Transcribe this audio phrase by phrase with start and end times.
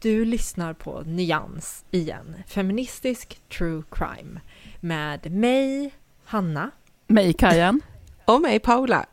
[0.00, 2.42] Du lyssnar på Nyans igen.
[2.48, 4.40] Feministisk true crime.
[4.80, 6.70] Med mig, Hanna.
[7.06, 7.80] Mig, Kajan.
[8.24, 9.06] Och mig, Paula.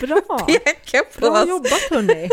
[0.00, 0.20] Bra!
[1.20, 2.28] Bra jobbat hörni!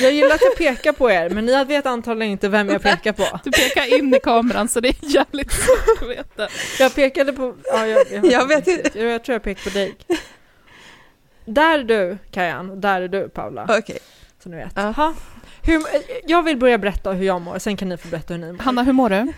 [0.00, 3.12] Jag gillar att jag pekar på er, men ni vet antagligen inte vem jag pekar
[3.12, 3.40] på.
[3.44, 6.48] Du pekar in i kameran så det är jävligt svårt att veta.
[6.78, 7.54] Jag pekade på...
[7.64, 8.98] Ja, jag, jag, Jag vet inte.
[8.98, 9.96] Jag, jag tror jag pekar på dig.
[11.44, 13.66] Där är du, Kajan, och där är du, Paula.
[13.78, 13.98] Okej.
[14.44, 14.72] Så ni vet.
[14.76, 15.14] Ja.
[15.62, 15.82] Hur,
[16.26, 18.58] jag vill börja berätta hur jag mår, sen kan ni få berätta hur ni mår.
[18.58, 19.32] Hanna, hur mår du?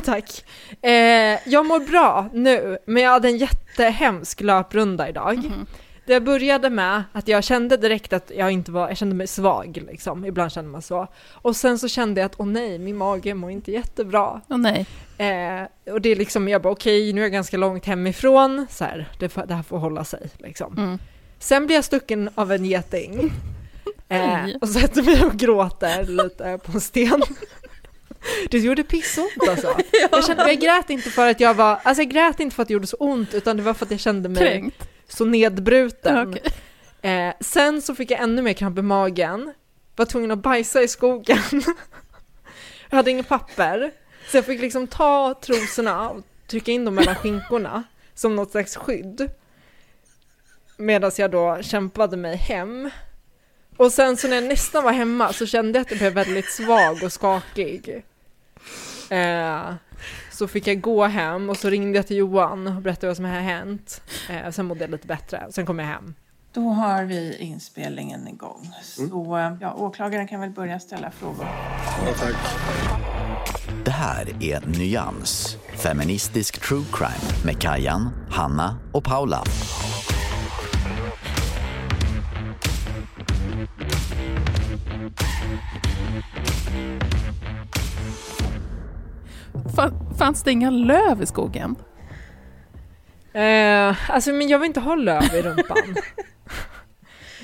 [0.04, 0.44] Tack.
[0.82, 5.36] Eh, jag mår bra nu, men jag hade en jättehemsk löprunda idag.
[5.36, 5.66] Mhm.
[6.06, 9.82] Det började med att jag kände direkt att jag inte var, jag kände mig svag
[9.90, 11.06] liksom, ibland känner man så.
[11.32, 14.40] Och sen så kände jag att åh nej, min mage mår inte jättebra.
[14.48, 14.86] Åh nej.
[15.18, 18.84] Eh, och det är liksom, jag bara okej, nu är jag ganska långt hemifrån, så
[18.84, 20.78] här, det, det här får hålla sig liksom.
[20.78, 20.98] Mm.
[21.38, 23.32] Sen blir jag stucken av en geting.
[24.14, 27.22] Eh, och sätter mig och gråter lite på en sten.
[28.50, 29.76] Det gjorde pissont alltså.
[30.10, 32.68] Jag, kände, jag grät inte för att jag var, alltså jag grät inte för att
[32.68, 34.88] det gjorde så ont, utan det var för att jag kände mig Kränkt.
[35.08, 36.28] så nedbruten.
[36.28, 36.52] Okej.
[37.10, 39.52] Eh, sen så fick jag ännu mer kramp i magen,
[39.96, 41.38] var tvungen att bajsa i skogen.
[42.90, 43.90] jag hade inget papper,
[44.30, 47.82] så jag fick liksom ta trosorna och trycka in dem mellan skinkorna
[48.14, 49.30] som något slags skydd.
[50.76, 52.90] Medan jag då kämpade mig hem.
[53.76, 56.52] Och sen så när jag nästan var hemma så kände jag att jag blev väldigt
[56.52, 58.04] svag och skakig.
[59.10, 59.74] Eh,
[60.32, 63.24] så fick jag gå hem och så ringde jag till Johan och berättade vad som
[63.24, 64.02] hade hänt.
[64.30, 66.14] Eh, sen mådde jag lite bättre, sen kom jag hem.
[66.52, 68.70] Då har vi inspelningen igång.
[68.82, 71.46] Så eh, ja, åklagaren kan väl börja ställa frågor.
[73.84, 79.44] Det här är Nyans, feministisk true crime med Kajan, Hanna och Paula.
[90.18, 91.76] Fanns det inga löv i skogen?
[93.32, 95.76] Eh, alltså men jag vill inte ha löv i rumpan.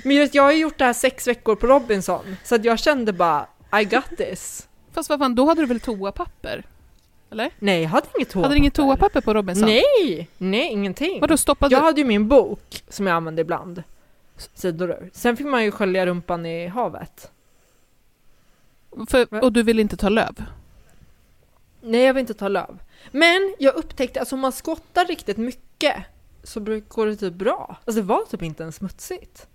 [0.05, 2.79] men jag, vet, jag har gjort det här sex veckor på Robinson, så att jag
[2.79, 3.47] kände bara
[3.81, 4.69] I got this.
[4.93, 6.65] Fast vad fan, då hade du väl toapapper?
[7.31, 7.51] Eller?
[7.59, 8.43] Nej, jag hade inget toapapper.
[8.43, 9.69] Hade du inget toapapper på Robinson?
[9.69, 11.21] Nej, nej ingenting.
[11.21, 13.83] Vadå stoppade Jag hade ju min bok som jag använde ibland.
[14.55, 15.11] Sidor.
[15.13, 17.31] Sen fick man ju skölja rumpan i havet.
[19.09, 20.45] För, och du vill inte ta löv?
[21.81, 22.79] Nej, jag vill inte ta löv.
[23.11, 25.97] Men jag upptäckte, alltså om man skottar riktigt mycket
[26.43, 27.77] så går det typ bra.
[27.85, 29.47] Alltså det var typ inte ens smutsigt.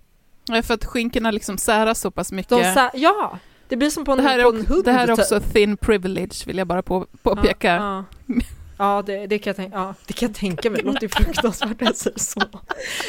[0.48, 2.74] Nej, för att skinkorna liksom säras så pass mycket.
[2.74, 4.84] Sa, ja, det blir som på en, det, här på en hund.
[4.84, 5.18] det här är typ.
[5.18, 7.76] också thin privilege, vill jag bara på, påpeka.
[7.76, 8.34] Ja, ja.
[8.78, 10.80] ja, det, det, kan jag tänka, ja det kan jag tänka mig.
[10.80, 12.42] Det låter ju fruktansvärt när jag säger så.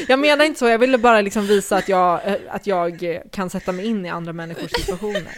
[0.08, 3.22] Jag menar inte så, jag ville bara liksom visa att jag, eh, att jag eh,
[3.32, 5.38] kan sätta mig in i andra människors situationer.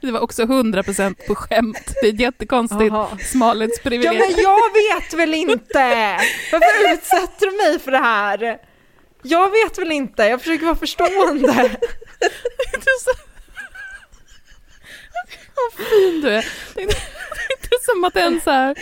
[0.00, 1.94] Det var också 100% på skämt.
[2.02, 3.08] Det är ett jättekonstigt Jaha.
[3.10, 4.24] Ja smalhetsprivilegium.
[4.36, 6.16] men jag vet väl inte!
[6.52, 8.58] Varför utsätter du mig för det här?
[9.22, 11.46] Jag vet väl inte, jag försöker vara förstående.
[15.54, 16.44] Vad fin du är.
[17.50, 18.74] Det är inte, det är som att en så här,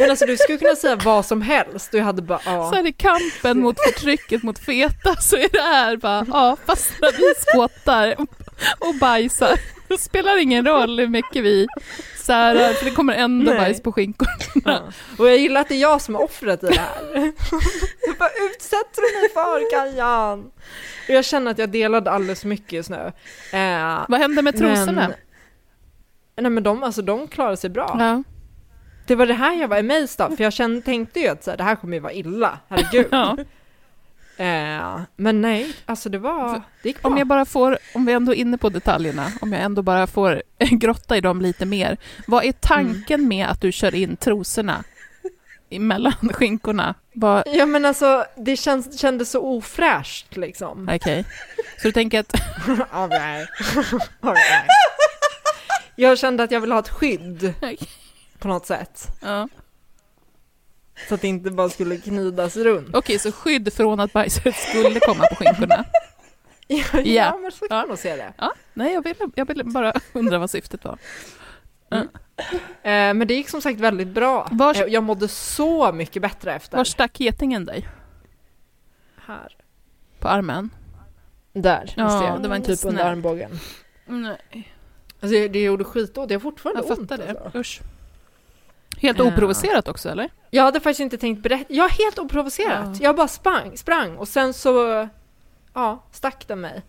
[0.00, 2.70] Men alltså du skulle kunna säga vad som helst jag hade bara ja.
[2.70, 6.90] så här i kampen mot förtrycket mot feta så är det här bara, ja fast
[7.00, 8.14] vi skottar
[8.78, 11.66] och bajsar, det spelar ingen roll hur mycket vi
[12.16, 13.60] särar för det kommer ändå Nej.
[13.60, 14.30] bajs på skinkorna.
[14.64, 14.82] ja.
[15.18, 17.32] Och jag gillar att det är jag som är offret i det här.
[18.18, 20.40] Vad utsätter du mig för Kajan?
[21.08, 23.12] Och jag känner att jag delade alldeles mycket just nu.
[23.52, 24.92] Eh, Vad hände med trosorna?
[24.92, 25.12] men,
[26.36, 27.96] nej men de, alltså, de klarade sig bra.
[27.98, 28.22] Ja.
[29.06, 31.50] Det var det här jag var amazed av, för jag kände, tänkte ju att så
[31.50, 33.06] här, det här kommer ju vara illa, herregud.
[33.10, 33.36] Ja.
[34.44, 37.10] Eh, men nej, alltså det var, det gick bra.
[37.10, 40.06] Om jag bara får, om vi ändå är inne på detaljerna, om jag ändå bara
[40.06, 41.96] får grotta i dem lite mer.
[42.26, 43.28] Vad är tanken Mm.
[43.28, 44.84] med att du kör in trosorna
[45.70, 46.94] emellan skinkorna?
[47.14, 50.90] Vad, Ja men alltså, det känns, kändes så ofräscht liksom.
[50.94, 51.24] okej.
[51.82, 52.34] Så du tänker att,
[52.90, 53.48] All right.
[54.20, 54.66] All right.
[55.96, 57.54] Jag kände att jag ville ha ett skydd
[58.38, 59.06] på något sätt.
[59.22, 59.48] ja.
[61.08, 62.94] Så att det inte bara skulle knidas runt.
[62.96, 65.84] okej, så skydd från att bajset skulle komma på skinkorna.
[66.68, 67.38] Ja, Ja.
[67.42, 68.32] men så kan man nog se det.
[68.38, 70.98] Ja, nej, jag ville, jag ville bara undra vad syftet var.
[71.90, 74.48] Eh, men det gick som sagt väldigt bra.
[74.52, 76.76] Vars- Eh, Jag mådde så mycket bättre efter.
[76.76, 77.88] Var stack getingen dig?
[79.26, 79.56] Här.
[80.18, 80.70] På armen?
[81.52, 83.12] Där, Ja, det var inte Typ under snällt.
[83.12, 83.58] armbågen.
[84.06, 84.72] Nej,
[85.20, 87.10] Alltså det, det gjorde skitont, det har fortfarande jag ont.
[87.10, 87.40] fattar det.
[87.44, 87.58] Alltså.
[87.58, 87.80] Usch.
[89.00, 89.24] Helt Ja.
[89.24, 90.30] oprovocerat också, eller?
[90.50, 92.88] Jag hade faktiskt inte tänkt berätta, ja helt oprovocerat.
[92.92, 93.04] Ja.
[93.04, 95.08] Jag bara sprang, sprang och sen så,
[95.74, 96.82] ja, stack den mig.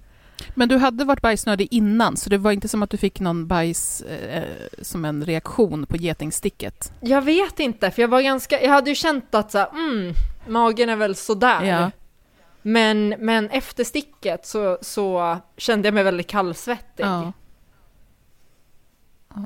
[0.55, 3.47] Men du hade varit bajsnödig innan, så det var inte som att du fick någon
[3.47, 4.43] bajs eh,
[4.81, 6.91] som en reaktion på getingsticket?
[6.99, 10.13] Jag vet inte, för jag var ganska, jag hade ju känt att så här, mm,
[10.47, 11.63] magen är väl sådär.
[11.63, 11.91] Ja.
[12.61, 17.03] Men, men efter sticket så, så kände jag mig väldigt kallsvettig.
[17.05, 17.33] Ja.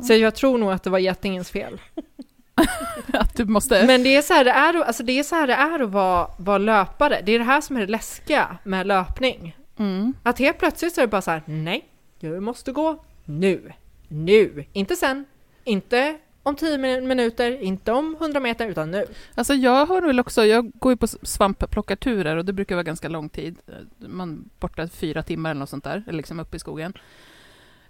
[0.03, 1.81] Så jag tror nog att det var getingens fel.
[3.13, 3.85] Att du måste...
[3.87, 5.89] Men det är så här det är, alltså det är, så här det är att
[5.89, 7.21] vara, vara löpare.
[7.25, 9.55] Det är det här som är det läskiga med löpning.
[9.77, 10.13] Mm.
[10.23, 11.85] Att helt plötsligt så är det bara så här, nej,
[12.19, 13.71] du måste gå nu.
[14.07, 14.65] Nu.
[14.73, 15.25] Inte sen.
[15.63, 19.05] Inte om 10 min- minuter, inte om 100 meter, utan nu.
[19.35, 23.09] Alltså jag har väl också, jag går ju på svampplockarturer och det brukar vara ganska
[23.09, 23.55] lång tid.
[23.97, 26.93] Man borta fyra timmar eller något sånt där, eller liksom uppe i skogen.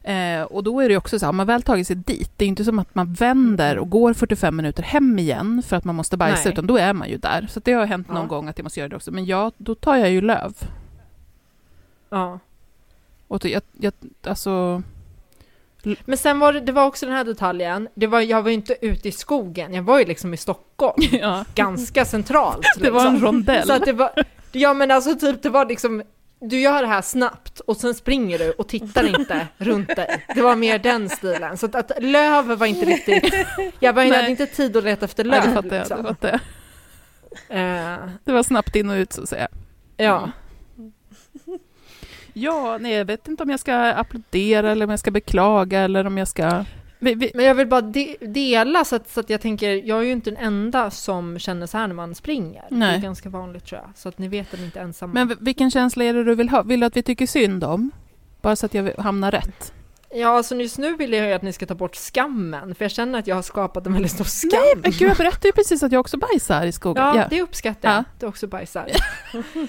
[0.04, 2.50] Eh, och då är det också så om man väl tagit sig dit, det är
[2.50, 6.18] inte som att man vänder och går 45 minuter hem igen för att man måste
[6.18, 6.54] bajsa, Nej.
[6.54, 7.48] utan då är man ju där.
[7.50, 8.26] Så det har hänt någon Ja.
[8.28, 9.12] gång att jag måste göra det också.
[9.12, 10.54] Men jag, då tar jag ju löv.
[12.10, 12.40] Ja.
[13.28, 13.94] Och jag, jag,
[14.24, 14.84] alltså,
[16.06, 18.56] Men sen var det, det var också den här detaljen, det var, jag var ju
[18.56, 22.66] inte ute i skogen, jag var ju liksom i Stockholm, ja, ganska centralt.
[22.80, 23.28] det var en liksom.
[23.28, 23.68] rondell.
[23.68, 24.12] Så att det var,
[24.52, 26.04] ja men alltså typ det var liksom,
[26.42, 30.26] du gör det här snabbt och sen springer du och tittar inte runt dig.
[30.36, 31.58] Det var mer den stilen.
[31.58, 33.34] Så att, att löv var inte riktigt,
[33.80, 34.20] jag bara, jag Nej.
[34.20, 35.50] hade inte tid att leta efter Nej, löv.
[35.50, 35.88] det fattar jag.
[35.90, 36.04] Det, liksom.
[36.06, 36.42] fattar jag.
[37.50, 39.48] Eh, det var snabbt in och ut så att säga.
[39.98, 40.32] ja.
[42.34, 46.08] Ja, nej, jag vet inte om jag ska applådera eller om jag ska beklaga eller
[46.08, 46.66] om jag ska...
[47.04, 50.12] Men jag vill bara de dela så att, så att jag tänker, jag är ju
[50.12, 52.64] inte den enda som känner så här när man springer.
[52.70, 52.96] Det Nej.
[52.96, 53.92] är ganska vanligt tror jag.
[53.98, 55.14] Så att ni vet att ni inte är ensamma.
[55.14, 56.62] men vilken känsla är det du vill ha?
[56.62, 57.92] Vill du att vi tycker synd om?
[58.42, 59.74] Bara så att jag hamnar rätt.
[60.14, 62.92] Ja, alltså just nu vill jag ju att ni ska ta bort skammen, för jag
[62.92, 64.50] känner att jag har skapat en väldigt stor skam.
[64.54, 67.04] Nej, men gud, jag berättade ju precis att jag också bajsar i skogen.
[67.04, 67.28] Ja, Ja.
[67.30, 67.98] det uppskattar jag.
[68.00, 68.04] Ja.
[68.20, 68.88] Du också bajsar.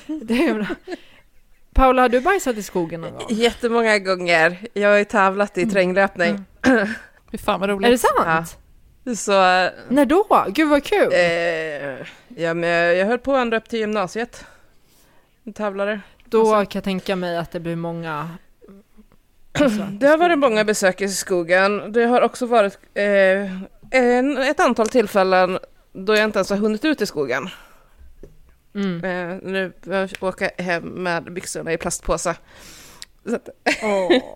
[0.25, 0.67] det är bra.
[1.75, 3.23] Paula, har du bajsat i skogen någon gång?
[3.29, 4.57] Jättemånga gånger.
[4.73, 6.45] Jag har ju tävlat i terränglöpning.
[7.33, 7.87] Fy fan vad roligt.
[7.87, 8.59] Är det sant?
[9.21, 9.33] Så,
[9.89, 10.47] När då?
[10.49, 11.13] Gud vad kul!
[11.13, 12.07] eh,
[12.43, 14.45] ja, men jag, jag höll på ända upp till gymnasiet.
[15.43, 16.01] Jag Tävlade.
[16.25, 18.31] då alltså- kan jag tänka mig att det blir många...
[19.53, 21.93] Alltså, Det har varit många besök i skogen.
[21.93, 23.53] Det har också varit eh,
[23.91, 25.59] en, ett antal tillfällen
[25.93, 27.49] då jag inte ens har hunnit ut i skogen.
[28.75, 29.05] Mm.
[29.05, 32.35] Eh, nu får jag åka hem med byxorna i plastpåse.
[33.29, 33.49] Så att,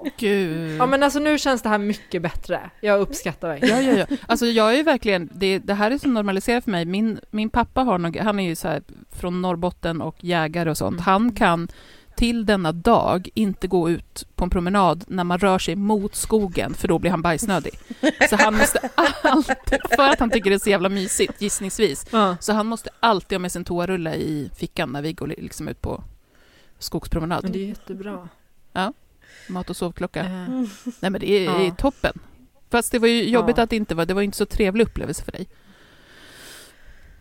[0.16, 0.76] Gud.
[0.80, 2.70] Ja men alltså nu känns det här mycket bättre.
[2.80, 3.84] Jag uppskattar verkligen.
[3.87, 4.16] Ja, ja, ja.
[4.28, 6.84] Alltså jag är ju verkligen, det, det här är så normaliserat för mig.
[6.84, 10.78] Min, min pappa har nog, han är ju så här från Norrbotten och jägare och
[10.78, 10.92] sånt.
[10.94, 11.04] Mm.
[11.04, 11.68] Han kan
[12.16, 16.75] till denna dag inte gå ut på en promenad när man rör sig mot skogen,
[16.75, 17.72] för då blir han bajsnödig.
[18.30, 18.90] Så han måste
[19.22, 22.37] alltid, för att han tycker det är så jävla mysigt, gissningsvis, Ja.
[22.40, 25.82] så han måste alltid ha med sin toarulle i fickan när vi går liksom ut
[25.82, 26.04] på
[26.78, 27.42] skogspromenad.
[27.42, 28.28] Men det är jättebra.
[29.49, 30.21] Mat och sovklocka.
[30.21, 30.49] Eh,
[31.00, 31.59] Nej men det är, Ja.
[31.66, 32.18] är toppen.
[32.71, 33.62] Fast det var ju jobbigt Ja.
[33.62, 35.49] att det inte var, det var inte så trevlig upplevelse för dig.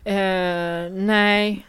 [0.04, 1.66] eh, nej,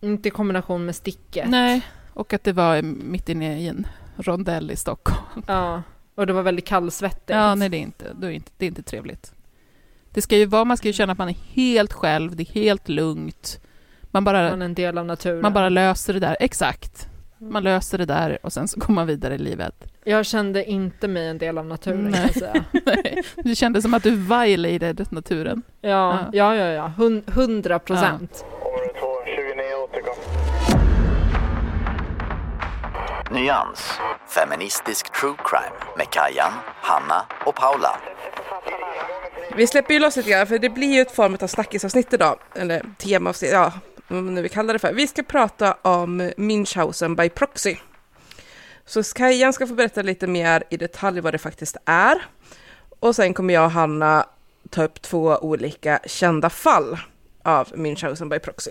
[0.00, 1.48] inte i kombination med sticket.
[1.48, 1.82] Nej,
[2.14, 5.42] och att det var mitt inne i en rondell i Stockholm.
[5.46, 5.82] Ja,
[6.14, 7.30] och det var väldigt kallsvettigt.
[7.30, 9.32] Ja, nej det är inte, det är inte, det är inte trevligt.
[10.12, 12.52] Det ska ju vara, man ska ju känna att man är helt själv, det är
[12.54, 13.60] helt lugnt.
[14.10, 15.40] Man bara, Man är en del av naturen.
[15.42, 17.08] man bara löser det där, exakt.
[17.42, 19.74] Man löser det där och sen så går man vidare i livet.
[20.04, 22.20] Jag kände inte mig en del av naturen kan Nej.
[22.22, 22.64] jag säga.
[22.86, 25.62] Nej, det kändes som att du violated naturen.
[25.80, 26.92] Ja, ja, ja, ja.
[26.98, 28.44] Hun- hundra procent.
[33.30, 33.98] Nyans.
[34.28, 38.00] Feministisk true crime med Kajan, Hanna och Paula.
[39.56, 42.38] vi släpper ju loss lite grann, för det blir ju ett form av snackisavsnitt idag.
[42.54, 43.72] Eller temaavsnitt, ja.
[44.10, 44.92] Vad nu vi kallar det för.
[44.92, 47.76] Vi ska prata om Münchhausen by proxy.
[48.86, 52.26] Så Kajan ska få berätta lite mer i detalj vad det faktiskt är.
[53.00, 54.26] Och sen kommer jag och Hanna
[54.70, 56.98] ta upp två olika kända fall
[57.42, 58.70] av Münchhausen by proxy.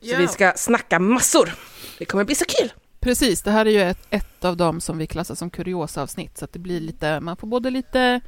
[0.00, 0.18] Så Ja.
[0.18, 1.54] vi ska snacka massor.
[1.98, 2.72] Det kommer bli så kul!
[3.00, 6.44] Precis, det här är ju ett, ett av dem som vi klassar som kuriosavsnitt, så
[6.44, 8.20] att det blir lite, man får både lite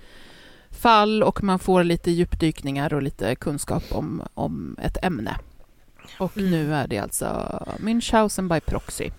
[0.71, 5.37] fall och man får lite djupdykningar och lite kunskap om, om ett ämne.
[6.19, 6.51] Och Mm.
[6.51, 7.27] nu är det alltså
[7.79, 9.11] Münchhausen by proxy.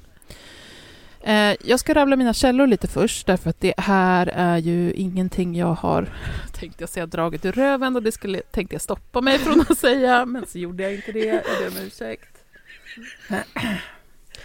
[1.22, 5.56] Eh, jag ska rabbla mina källor lite först, därför att det här är ju ingenting
[5.56, 6.10] jag har,
[6.54, 9.78] tänkte jag säga, dragit ur röven och det skulle, tänkte jag stoppa mig från att
[9.88, 12.44] säga, men så gjorde jag inte det, jag ber om ursäkt.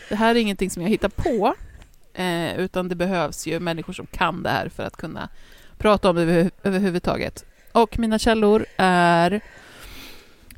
[0.08, 1.54] Det här är ingenting som jag hittar på,
[2.14, 5.28] eh, utan det behövs ju människor som kan det här för att kunna
[5.78, 7.44] prata om det över, överhuvudtaget.
[7.72, 9.40] Och mina källor är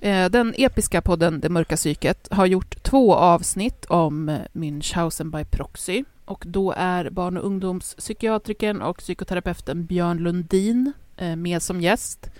[0.06, 6.04] den episka podden Det mörka psyket har gjort två avsnitt om eh, Münchhausen by proxy.
[6.24, 12.30] Och då är barn och ungdomspsykiatrikern och psykoterapeuten Björn Lundin eh, med som gäst.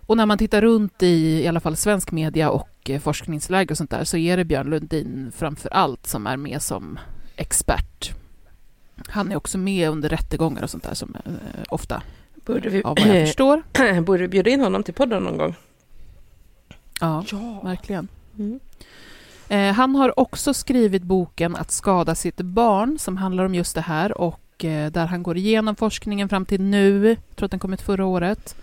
[0.00, 3.78] Och när man tittar runt i i alla fall svensk media och eh, forskningsläge och
[3.78, 6.98] sånt där så är det Björn Lundin framför allt som är med som
[7.36, 8.10] expert.
[9.08, 11.32] Han är också med under rättegångar och sånt där som eh,
[11.68, 12.02] ofta,
[12.34, 13.62] Borde vi, av vad jag förstår.
[14.00, 15.54] borde vi bjuda in honom till podden någon gång?
[17.00, 17.60] Ja, Ja.
[17.64, 18.08] verkligen.
[18.38, 18.60] Mm.
[19.48, 23.80] Eh, han har också skrivit boken Att skada sitt barn som handlar om just det
[23.80, 27.60] här och eh, där han går igenom forskningen fram till nu, jag tror att den
[27.60, 28.56] kom ut förra året,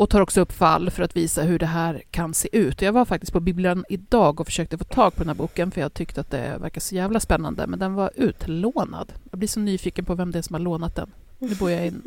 [0.00, 2.82] och tar också upp fall för att visa hur det här kan se ut.
[2.82, 5.80] Jag var faktiskt på bibblan idag och försökte få tag på den här boken för
[5.80, 9.12] jag tyckte att det verkar så jävla spännande, men den var utlånad.
[9.30, 11.12] Jag blir så nyfiken på vem det är som har lånat den.
[11.38, 12.02] Nu bor jag i en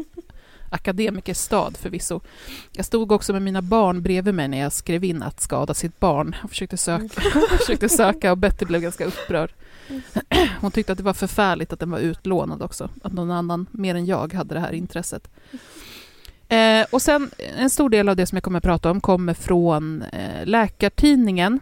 [0.73, 2.21] akademikerstad förvisso.
[2.71, 5.99] Jag stod också med mina barn bredvid mig när jag skrev in att skada sitt
[5.99, 6.35] barn.
[6.41, 7.21] Jag försökte söka,
[7.57, 9.53] försökte söka och Betty blev ganska upprörd.
[10.61, 12.89] Hon tyckte att det var förfärligt att den var utlånad också.
[13.03, 15.29] Att någon annan mer än jag hade det här intresset.
[16.47, 19.33] Eh, och sen en stor del av det som jag kommer att prata om kommer
[19.33, 21.59] från eh, Läkartidningen.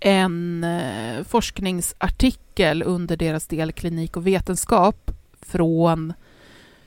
[0.00, 6.12] En eh, forskningsartikel under deras del Klinik och vetenskap från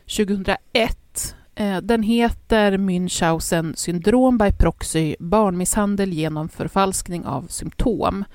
[0.08, 1.36] 2001.
[1.56, 8.26] Eh, den heter Münchhausen syndrom by proxy, barnmisshandel genom förfalskning av symptom.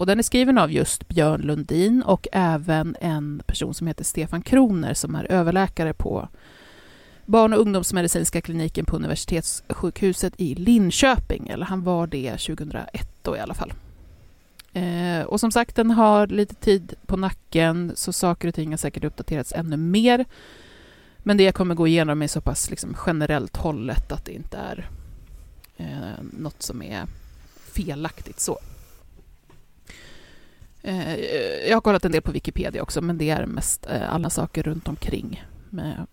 [0.00, 4.42] Och den är skriven av just Björn Lundin och även en person som heter Stefan
[4.42, 6.28] Kroner som är överläkare på
[7.26, 11.48] barn och ungdomsmedicinska kliniken på universitetssjukhuset i Linköping.
[11.48, 13.72] Eller han var det 2001 då i alla fall.
[14.72, 18.76] Eh, och som sagt, den har lite tid på nacken så saker och ting har
[18.76, 20.24] säkert uppdaterats ännu mer.
[21.22, 24.56] Men det jag kommer gå igenom är så pass liksom generellt hållet att det inte
[24.56, 24.90] är
[25.76, 27.06] eh, något som är
[27.72, 28.58] felaktigt så.
[30.82, 31.14] Eh,
[31.68, 34.62] jag har kollat en del på Wikipedia också, men det är mest eh, alla saker
[34.62, 36.06] runt omkring med,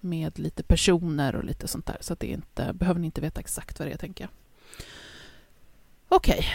[0.00, 1.96] med lite personer och lite sånt där.
[2.00, 4.30] Så att det inte, behöver ni inte veta exakt vad det är, tänker jag.
[6.08, 6.46] Okej,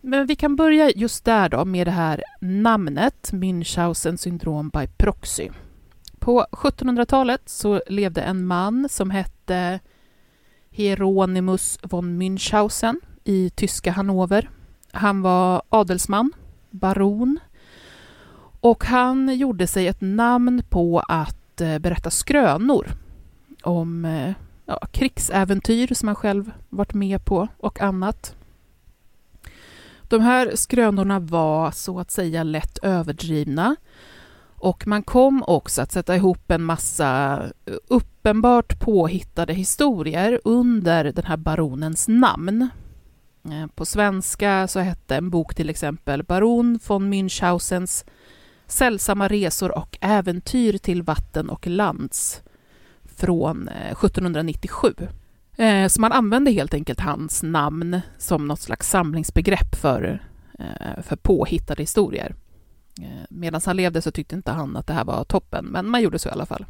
[0.00, 5.48] men vi kan börja just där då med det här namnet, Münchhausen syndrom by proxy.
[6.20, 9.80] På 1700-talet så levde en man som hette
[10.70, 14.50] Hieronymus von Münchhausen i tyska Hannover.
[14.92, 16.32] Han var adelsman,
[16.70, 17.38] baron,
[18.60, 22.86] och han gjorde sig ett namn på att eh, berätta skrönor
[23.62, 24.32] om eh,
[24.66, 28.34] ja, krigsäventyr som han själv varit med på och annat.
[30.02, 33.76] De här skrönorna var så att säga lätt överdrivna
[34.60, 41.24] och man kom också att sätta ihop en massa eh, uppenbart påhittade historier under den
[41.24, 42.68] här baronens namn.
[43.44, 48.04] Eh, på svenska så hette en bok till exempel Baron von Münchhausens
[48.66, 52.42] sällsamma resor och äventyr till vatten och lands
[53.16, 54.94] från eh, 1797.
[55.88, 60.22] Så man använde helt enkelt hans namn som något slags samlingsbegrepp för,
[61.02, 62.34] för påhittade historier.
[63.02, 66.02] Eh, medan han levde så tyckte inte han att det här var toppen, men man
[66.02, 66.64] gjorde så i alla fall.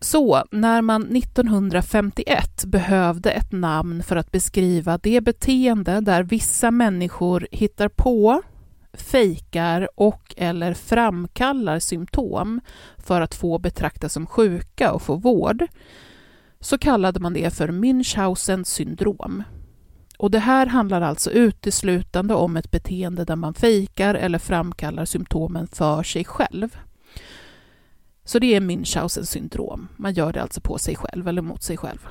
[0.00, 7.48] Så när man 1951 behövde ett namn för att beskriva det beteende där vissa människor
[7.50, 8.42] hittar på,
[8.92, 12.60] fejkar och eller framkallar symptom
[12.96, 15.66] för att få betraktas som sjuka och få vård,
[16.60, 19.42] så kallade man det för Münchhausen syndrom.
[20.22, 25.66] Och det här handlar alltså uteslutande om ett beteende där man fejkar eller framkallar symptomen
[25.66, 26.76] för sig själv.
[28.24, 29.88] Så det är Münchhausen syndrom.
[29.96, 32.08] Man gör det alltså på sig själv eller mot sig själv.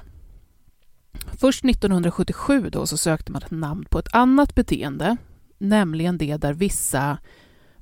[1.40, 5.18] Först 1977 då så sökte man ett namn på ett annat beteende,
[5.58, 7.18] nämligen det där vissa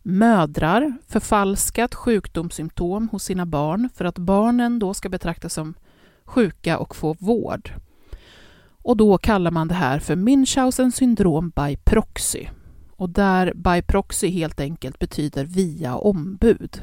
[0.02, 5.74] mödrar förfalskat sjukdomssymptom hos sina barn för att barnen då ska betraktas som
[6.26, 7.72] sjuka och få vård.
[8.82, 12.48] Och då kallar man det här för Münchhausen syndrom by proxy.
[12.92, 16.82] Och där by proxy helt enkelt betyder via ombud.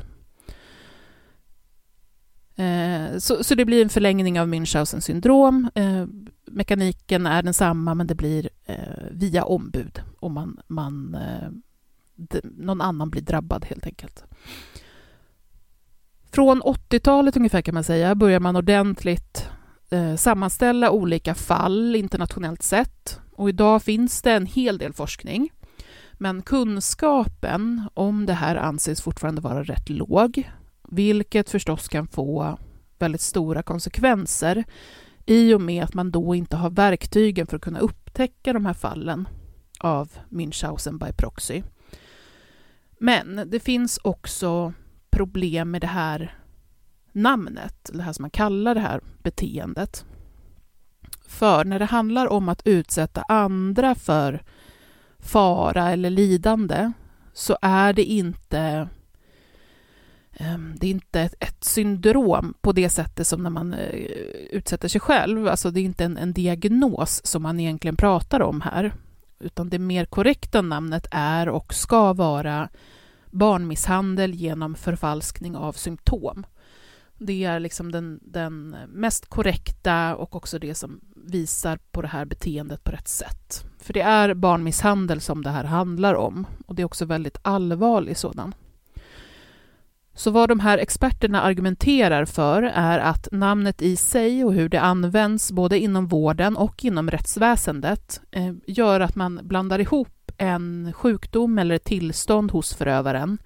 [2.56, 5.70] Eh, så, så, det blir en förlängning av Münchhausen syndrom.
[5.74, 6.06] Eh,
[6.46, 8.76] mekaniken är densamma, men det blir eh,
[9.10, 11.16] via ombud om man, man
[12.42, 14.24] någon annan blir drabbad helt enkelt.
[16.32, 19.50] Från 80-talet ungefär kan man säga börjar man ordentligt
[19.90, 23.20] eh, sammanställa olika fall internationellt sett.
[23.32, 25.50] Och idag finns det en hel del forskning.
[26.12, 30.50] Men kunskapen om det här anses fortfarande vara rätt låg,
[30.88, 32.58] vilket förstås kan få
[32.98, 34.64] väldigt stora konsekvenser
[35.26, 38.74] i och med att man då inte har verktygen för att kunna upptäcka de här
[38.74, 39.28] fallen
[39.78, 41.62] av Münchhausen by proxy.
[42.98, 44.72] Men det finns också
[45.10, 46.38] problem med det här
[47.16, 50.04] namnet, det här som man kallar det här beteendet.
[51.26, 54.42] För när det handlar om att utsätta andra för
[55.18, 56.92] fara eller lidande
[57.32, 58.88] så är det inte
[60.32, 63.94] ehm, det är inte ett, syndrom på det sättet som när man eh,
[64.50, 65.48] utsätter sig själv.
[65.48, 68.94] Alltså det är inte en, en diagnos som man egentligen pratar om här,
[69.38, 72.68] utan det mer korrekta namnet är och ska vara
[73.30, 76.46] barnmisshandel genom förfalskning av symptom.
[77.18, 82.24] Det är liksom den, den mest korrekta och också det som visar på det här
[82.24, 83.64] beteendet på rätt sätt.
[83.78, 88.16] För det är barnmisshandel som det här handlar om och det är också väldigt allvarlig
[88.16, 88.54] sådan.
[90.14, 94.80] Så vad de här experterna argumenterar för är att namnet i sig och hur det
[94.80, 101.58] används både inom vården och inom rättsväsendet eh, gör att man blandar ihop en sjukdom
[101.58, 103.38] eller ett tillstånd hos förövaren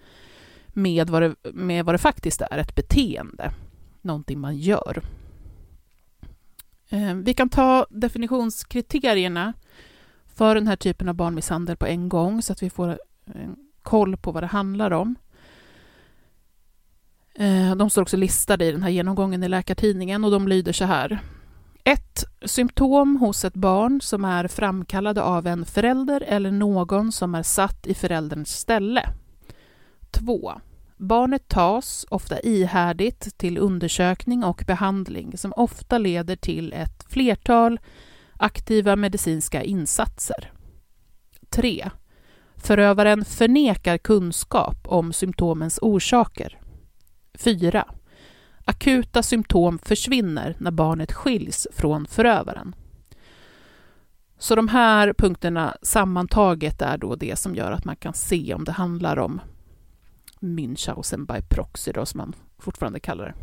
[0.72, 3.52] med vad, det, med vad det faktiskt är, ett beteende,
[4.02, 5.02] någonting man gör.
[6.88, 9.52] Eh, vi kan ta definitionskriterierna
[10.34, 12.98] för den här typen av barnmisshandel på en gång så att vi får
[13.82, 15.16] koll på vad det handlar om.
[17.34, 20.84] Eh, de står också listade i den här genomgången i Läkartidningen och de lyder så
[20.84, 21.18] här.
[21.84, 22.24] 1.
[22.44, 27.86] Symptom hos ett barn som är framkallade av en förälder eller någon som är satt
[27.86, 29.08] i förälderns ställe.
[30.10, 30.60] 2.
[30.96, 37.80] Barnet tas, ofta ihärdigt, till undersökning och behandling som ofta leder till ett flertal
[38.36, 40.52] aktiva medicinska insatser.
[41.48, 41.90] 3.
[42.56, 46.58] Förövaren förnekar kunskap om symptomens orsaker.
[47.34, 47.84] 4.
[48.64, 52.74] Akuta symptom försvinner när barnet skiljs från förövaren.
[54.38, 58.64] Så de här punkterna sammantaget är då det som gör att man kan se om
[58.64, 59.40] det handlar om
[60.40, 63.34] Münchhausen by proxy, då, som man fortfarande kallar det.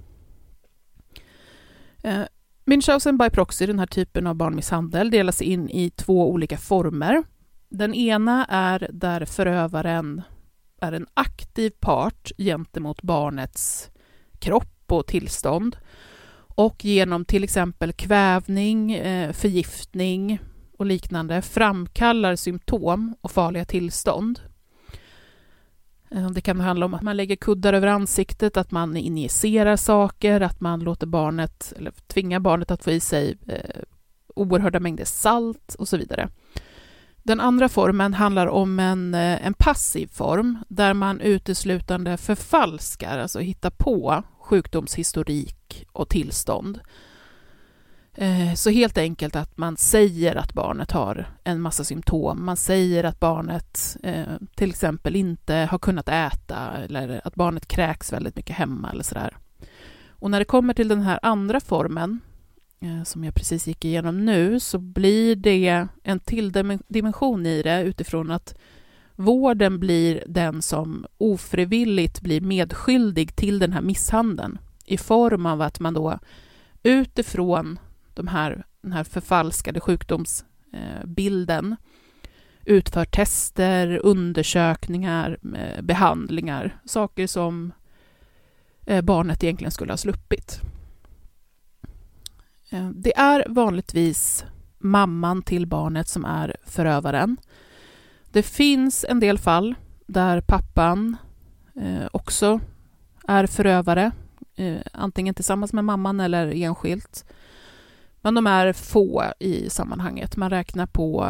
[2.10, 2.26] Eh,
[2.66, 7.24] Münchhausen by proxy, den här typen av barnmisshandel, delas in i två olika former.
[7.70, 10.22] Den ena är där förövaren
[10.82, 13.90] är en aktiv part gentemot barnets
[14.40, 15.78] kropp och tillstånd
[16.56, 20.40] och genom till exempel kvävning, eh, förgiftning
[20.78, 24.40] och liknande framkallar symptom och farliga tillstånd.
[26.12, 30.42] Eh, det kan handla om att man lägger kuddar över ansiktet, att man injicerar saker,
[30.42, 33.82] att man låter barnet, eller tvingar barnet att få i sig eh,
[34.36, 36.30] oerhörda mängder salt och så vidare.
[37.24, 43.40] Den andra formen handlar om en, eh, en passiv form där man uteslutande förfalskar, alltså
[43.40, 46.80] hittar på sjukdomshistorik och tillstånd.
[48.20, 52.46] Eh, så helt enkelt att man säger att barnet har en massa symptom.
[52.46, 54.26] Man säger att barnet eh,
[54.56, 59.38] till exempel inte har kunnat äta eller att barnet kräks väldigt mycket hemma eller sådär.
[60.10, 62.20] Och när det kommer till den här andra formen
[62.80, 66.52] eh, som jag precis gick igenom nu, så blir det en till
[66.88, 68.56] dimension i det utifrån att
[69.16, 75.80] vården blir den som ofrivilligt blir medskyldig till den här misshandeln i form av att
[75.80, 76.20] man då
[76.84, 77.80] utifrån
[78.18, 81.76] de här, den här förfalskade sjukdomsbilden
[82.68, 87.74] utför tester, undersökningar, eh, behandlingar, saker som
[88.86, 90.62] eh, barnet egentligen skulle ha sluppit.
[92.70, 94.46] Eh, det är vanligtvis
[94.78, 97.38] mamman till barnet som är förövaren.
[98.32, 99.76] Det finns en del fall
[100.06, 101.18] där pappan
[102.12, 102.60] också
[103.28, 104.12] är förövare,
[104.92, 107.26] antingen tillsammans med mamman eller enskilt.
[108.22, 110.38] Men de är få i sammanhanget.
[110.38, 111.26] Man räknar på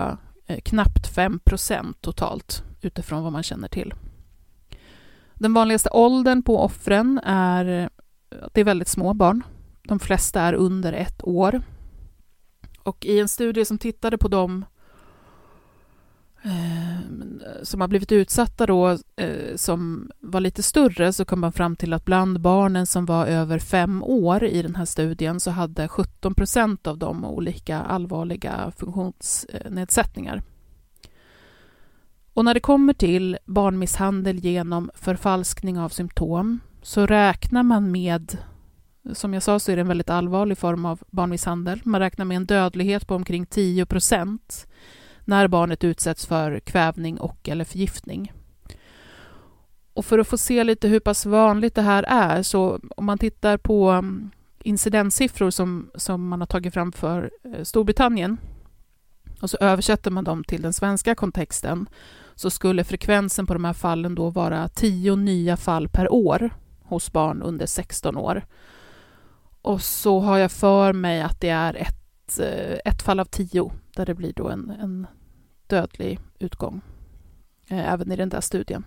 [0.46, 3.94] eh, knappt 5 procent totalt utifrån vad man känner till.
[5.34, 7.90] Den vanligaste åldern på offren är
[8.42, 9.44] att det är väldigt små barn.
[9.84, 11.62] De flesta är under ett år.
[12.84, 14.66] Och i en studie som tittade på dem
[16.48, 21.76] Eh, som har blivit utsatta då, eh, som var lite större, så kom man fram
[21.76, 25.88] till att bland barnen som var över fem år i den här studien så hade
[25.88, 30.42] 17 procent av dem olika allvarliga funktionsnedsättningar.
[32.34, 38.38] Och när det kommer till barnmisshandel genom förfalskning av symptom så räknar man med,
[39.14, 42.38] som jag sa så är det en väldigt allvarlig form av barnmisshandel, man räknar med
[42.38, 44.68] en dödlighet på omkring 10 procent
[45.28, 48.34] när barnet utsätts för kvävning och eller förgiftning.
[49.94, 53.18] Och för att få se lite hur pass vanligt det här är, så om man
[53.18, 58.38] tittar på mm, incidenssiffror som, som man har tagit fram för eh, Storbritannien
[59.42, 61.90] och så översätter man dem till den svenska kontexten
[62.36, 66.50] så skulle frekvensen på de här fallen då vara tio nya fall per år
[66.84, 68.46] hos barn under 16 år.
[69.62, 73.72] Och så har jag för mig att det är ett, eh, ett fall av tio
[73.96, 75.08] där det blir då en, en
[75.68, 76.82] dödlig utgång,
[77.68, 78.86] eh, även i den där studien.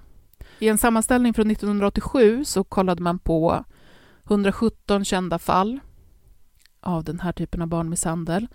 [0.59, 3.65] I en sammanställning från 1987 så kollade man på
[4.25, 5.81] 117 kända fall
[6.81, 8.47] av den här typen av barnmisshandel.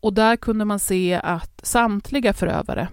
[0.00, 2.88] Och där kunde man se att samtliga förövare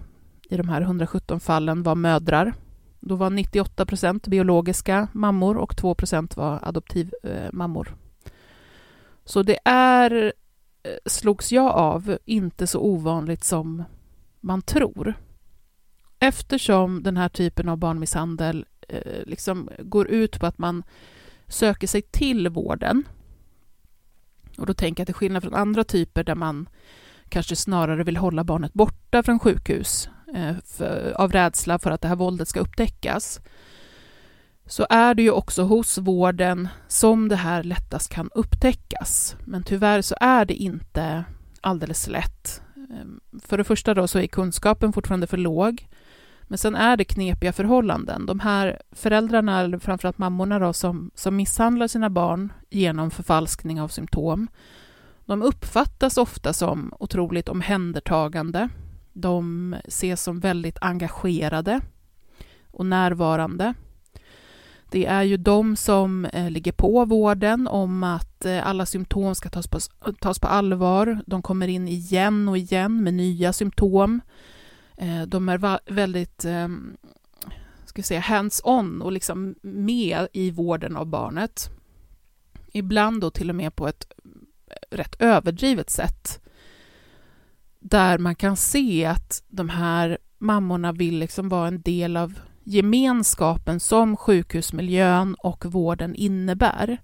[0.50, 2.54] i de här 117 fallen var mödrar.
[3.00, 7.88] Då var 98 procent biologiska mammor och 2 procent var adoptivmammor.
[7.88, 8.30] Eh,
[9.24, 10.32] så det är,
[10.82, 13.84] eh, slogs jag av, inte så ovanligt som
[14.40, 15.14] man tror.
[16.18, 20.82] Eftersom den här typen av barnmisshandel eh, liksom går ut på att man
[21.48, 23.04] söker sig till vården
[24.58, 26.68] och då tänker jag till skillnad från andra typer där man
[27.28, 32.08] kanske snarare vill hålla barnet borta från sjukhus eh, för, av rädsla för att det
[32.08, 33.40] här våldet ska upptäckas,
[34.66, 39.36] så är det ju också hos vården som det här lättast kan upptäckas.
[39.44, 41.24] Men tyvärr så är det inte
[41.60, 42.62] alldeles lätt.
[42.90, 45.88] Ehm, för det första då så är kunskapen fortfarande för låg.
[46.42, 48.26] Men sen är det knepiga förhållanden.
[48.26, 53.88] De här föräldrarna, eller framförallt mammorna då, som, som misshandlar sina barn genom förfalskning av
[53.88, 54.48] symptom,
[55.24, 58.68] de uppfattas ofta som otroligt omhändertagande.
[59.12, 61.80] De ses som väldigt engagerade
[62.70, 63.74] och närvarande.
[64.90, 69.48] Det är ju de som eh, ligger på vården om att eh, alla symptom ska
[69.48, 69.78] tas på,
[70.20, 71.20] tas på allvar.
[71.26, 74.20] De kommer in igen och igen med nya symptom.
[74.96, 76.96] Eh, de är väldigt ehm,
[77.84, 81.70] ska säga, hands-on och liksom med i vården av barnet.
[82.72, 84.06] Ibland då till och med på ett
[84.90, 86.40] rätt överdrivet sätt.
[87.78, 93.80] Där man kan se att de här mammorna vill liksom vara en del av gemenskapen
[93.80, 96.98] som sjukhusmiljön och vården innebär.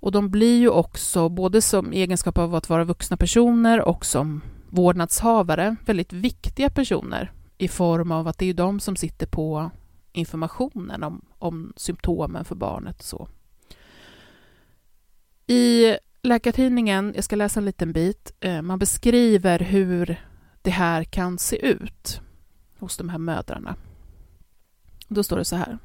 [0.00, 4.40] Och de blir ju också, både som egenskap av att vara vuxna personer och som
[4.68, 9.70] vårdnadshavare, väldigt viktiga personer i form av att det är de som sitter på
[10.12, 13.02] informationen om, om symptomen för barnet.
[13.02, 13.28] Så.
[15.46, 20.20] I Läkartidningen, jag ska läsa en liten bit, eh, man beskriver hur
[20.62, 22.20] det här kan se ut
[22.84, 23.76] hos de här mödrarna.
[25.08, 25.78] Då står det så här.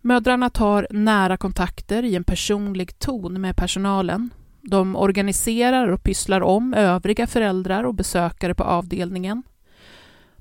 [0.00, 4.30] Mödrarna tar nära kontakter i en personlig ton med personalen.
[4.60, 9.42] De organiserar och pysslar om övriga föräldrar och besökare på avdelningen.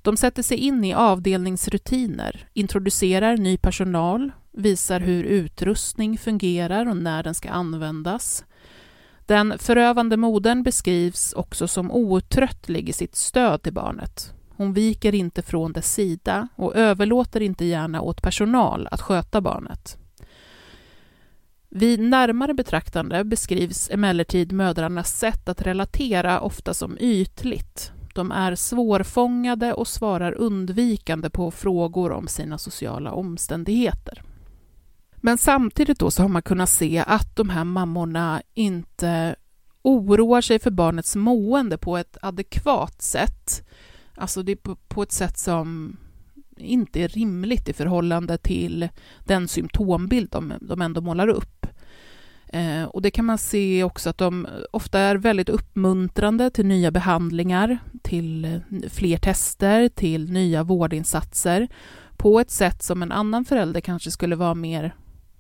[0.01, 7.23] De sätter sig in i avdelningsrutiner, introducerar ny personal, visar hur utrustning fungerar och när
[7.23, 8.45] den ska användas.
[9.25, 14.33] Den förövande modern beskrivs också som outtröttlig i sitt stöd till barnet.
[14.61, 19.97] Hon viker inte från dess sida och överlåter inte gärna åt personal att sköta barnet.
[21.69, 27.91] Vid närmare betraktande beskrivs emellertid mödrarnas sätt att relatera ofta som ytligt.
[28.15, 34.23] De är svårfångade och svarar undvikande på frågor om sina sociala omständigheter.
[35.15, 39.35] Men samtidigt då så har man kunnat se att de här mammorna inte
[39.81, 43.67] oroar sig för barnets mående på ett adekvat sätt.
[44.21, 45.97] Alltså det är på ett sätt som
[46.57, 48.89] inte är rimligt i förhållande till
[49.25, 51.67] den symptombild de, de ändå målar upp.
[52.47, 56.91] Eh, och det kan man se också att de ofta är väldigt uppmuntrande till nya
[56.91, 61.67] behandlingar, till eh, fler tester, till nya vårdinsatser
[62.17, 64.95] på ett sätt som en annan förälder kanske skulle vara mer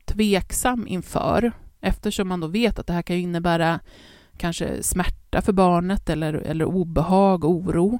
[0.05, 1.51] tveksam inför.
[1.81, 3.79] eftersom man då vet att det här kan innebära
[4.37, 7.99] kanske smärta för barnet eller, eller obehag, oro.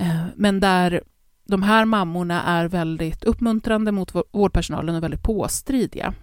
[0.00, 1.02] Eh, men där
[1.44, 6.14] de här mammorna är väldigt uppmuntrande mot vårdpersonalen och väldigt påstridiga.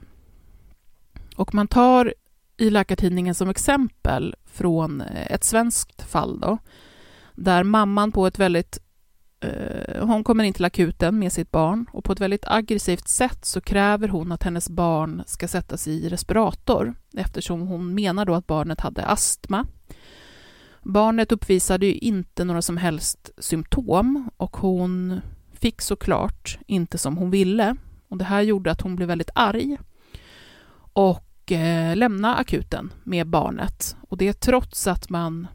[1.36, 2.14] Och man tar
[2.58, 6.58] i Läkartidningen som exempel från eh, ett svenskt fall då,
[7.36, 8.80] där mamman på ett väldigt
[9.40, 13.46] eh, hon kommer in till akuten med sitt barn och på ett väldigt aggressivt sätt
[13.46, 18.48] så kräver hon att hennes barn ska sättas i respirator eftersom hon menar då att
[18.48, 19.66] barnet hade astma.
[20.88, 25.22] Barnet uppvisade ju inte några som helst symptom och hon
[25.54, 27.76] fick såklart inte som hon ville.
[28.08, 29.78] Och det här gjorde att hon blev väldigt arg
[30.94, 33.96] och eh, lämnade akuten med barnet.
[34.02, 35.48] Och det trots att man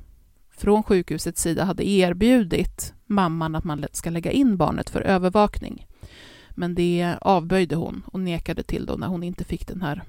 [0.50, 5.86] från sjukhusets sida hade erbjudit mamman att man ska lägga in barnet för övervakning.
[6.50, 10.02] Men det avböjde hon och nekade till då när hon inte fick den här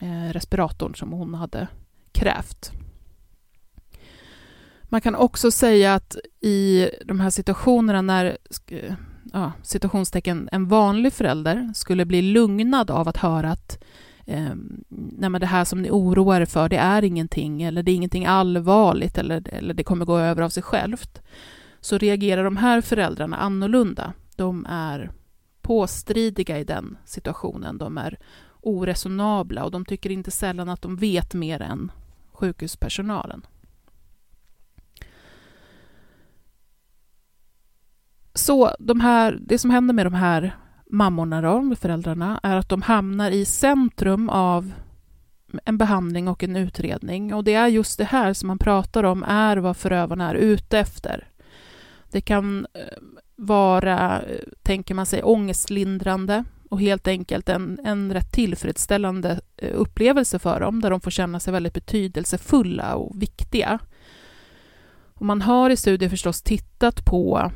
[0.00, 1.68] eh, respiratorn som hon hade
[2.12, 2.72] krävt.
[4.96, 8.38] Man kan också säga att i de här situationerna när
[8.70, 8.94] eh,
[9.32, 13.82] ja, situationstecken, en vanlig förälder skulle bli lugnad av att höra att
[14.26, 14.54] eh,
[14.88, 17.94] nej men det här som ni oroar er för, det är ingenting, eller det är
[17.94, 21.22] ingenting allvarligt, eller, eller det kommer gå över av sig självt,
[21.80, 24.12] så reagerar de här föräldrarna annorlunda.
[24.36, 25.10] De är
[25.62, 28.18] påstridiga i den situationen, de är
[28.60, 31.92] oresonabla och de tycker inte sällan att de vet mer än
[32.32, 33.46] sjukhuspersonalen.
[38.36, 40.56] Så de här, det som händer med de här
[40.90, 44.72] mammorna, då, föräldrarna, är att de hamnar i centrum av
[45.64, 47.34] en behandling och en utredning.
[47.34, 50.78] Och det är just det här som man pratar om är vad förövarna är ute
[50.78, 51.28] efter.
[52.10, 52.80] Det kan eh,
[53.36, 60.38] vara, eh, tänker man sig, ångestlindrande och helt enkelt en, en rätt tillfredsställande eh, upplevelse
[60.38, 63.78] för dem, där de får känna sig väldigt betydelsefulla och viktiga.
[65.14, 67.50] Och man har i studier förstås tittat på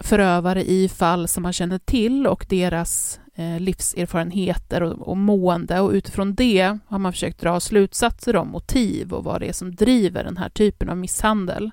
[0.00, 5.90] förövare i fall som man känner till och deras eh, livserfarenheter och, och mående och
[5.90, 10.24] utifrån det har man försökt dra slutsatser om motiv och vad det är som driver
[10.24, 11.70] den här typen av misshandel.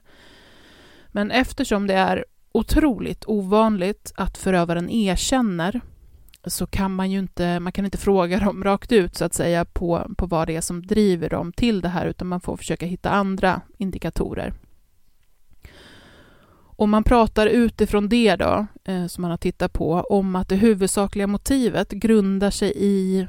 [1.08, 5.82] Men eftersom det är otroligt ovanligt att förövaren erkänner
[6.46, 9.66] så kan man ju inte, man kan inte fråga dem rakt ut så att säga
[9.66, 12.86] på, på vad det är som driver dem till det här utan man får försöka
[12.86, 14.54] hitta andra indikatorer.
[16.82, 20.56] Om man pratar utifrån det då, eh, som man har tittat på, om att det
[20.56, 23.28] huvudsakliga motivet grundar sig i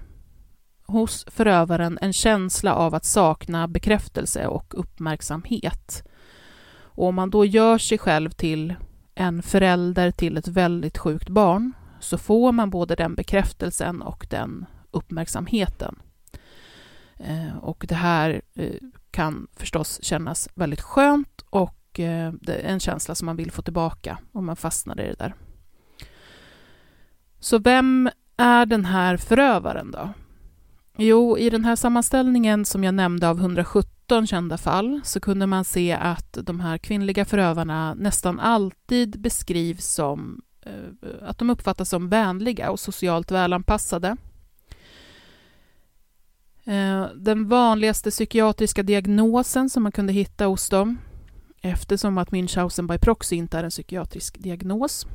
[0.86, 6.08] hos förövaren en känsla av att sakna bekräftelse och uppmärksamhet.
[6.74, 8.74] Och om man då gör sig själv till
[9.14, 14.66] en förälder till ett väldigt sjukt barn så får man både den bekräftelsen och den
[14.90, 15.98] uppmärksamheten.
[17.16, 18.74] Eh, och det här eh,
[19.10, 23.62] kan förstås kännas väldigt skönt och och eh, är en känsla som man vill få
[23.62, 25.34] tillbaka om man fastnar i det där.
[27.40, 30.08] Så vem är den här förövaren då?
[30.96, 35.64] Jo, i den här sammanställningen som jag nämnde av 117 kända fall så kunde man
[35.64, 42.08] se att de här kvinnliga förövarna nästan alltid beskrivs som eh, att de uppfattas som
[42.08, 44.16] vänliga och socialt välanpassade.
[46.64, 50.98] Eh, den vanligaste psykiatriska diagnosen som man kunde hitta hos dem
[51.62, 55.06] eftersom att Münchhausen by proxy inte är en psykiatrisk diagnos,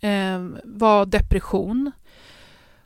[0.00, 1.92] eh, var depression.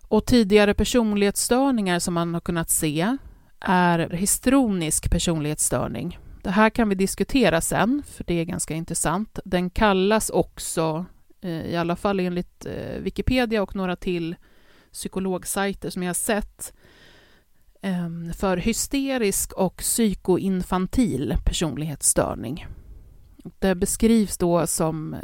[0.08, 3.16] Och tidigare personlighetsstörningar som man har kunnat se
[3.60, 6.18] är histronisk personlighetsstörning.
[6.42, 9.38] Det här kan vi diskutera sen, för det är ganska intressant.
[9.44, 11.04] Den kallas också,
[11.40, 14.36] eh, i alla fall enligt eh, Wikipedia och några till
[14.92, 16.72] psykologsajter som jag har sett,
[17.84, 22.66] Ehm, för hysterisk och psykoinfantil personlighetsstörning.
[23.58, 25.20] Det beskrivs då som eh,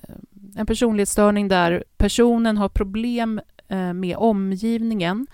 [0.56, 5.26] en personlighetsstörning där personen har problem eh, med omgivningen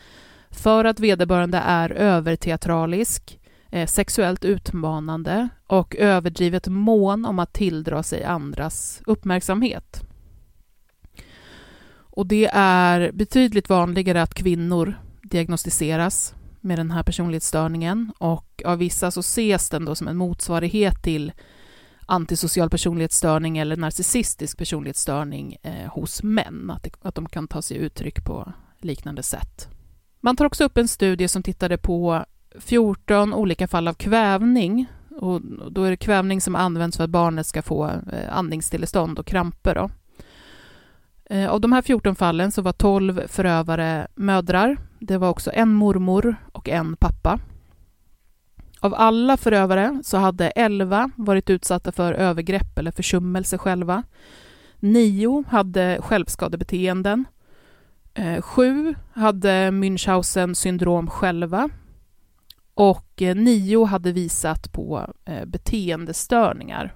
[0.51, 8.25] för att vederbörande är överteatralisk, eh, sexuellt utmanande och överdrivet mån om att tilldra sig
[8.25, 10.03] andras uppmärksamhet.
[11.97, 19.11] Och det är betydligt vanligare att kvinnor diagnostiseras med den här personlighetsstörningen och av vissa
[19.11, 21.33] så ses den då som en motsvarighet till
[22.07, 27.77] antisocial personlighetsstörning eller narcissistisk personlighetsstörning eh, hos män, att, det, att de kan ta sig
[27.77, 29.69] uttryck på liknande sätt.
[30.21, 32.25] Man tar också upp en studie som tittade på
[32.59, 37.47] 14 olika fall av kvävning och då är det kvävning som används för att barnet
[37.47, 39.75] ska få eh, andningsstillestånd och kramper.
[39.75, 39.91] Då.
[41.25, 45.75] Eh, av de här 14 fallen så var 12 förövare mödrar det var också en
[45.75, 47.41] mormor och en pappa.
[48.81, 54.03] Av alla förövare så hade 11 varit utsatta för övergrepp eller försummelse själva.
[54.79, 57.25] Nio hade självskadebeteenden.
[58.15, 61.69] Eh, sju hade Münchhausen syndrom själva.
[62.75, 66.95] Och eh, nio hade visat på eh, beteendestörningar.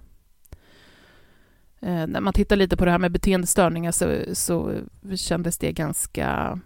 [1.81, 4.75] När man tittar lite på det här med beteendestörningar så, så
[5.17, 6.59] kändes det ganska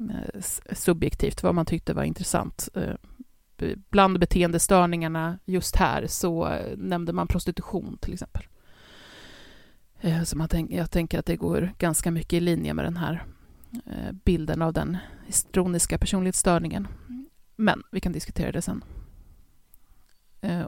[0.00, 0.40] Eh,
[0.72, 2.94] subjektivt vad man tyckte var intressant eh,
[3.90, 8.42] bland beteendestörningarna just här så eh, nämnde man prostitution till exempel.
[10.24, 13.24] Så man tänk, jag tänker att det går ganska mycket i linje med den här
[14.24, 16.88] bilden av den histroniska personlighetsstörningen.
[17.56, 18.84] Men vi kan diskutera det sen.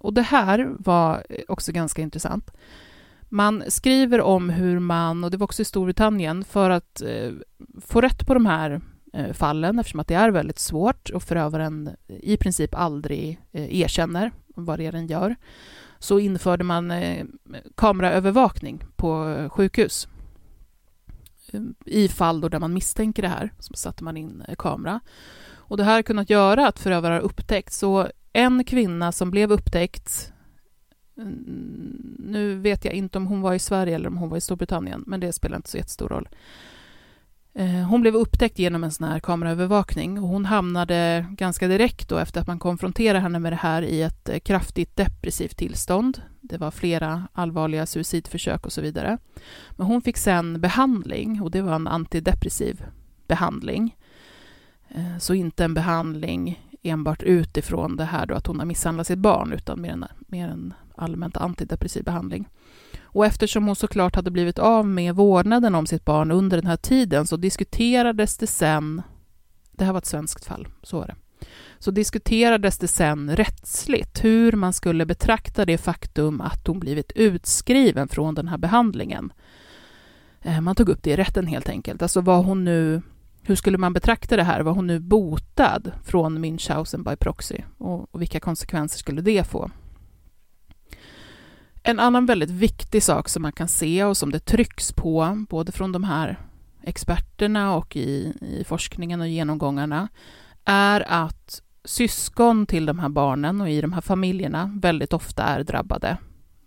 [0.01, 2.51] Och det här var också ganska intressant.
[3.29, 7.03] Man skriver om hur man, och det var också i Storbritannien, för att
[7.81, 8.81] få rätt på de här
[9.13, 14.33] Eh, fallen eftersom att det är väldigt svårt och förövaren i princip aldrig eh, erkänner
[14.47, 15.37] vad det är den gör
[15.99, 17.27] så införde man eh,
[17.75, 20.09] kameraövervakning på sjukhus.
[21.85, 25.01] I fall då där man misstänker det här så satte man in kamera.
[25.53, 27.79] Och det här har kunnat göra att förövare har upptäckts.
[27.79, 30.33] Så en kvinna som blev upptäckt
[31.17, 34.41] mm, nu vet jag inte om hon var i Sverige eller om hon var i
[34.41, 36.29] Storbritannien, men det spelar inte så jättestor roll.
[37.55, 42.19] Eh, hon blev upptäckt genom en sån här kameraövervakning och hon hamnade ganska direkt då
[42.19, 46.23] efter att man konfronterade henne med det här i ett eh, kraftigt depressivt tillstånd.
[46.41, 49.19] Det var flera allvarliga suicidförsök och så vidare.
[49.71, 52.85] Men hon fick sen behandling och det var en antidepressiv
[53.27, 53.97] behandling.
[54.89, 59.19] Eh, så inte en behandling enbart utifrån det här då att hon har misshandlat sitt
[59.19, 62.49] barn utan mer en, mer en allmänt antidepressiv behandling.
[63.13, 66.77] Och eftersom hon såklart hade blivit av med vårdnaden om sitt barn under den här
[66.77, 69.03] tiden så diskuterades det sen,
[69.73, 71.15] det här var ett svenskt fall, så var det,
[71.79, 78.09] så diskuterades det sen rättsligt hur man skulle betrakta det faktum att hon blivit utskriven
[78.09, 79.33] från den här behandlingen.
[80.41, 83.03] Eh, man tog upp det i rätten helt enkelt, alltså var hon nu
[83.43, 84.61] hur skulle man betrakta det här?
[84.61, 87.57] Var hon nu botad från Münchhausen by proxy?
[87.79, 89.71] Och, och vilka konsekvenser skulle det få?
[91.83, 95.73] En annan väldigt viktig sak som man kan se och som det trycks på, både
[95.73, 96.39] från de här
[96.83, 100.09] experterna och i, i forskningen och genomgångarna,
[100.65, 105.65] är att syskon till de här barnen och i de här familjerna väldigt ofta är
[105.65, 106.17] drabbade.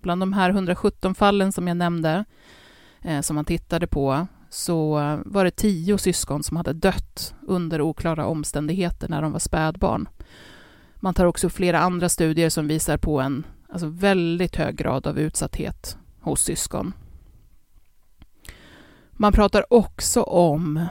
[0.01, 2.25] Bland de här 117 fallen som jag nämnde,
[3.01, 4.93] eh, som man tittade på, så
[5.25, 10.09] var det tio syskon som hade dött under oklara omständigheter när de var spädbarn.
[10.95, 15.19] Man tar också flera andra studier som visar på en Alltså väldigt hög grad av
[15.19, 16.93] utsatthet hos syskon.
[19.11, 20.85] Man pratar också om,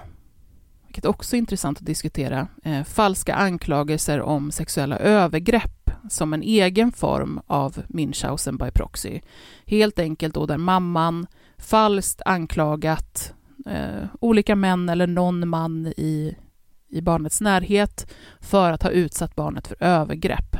[0.86, 6.92] vilket också är intressant att diskutera, eh, falska anklagelser om sexuella övergrepp som en egen
[6.92, 9.20] form av Münchhausen by proxy.
[9.66, 11.26] Helt enkelt då där mamman
[11.58, 13.34] falskt anklagat
[13.66, 16.36] eh, olika män eller någon man i,
[16.88, 20.56] i barnets närhet för att ha utsatt barnet för övergrepp.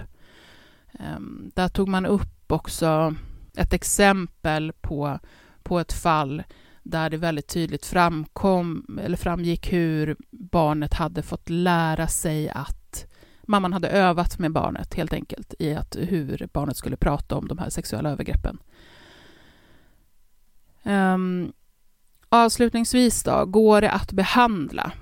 [0.99, 3.15] Ehm, där tog man upp också
[3.57, 5.19] ett exempel på,
[5.63, 6.43] på ett fall
[6.83, 13.07] där det väldigt tydligt framkom, eller framgick hur barnet hade fått lära sig att
[13.43, 17.59] mamman hade övat med barnet helt enkelt i att hur barnet skulle prata om de
[17.59, 18.59] här sexuella övergreppen.
[20.83, 21.53] Um,
[22.29, 24.93] avslutningsvis då, går det att behandla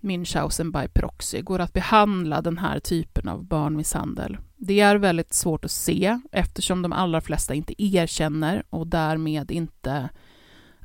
[0.00, 1.42] Münchhausen by proxy?
[1.42, 4.38] Går att behandla den här typen av barnmisshandel?
[4.56, 10.08] Det är väldigt svårt att se eftersom de allra flesta inte erkänner och därmed inte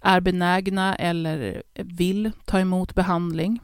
[0.02, 3.60] är benägna eller vill ta emot behandling.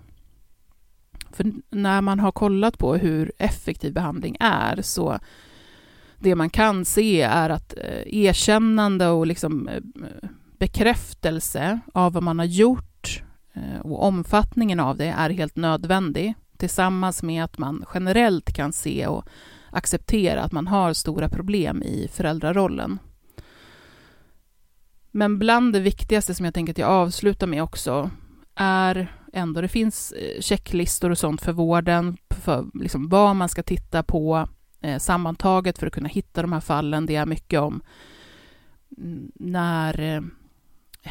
[1.31, 5.19] För när man har kollat på hur effektiv behandling är så
[6.19, 9.81] det man kan se är att eh, erkännande och liksom eh,
[10.57, 12.98] bekräftelse av vad man har gjort
[13.59, 19.07] Eh, och omfattningen av det är helt nödvändig tillsammans med att man generellt kan se
[19.07, 19.25] och
[19.71, 22.99] acceptera att man har stora problem i föräldrarollen.
[25.11, 28.11] Men bland det viktigaste som jag tänker att jag avslutar med också
[28.55, 33.63] är ändå, det finns eh, checklistor och sånt för vården, för liksom vad man ska
[33.63, 34.47] titta på
[34.81, 37.05] eh, sammantaget för att kunna hitta de här fallen.
[37.05, 37.81] Det är mycket om
[38.97, 40.21] mm, när eh,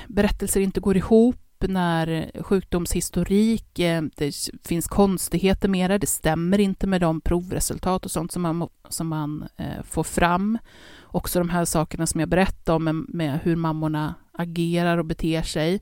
[0.07, 6.87] berättelser inte går ihop, när sjukdomshistorik, eh, det finns konstigheter med det, det stämmer inte
[6.87, 10.59] med de provresultat och sånt som man, som man eh, får fram.
[11.03, 15.43] Också de här sakerna som jag berättade om med, med hur mammorna agerar och beter
[15.43, 15.81] sig,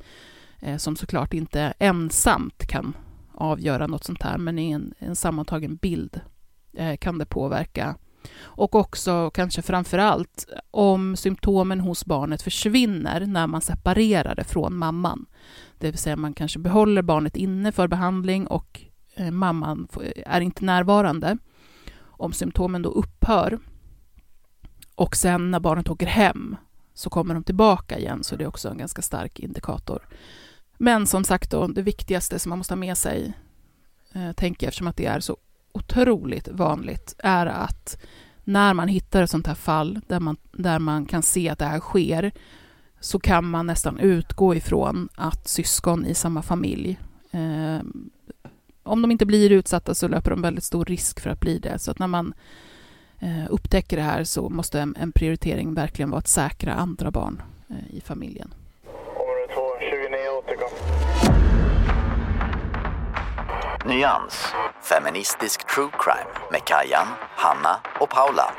[0.61, 2.97] eh, som såklart inte ensamt kan
[3.35, 6.21] avgöra något sånt här, men i en, en sammantagen bild
[6.99, 7.97] kan det påverka.
[8.39, 14.77] Och också, kanske framför allt, om symptomen hos barnet försvinner när man separerar det från
[14.77, 15.27] mamman.
[15.79, 18.81] Det vill säga man kanske behåller barnet inne för behandling och
[19.15, 19.89] eh, mamman
[20.27, 21.39] är inte närvarande.
[21.99, 23.59] Om symptomen då upphör
[24.95, 26.57] och sen när barnet åker hem
[26.95, 30.09] så kommer de tillbaka igen, så det är också en ganska stark indikator.
[30.79, 33.33] Men som sagt då, det viktigaste som man måste ha med sig,
[34.13, 35.37] eh, tänker jag, eftersom att det är så
[35.73, 37.99] otroligt vanligt, är att
[38.45, 41.65] när man hittar ett sånt här fall där man, där man kan se att det
[41.65, 42.33] här sker,
[43.07, 46.99] så kan man nästan utgå ifrån att syskon i samma familj,
[47.31, 47.79] eh,
[48.83, 51.79] om de inte blir utsatta så löper de väldigt stor risk för att bli det.
[51.79, 52.35] Så att när man
[53.21, 57.43] eh, upptäcker det här så måste en, en prioritering verkligen vara att säkra andra barn
[57.69, 58.55] eh, i familjen.
[63.87, 68.53] Nyans, feministisk true crime med Kajan, Hanna och Paula.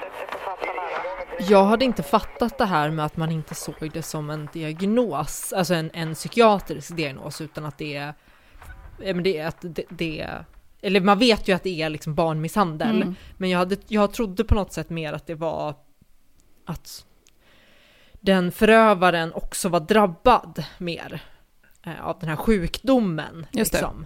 [1.39, 5.53] Jag hade inte fattat det här med att man inte såg det som en diagnos,
[5.53, 8.13] alltså en, en psykiatrisk diagnos, utan att det är,
[8.97, 10.27] det är att det, det
[10.81, 13.15] eller man vet ju att det är liksom barnmisshandel, mm.
[13.37, 15.75] men jag, hade, jag trodde på något sätt mer att det var
[16.65, 17.05] att
[18.13, 21.21] den förövaren också var drabbad mer
[21.83, 23.45] eh, av den här sjukdomen.
[23.51, 24.05] Just liksom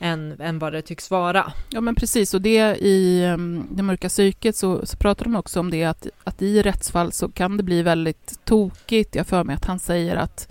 [0.00, 1.52] än, än vad det tycks vara.
[1.70, 5.60] Ja men precis, och det i um, det mörka psyket så, så pratar de också
[5.60, 9.14] om det att, att i rättsfall så kan det bli väldigt tokigt.
[9.14, 10.48] Jag för mig att han säger att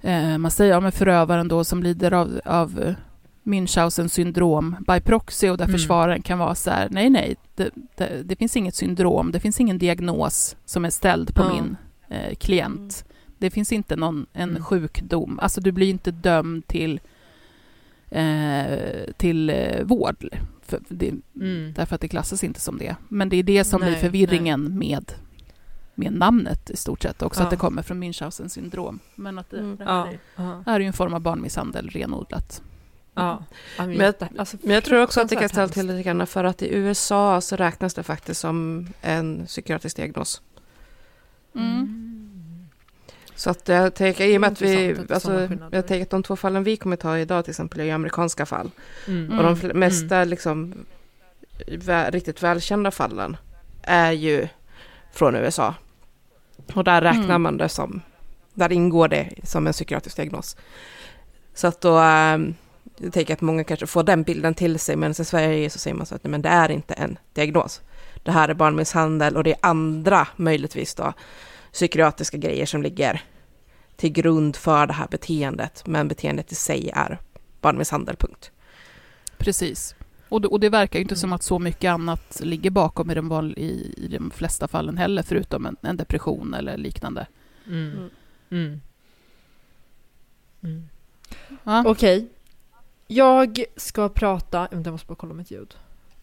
[0.00, 2.94] eh, man säger om ja, förövaren då som lider av, av
[3.42, 5.78] Münchhausen syndrom by proxy och där mm.
[5.78, 9.60] försvararen kan vara så här, nej nej, det, det, det, finns inget syndrom, det finns
[9.60, 11.54] ingen diagnos som är ställd på mm.
[11.54, 11.76] min
[12.08, 13.04] eh, klient.
[13.38, 14.64] Det finns inte någon en mm.
[14.64, 17.11] sjukdom, alltså du blir inte dömd till eh,
[19.16, 20.28] till eh, vård.
[20.62, 21.72] För det, mm.
[21.76, 22.96] Därför att det klassas inte som det.
[23.08, 24.90] Men det är det som nej, blir förvirringen nej.
[24.90, 25.12] med,
[25.94, 27.22] med namnet i stort sett.
[27.22, 27.44] Också ja.
[27.44, 28.98] att det kommer från Münchhausen syndrom.
[29.14, 29.76] Men att det, mm.
[29.76, 30.62] det här, ja.
[30.66, 32.62] är, är ju en form av barnmisshandel renodlat.
[33.14, 33.44] Ja.
[33.78, 36.44] Men, jag, alltså, men jag tror också att det kan ställa till lite grann för
[36.44, 40.42] att i USA så räknas det faktiskt som en psykiatrisk diagnos.
[41.54, 42.21] Mm.
[43.42, 46.36] Så att jag tänker, i och med att vi, alltså, jag tänker att de två
[46.36, 48.70] fallen vi kommer ta idag till exempel är ju amerikanska fall.
[49.08, 49.38] Mm.
[49.38, 50.28] Och de mesta mm.
[50.28, 50.74] liksom
[51.66, 53.36] vä riktigt välkända fallen
[53.82, 54.48] är ju
[55.12, 55.74] från USA.
[56.74, 57.42] Och där räknar mm.
[57.42, 58.00] man det som,
[58.54, 60.56] där ingår det som en psykiatrisk diagnos.
[61.54, 62.54] Så att då, ähm,
[62.96, 65.94] jag tänker att många kanske får den bilden till sig, men i Sverige så säger
[65.94, 67.80] man så att nej, men det är inte en diagnos.
[68.22, 71.12] Det här är barnmisshandel och det är andra, möjligtvis då,
[71.72, 73.22] psykiatriska grejer som ligger
[73.96, 77.18] till grund för det här beteendet, men beteendet i sig är
[77.60, 78.50] barnmisshandel, punkt.
[79.38, 79.94] Precis.
[80.28, 81.20] Och det, och det verkar ju inte mm.
[81.20, 85.22] som att så mycket annat ligger bakom i de, i, i de flesta fallen heller,
[85.22, 87.26] förutom en, en depression eller liknande.
[87.66, 87.90] Mm.
[87.90, 88.10] Mm.
[88.50, 88.80] mm.
[90.62, 90.88] mm.
[91.64, 91.84] Ja.
[91.86, 92.18] Okej.
[92.18, 92.28] Okay.
[93.06, 94.68] Jag ska prata...
[94.70, 95.74] Jag måste bara kolla mitt ljud.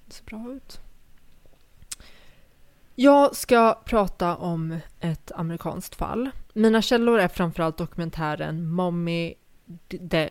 [0.05, 0.79] Det ser bra ut.
[3.01, 6.29] Jag ska prata om ett amerikanskt fall.
[6.53, 9.33] Mina källor är framförallt dokumentären Mommy...
[9.87, 10.29] De,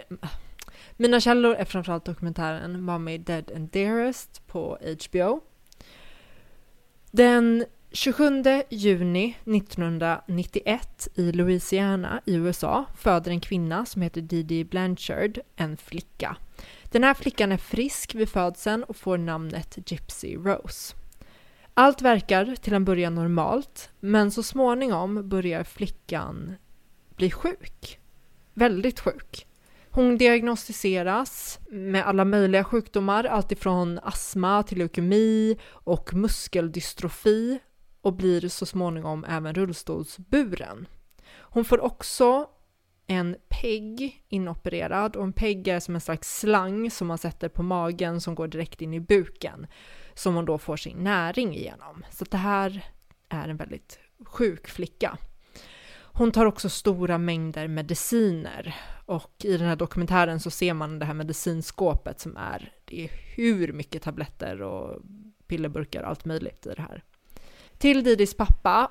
[0.97, 5.41] mina källor är framförallt dokumentären Mommy Dead and Dearest på HBO.
[7.11, 15.39] Den 27 juni 1991 i Louisiana i USA föder en kvinna som heter Didi Blanchard
[15.57, 16.37] en flicka.
[16.85, 20.95] Den här flickan är frisk vid födseln och får namnet Gypsy Rose.
[21.81, 26.55] Allt verkar till en början normalt, men så småningom börjar flickan
[27.16, 27.99] bli sjuk.
[28.55, 29.47] Väldigt sjuk.
[29.91, 37.59] Hon diagnostiseras med alla möjliga sjukdomar, alltifrån astma till leukemi och muskeldystrofi
[38.01, 40.87] och blir så småningom även rullstolsburen.
[41.31, 42.47] Hon får också
[43.07, 47.62] en PEG inopererad och en PEG är som en slags slang som man sätter på
[47.62, 49.66] magen som går direkt in i buken
[50.19, 52.05] som hon då får sin näring igenom.
[52.11, 52.85] Så det här
[53.29, 55.19] är en väldigt sjuk flicka.
[56.12, 58.75] Hon tar också stora mängder mediciner
[59.07, 63.11] och i den här dokumentären så ser man det här medicinskåpet som är, det är
[63.37, 65.03] hur mycket tabletter och
[65.47, 67.05] pillerburkar och allt möjligt i det här.
[67.79, 68.91] Till Didis pappa,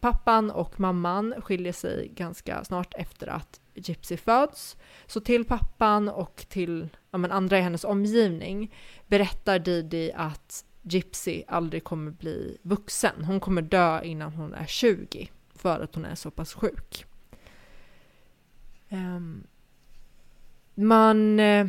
[0.00, 4.76] pappan och mamman skiljer sig ganska snart efter att Gypsy föds.
[5.06, 8.74] Så till pappan och till ja, men andra i hennes omgivning
[9.06, 13.24] berättar Didi att Gypsy aldrig kommer bli vuxen.
[13.24, 17.04] Hon kommer dö innan hon är 20 för att hon är så pass sjuk.
[18.88, 19.46] Um,
[20.74, 21.66] man, eh,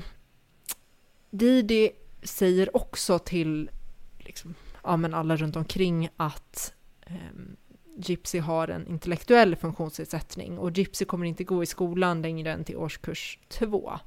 [1.29, 1.91] Didi
[2.23, 3.69] säger också till
[4.17, 6.73] liksom, ja, men alla runt omkring att
[7.07, 7.55] um,
[7.99, 12.77] Gypsy har en intellektuell funktionsnedsättning och Gypsy kommer inte gå i skolan längre än till
[12.77, 13.99] årskurs två.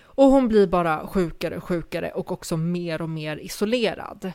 [0.00, 4.32] Och hon blir bara sjukare och sjukare och också mer och mer isolerad.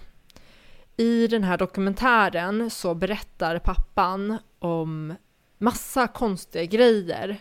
[0.98, 5.16] I den här dokumentären så berättar pappan om
[5.58, 7.38] massa konstiga grejer.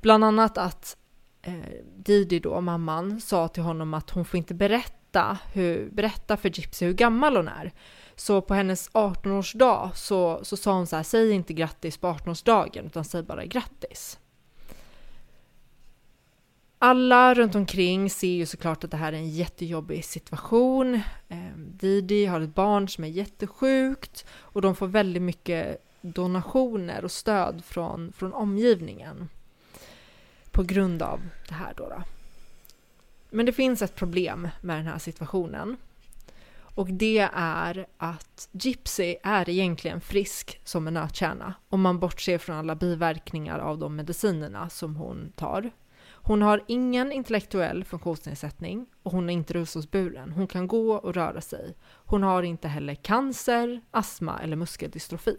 [0.00, 0.96] Bland annat att
[1.42, 1.54] eh,
[1.96, 6.86] Didi då, mamman, sa till honom att hon får inte berätta, hur, berätta för Gypsy
[6.86, 7.72] hur gammal hon är.
[8.16, 12.86] Så på hennes 18-årsdag så, så sa hon så här, säg inte grattis på 18-årsdagen
[12.86, 14.18] utan säg bara grattis.
[16.78, 21.00] Alla runt omkring ser ju såklart att det här är en jättejobbig situation.
[21.28, 27.10] Ehm, Didi har ett barn som är jättesjukt och de får väldigt mycket donationer och
[27.10, 29.28] stöd från, från omgivningen
[30.50, 32.02] på grund av det här då, då.
[33.30, 35.76] Men det finns ett problem med den här situationen.
[36.74, 42.56] Och det är att Gypsy är egentligen frisk som en nötkärna om man bortser från
[42.56, 45.70] alla biverkningar av de medicinerna som hon tar.
[46.24, 50.32] Hon har ingen intellektuell funktionsnedsättning och hon är inte rullstolsburen.
[50.32, 51.76] Hon kan gå och röra sig.
[51.84, 55.36] Hon har inte heller cancer, astma eller muskeldystrofi.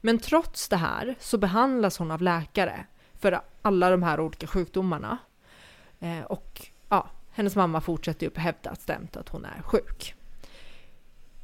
[0.00, 5.18] Men trots det här så behandlas hon av läkare för alla de här olika sjukdomarna.
[5.98, 6.69] Eh, och
[7.40, 10.14] hennes mamma fortsätter ju på hävdat stämt att hon är sjuk.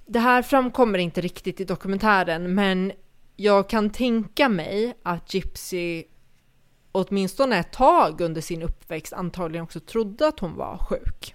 [0.07, 2.93] Det här framkommer inte riktigt i dokumentären, men
[3.37, 6.05] jag kan tänka mig att Gypsy
[6.93, 11.35] åtminstone ett tag under sin uppväxt antagligen också trodde att hon var sjuk.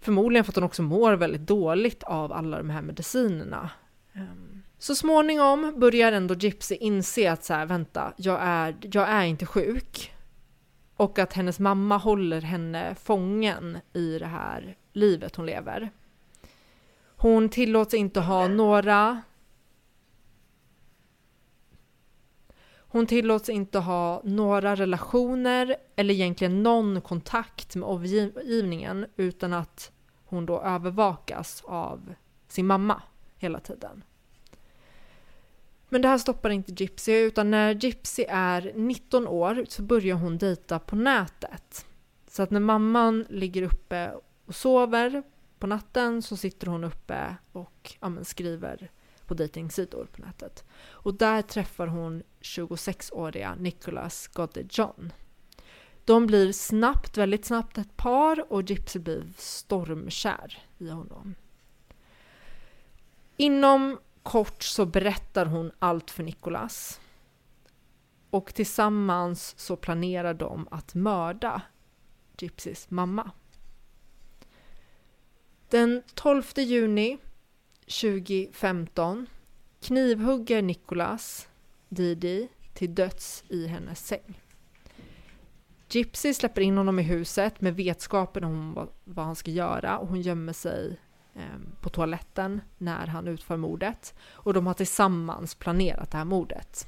[0.00, 3.70] Förmodligen för att hon också mår väldigt dåligt av alla de här medicinerna.
[4.12, 9.24] Ehm, så småningom börjar ändå Gypsy inse att så här, vänta, jag är, jag är
[9.24, 10.12] inte sjuk.
[11.02, 15.90] Och att hennes mamma håller henne fången i det här livet hon lever.
[17.16, 19.22] Hon tillåts inte ha några
[22.70, 29.92] Hon tillåts inte ha några relationer eller egentligen någon kontakt med omgivningen utan att
[30.24, 32.14] hon då övervakas av
[32.48, 33.02] sin mamma
[33.38, 34.04] hela tiden.
[35.92, 40.38] Men det här stoppar inte Gypsy utan när Gypsy är 19 år så börjar hon
[40.38, 41.86] dejta på nätet.
[42.28, 44.12] Så att när mamman ligger uppe
[44.46, 45.22] och sover
[45.58, 48.90] på natten så sitter hon uppe och ja, skriver
[49.26, 50.64] på dejtingsidor på nätet.
[50.90, 55.12] Och där träffar hon 26-åriga Nicholas Goddard John.
[56.04, 61.34] De blir snabbt, väldigt snabbt ett par och Gypsy blir stormkär i honom.
[63.36, 67.00] Inom kort så berättar hon allt för Nicolas
[68.30, 71.62] Och tillsammans så planerar de att mörda
[72.38, 73.30] Gypsys mamma.
[75.68, 77.18] Den 12 juni
[77.86, 79.26] 2015
[79.80, 81.48] knivhugger Nicolas,
[81.88, 84.40] Didi till döds i hennes säng.
[85.88, 90.20] Gypsy släpper in honom i huset med vetskapen om vad han ska göra och hon
[90.20, 90.98] gömmer sig
[91.34, 96.86] Ehm, på toaletten när han utför mordet och de har tillsammans planerat det här mordet.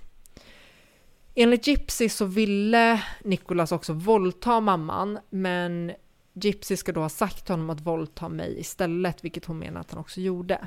[1.34, 5.92] Enligt Gypsy så ville Nicholas också våldta mamman men
[6.32, 9.90] Gypsy ska då ha sagt till honom att våldta mig istället vilket hon menar att
[9.90, 10.66] han också gjorde.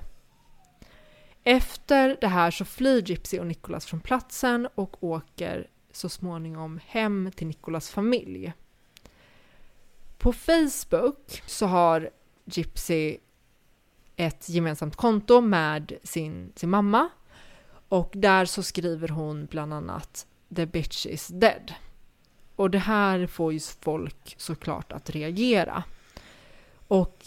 [1.44, 7.32] Efter det här så flyr Gypsy och Nicholas från platsen och åker så småningom hem
[7.36, 8.54] till Nicholas familj.
[10.18, 12.10] På Facebook så har
[12.46, 13.18] Gypsy
[14.18, 17.10] ett gemensamt konto med sin, sin mamma
[17.90, 21.74] och där så skriver hon bland annat “The bitch is dead”.
[22.56, 25.84] Och det här får ju folk såklart att reagera.
[26.88, 27.26] Och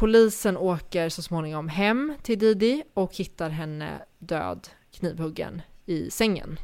[0.00, 6.60] Polisen åker så småningom hem till Didi och hittar henne död, knivhuggen, i sängen.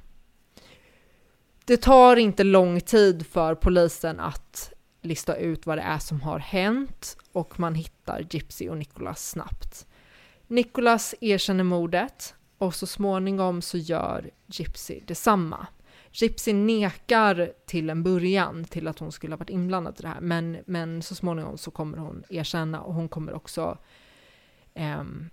[1.65, 4.73] Det tar inte lång tid för polisen att
[5.07, 9.87] lista ut vad det är som har hänt och man hittar Gypsy och Nicholas snabbt.
[10.47, 15.67] Nicholas erkänner mordet och så småningom så gör Gypsy detsamma.
[16.13, 20.21] Gypsy nekar till en början till att hon skulle ha varit inblandad i det här,
[20.21, 23.79] men, men så småningom så kommer hon erkänna och hon kommer också
[24.75, 25.31] um,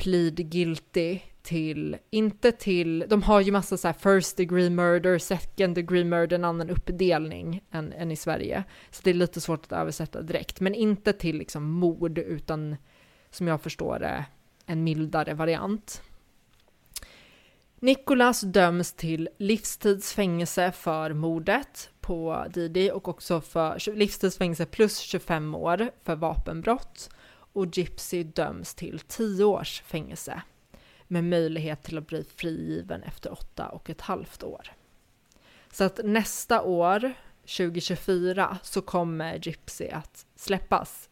[0.00, 5.74] plead guilty till, inte till, de har ju massa så här first degree murder, second
[5.74, 8.64] degree murder, en annan uppdelning än, än i Sverige.
[8.90, 12.76] Så det är lite svårt att översätta direkt, men inte till liksom mord, utan
[13.30, 14.24] som jag förstår det,
[14.66, 16.02] en mildare variant.
[17.80, 25.54] Nicholas döms till livstidsfängelse för mordet på på Didi och också för livstidsfängelse plus 25
[25.54, 27.10] år för vapenbrott.
[27.52, 30.42] Och Gypsy döms till 10 års fängelse
[31.08, 34.72] med möjlighet till att bli frigiven efter åtta och ett halvt år.
[35.72, 41.08] Så att nästa år, 2024, så kommer Gypsy att släppas.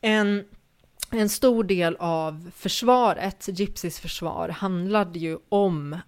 [0.00, 0.44] En,
[1.10, 5.98] en stor del av försvaret, Gypsys försvar, handlade ju om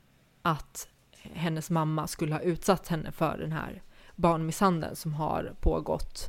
[0.43, 0.89] att
[1.23, 3.83] hennes mamma skulle ha utsatt henne för den här
[4.17, 6.29] barnmisshandeln som har pågått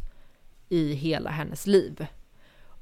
[0.74, 2.08] i hela hennes liv.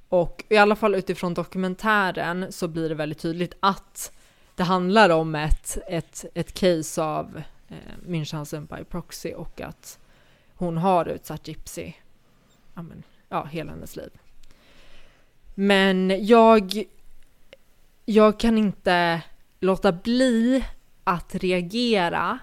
[0.09, 4.11] Och i alla fall utifrån dokumentären så blir det väldigt tydligt att
[4.55, 7.75] det handlar om ett, ett, ett case av eh,
[8.07, 9.99] Münchhausen by proxy och att
[10.55, 11.93] hon har utsatt Gypsy
[12.73, 12.83] ja,
[13.29, 14.09] ja, hela hennes liv.
[15.55, 16.83] Men jag,
[18.05, 19.21] jag kan inte
[19.59, 20.65] låta bli
[21.03, 22.39] att reagera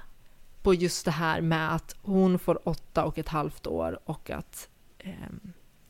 [0.62, 4.68] på just det här med att hon får åtta och ett halvt år och att
[4.98, 5.12] eh,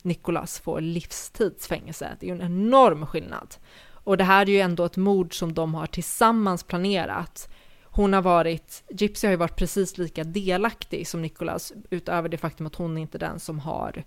[0.01, 2.17] Nicholas får livstidsfängelse.
[2.19, 3.55] Det är ju en enorm skillnad.
[3.91, 7.49] Och det här är ju ändå ett mord som de har tillsammans planerat.
[7.83, 12.67] Hon har varit, Gypsy har ju varit precis lika delaktig som Nicolas utöver det faktum
[12.67, 14.03] att hon är inte den som har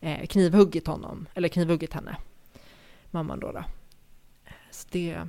[0.00, 2.16] eh, knivhuggit honom, eller knivhuggit henne.
[3.10, 3.52] Mamman då.
[3.52, 3.64] då.
[4.70, 5.20] Så det...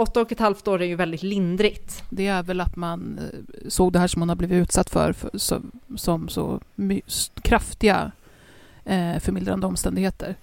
[0.00, 2.02] Åtta och ett halvt år är ju väldigt lindrigt.
[2.10, 5.12] Det är väl att man eh, såg det här som hon har blivit utsatt för,
[5.12, 6.60] för som, som så
[7.42, 8.12] kraftiga
[8.84, 10.34] eh, förmildrande omständigheter.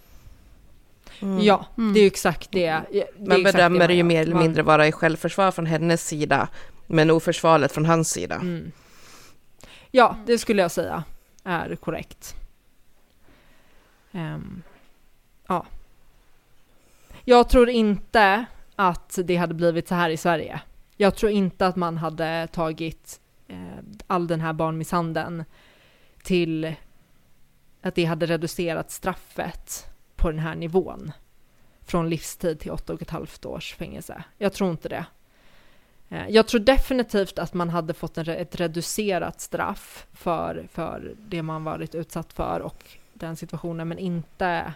[1.19, 1.43] Mm.
[1.43, 1.93] Ja, mm.
[1.93, 2.81] det är ju exakt det.
[2.91, 6.47] det man bedömer det ju mer eller mindre vara i självförsvar från hennes sida,
[6.87, 8.35] men oförsvarligt från hans sida.
[8.35, 8.71] Mm.
[9.91, 11.03] Ja, det skulle jag säga
[11.43, 12.35] är korrekt.
[14.11, 14.63] Um,
[15.47, 15.65] ja.
[17.23, 18.45] Jag tror inte
[18.79, 20.61] att det hade blivit så här i Sverige.
[20.97, 23.57] Jag tror inte att man hade tagit eh,
[24.07, 25.43] all den här barnmisshandeln
[26.23, 26.75] till
[27.81, 31.11] att det hade reducerat straffet på den här nivån
[31.81, 34.23] från livstid till åtta och ett halvt års fängelse.
[34.37, 35.05] Jag tror inte det.
[36.09, 41.63] Eh, jag tror definitivt att man hade fått ett reducerat straff för, för det man
[41.63, 44.73] varit utsatt för och den situationen, men inte,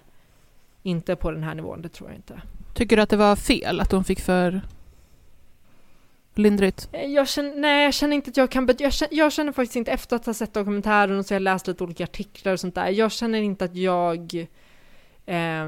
[0.83, 2.41] inte på den här nivån, det tror jag inte.
[2.73, 4.61] Tycker du att det var fel att de fick för
[6.35, 6.89] lindrigt?
[6.91, 8.69] Eh, jag känner, nej, jag känner inte att jag kan...
[8.79, 11.41] Jag känner, jag känner faktiskt inte, efter att ha sett dokumentären och så har jag
[11.41, 14.47] läst lite olika artiklar och sånt där, jag känner inte att jag
[15.25, 15.67] eh,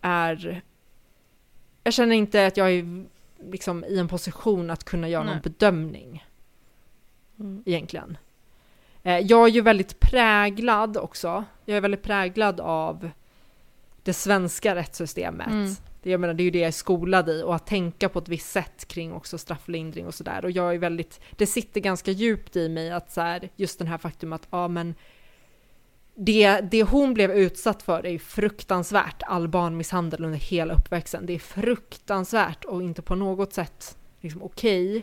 [0.00, 0.62] är...
[1.84, 3.04] Jag känner inte att jag är
[3.50, 5.34] liksom i en position att kunna göra nej.
[5.34, 6.24] någon bedömning.
[7.40, 7.62] Mm.
[7.66, 8.18] Egentligen.
[9.02, 11.44] Eh, jag är ju väldigt präglad också.
[11.64, 13.10] Jag är väldigt präglad av
[14.02, 15.46] det svenska rättssystemet.
[15.46, 15.74] Mm
[16.10, 18.28] jag menar, det är ju det jag är skolad i och att tänka på ett
[18.28, 20.44] visst sätt kring också strafflindring och sådär.
[20.44, 23.88] Och jag är väldigt, det sitter ganska djupt i mig att så här, just den
[23.88, 24.94] här faktum att, ja men
[26.14, 31.26] det, det hon blev utsatt för är fruktansvärt, all barnmisshandel under hela uppväxten.
[31.26, 34.90] Det är fruktansvärt och inte på något sätt liksom, okej.
[34.90, 35.02] Okay.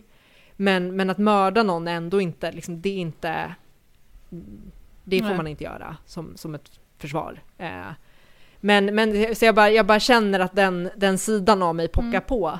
[0.55, 3.55] Men, men att mörda någon är ändå inte, liksom, det är inte,
[5.03, 5.37] det får Nej.
[5.37, 7.41] man inte göra som, som ett försvar.
[7.57, 7.91] Eh,
[8.61, 12.07] men, men så jag bara, jag bara känner att den, den sidan av mig pockar
[12.07, 12.21] mm.
[12.21, 12.59] på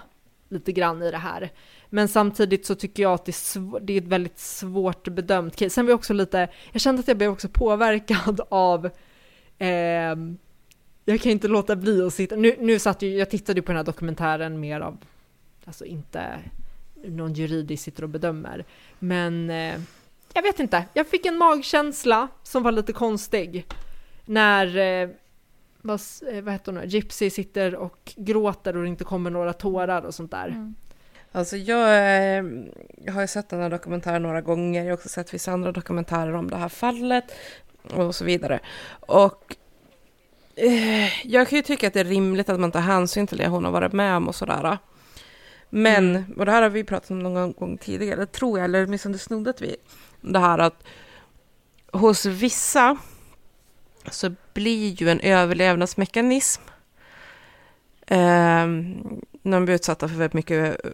[0.50, 1.50] lite grann i det här.
[1.89, 5.56] Men samtidigt så tycker jag att det är, sv- det är ett väldigt svårt bedömt
[5.56, 5.70] case.
[5.70, 8.86] Sen var jag också lite, jag kände att jag blev också påverkad av
[9.58, 10.16] eh,
[11.06, 13.72] jag kan inte låta bli att sitta, nu, nu satt ju, jag tittade ju på
[13.72, 14.97] den här dokumentären mer av,
[15.66, 16.39] alltså inte
[17.06, 18.66] någon juridisk sitter och bedömer,
[19.00, 19.80] men eh,
[20.34, 23.66] jag vet inte, jag fick en magkänsla som var lite konstig
[24.26, 25.10] när eh,
[25.82, 26.00] vad,
[26.32, 30.02] eh, vad heter hon nu, Gypsy sitter och gråter och det inte kommer några tårar
[30.02, 30.48] och sånt där.
[30.48, 30.76] Mm.
[31.32, 32.44] Alltså jag, eh,
[33.06, 35.72] jag har ju sett den här dokumentären några gånger, jag har också sett vissa andra
[35.72, 37.24] dokumentärer om det här fallet
[37.94, 38.60] och så vidare.
[39.00, 39.56] Och
[40.56, 43.48] eh, jag kan ju tycka att det är rimligt att man tar hänsyn till det
[43.48, 44.78] hon har varit med om och sådär.
[45.70, 46.34] Men, mm.
[46.38, 49.62] och det här har vi pratat om någon gång tidigare, tror jag, eller åtminstone snuddat
[49.62, 49.76] vid,
[50.22, 50.84] det här att
[51.92, 52.98] hos vissa
[54.12, 56.62] så blir ju en överlevnadsmekanism
[58.07, 58.68] eh,
[59.41, 60.91] när de blir utsatta för väldigt mycket eh,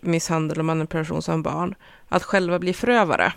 [0.00, 1.74] misshandel och manipulation som barn,
[2.08, 3.32] att själva bli förövare.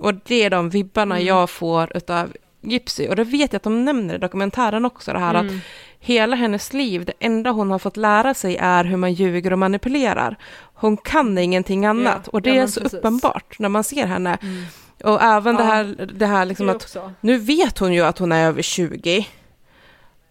[0.00, 1.26] Och det är de vibbarna mm.
[1.26, 3.08] jag får av Gypsy.
[3.08, 5.46] Och det vet jag att de nämner i dokumentären också, det här mm.
[5.46, 5.62] att
[5.98, 9.58] hela hennes liv, det enda hon har fått lära sig är hur man ljuger och
[9.58, 10.36] manipulerar.
[10.74, 12.20] Hon kan ingenting annat.
[12.24, 12.98] Ja, och det ja, är så precis.
[12.98, 14.38] uppenbart när man ser henne.
[14.42, 14.64] Mm.
[15.04, 18.18] Och även ja, det här, det här liksom det att nu vet hon ju att
[18.18, 19.28] hon är över 20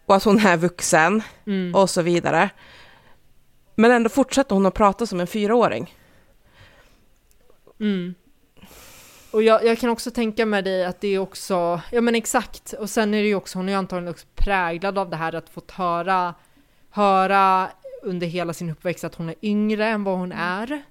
[0.06, 1.76] och att hon är vuxen mm.
[1.76, 2.50] och så vidare.
[3.76, 5.96] Men ändå fortsätter hon att prata som en fyraåring.
[7.80, 8.16] Mm.
[9.32, 12.74] Och jag, jag kan också tänka med dig att det är också, ja men exakt,
[12.74, 15.36] och sen är det ju också, hon är ju antagligen också präglad av det här
[15.36, 16.34] att fått höra,
[16.90, 17.70] höra
[18.04, 20.84] under hela sin uppväxt att hon är yngre än vad hon är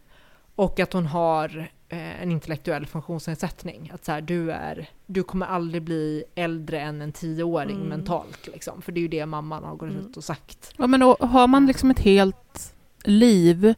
[0.54, 3.90] och att hon har en intellektuell funktionsnedsättning.
[3.94, 7.88] Att så här, du, är, du kommer aldrig bli äldre än en tioåring Mm.
[7.88, 8.48] mentalt.
[8.52, 8.82] Liksom.
[8.82, 10.06] För det är ju det mamman har gått Mm.
[10.06, 10.72] ut och sagt.
[10.76, 12.74] Ja, men och har man liksom ett helt
[13.04, 13.74] liv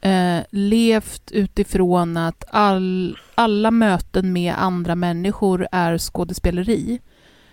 [0.00, 7.00] eh, levt utifrån att all, alla möten med andra människor är skådespeleri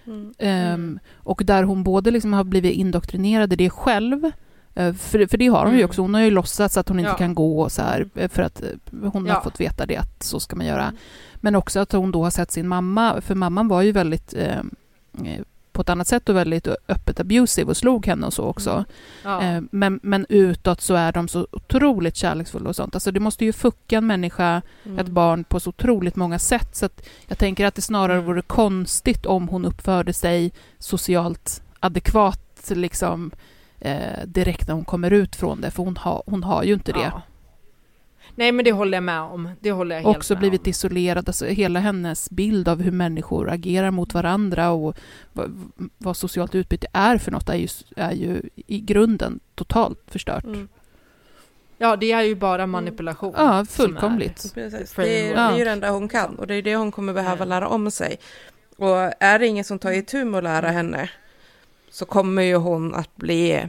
[0.08, 0.34] Mm.
[0.38, 4.32] ehm, och där hon både liksom har blivit indoktrinerad i det själv eh,
[4.76, 5.90] för, för det har hon ju Mm.
[5.90, 6.02] också.
[6.02, 7.18] Hon har ju låtsats att hon inte Ja.
[7.18, 8.70] kan gå och så här, eh, för att eh,
[9.14, 9.42] hon har Ja.
[9.44, 10.94] fått veta det att så ska man göra.
[11.36, 14.58] Men också att hon då har sett sin mamma, för mamman var ju väldigt eh,
[15.26, 15.42] eh,
[15.72, 18.86] på ett annat sätt och väldigt öppet abusive och slog henne och så också.
[19.24, 19.42] Ja.
[19.44, 22.96] Eh, Men, men utåt så är de så otroligt kärleksfulla och sånt.
[22.96, 25.00] Alltså det måste ju fucka en människa, Mm.
[25.00, 26.76] ett barn, på så otroligt många sätt.
[26.76, 28.26] Så att jag tänker att det snarare Mm.
[28.26, 33.32] vore konstigt om hon uppförde sig socialt adekvat liksom,
[33.82, 36.92] eh, direkt när hon kommer ut från det, för hon, har hon har ju inte
[36.92, 37.00] det.
[37.00, 37.22] Ja.
[38.36, 39.50] Nej men det håller jag med om.
[39.60, 40.70] Det håller jag helt också med blivit om.
[40.70, 41.30] isolerad.
[41.30, 44.98] Alltså hela hennes bild av hur människor agerar mot varandra och
[45.34, 50.44] vad, vad socialt utbyte är för något är ju, är ju i grunden totalt förstört.
[50.44, 50.68] Mm.
[51.78, 53.34] Ja det är ju bara manipulation.
[53.38, 54.54] Ja, som fullkomligt.
[54.54, 54.94] Precis.
[54.94, 55.16] Framework.
[55.18, 57.14] Det, är, det är ju det enda hon kan och det är det hon kommer
[57.14, 57.46] behöva Ja.
[57.46, 58.20] lära om sig.
[58.78, 61.10] Och är det ingen som tar itu med att lära henne
[61.92, 63.66] så kommer ju hon att bli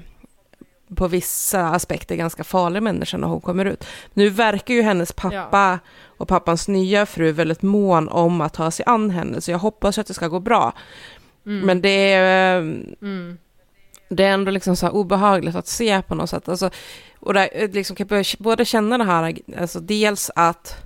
[0.95, 3.87] på vissa aspekter ganska farlig människa när hon kommer ut.
[4.15, 8.85] Nu verkar ju hennes pappa och pappans nya fru väldigt mån om att ta sig
[8.89, 10.73] an henne, så jag hoppas att det ska gå bra.
[11.47, 11.67] Mm.
[11.67, 12.63] Men det är, eh,
[13.03, 13.39] Mm.
[14.09, 16.49] det är ändå liksom så obehagligt att se på något sätt.
[16.49, 16.71] Alltså,
[17.19, 20.77] och där, eh, liksom kan jag både känna det här, alltså dels att,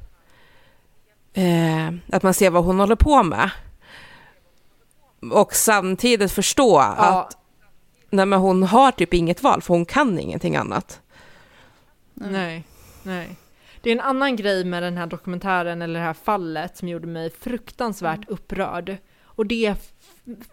[1.34, 3.50] eh, att man ser vad hon håller på med.
[5.32, 6.94] Och samtidigt förstå Ja,
[7.26, 7.36] att
[8.10, 11.00] nej, men hon har typ inget val, för hon kan ingenting annat.
[12.14, 12.64] nej,
[13.02, 13.36] nej.
[13.82, 17.06] Det är en annan grej med den här dokumentären eller det här fallet som gjorde
[17.06, 18.28] mig fruktansvärt Mm.
[18.28, 18.96] upprörd.
[19.24, 19.76] Och det är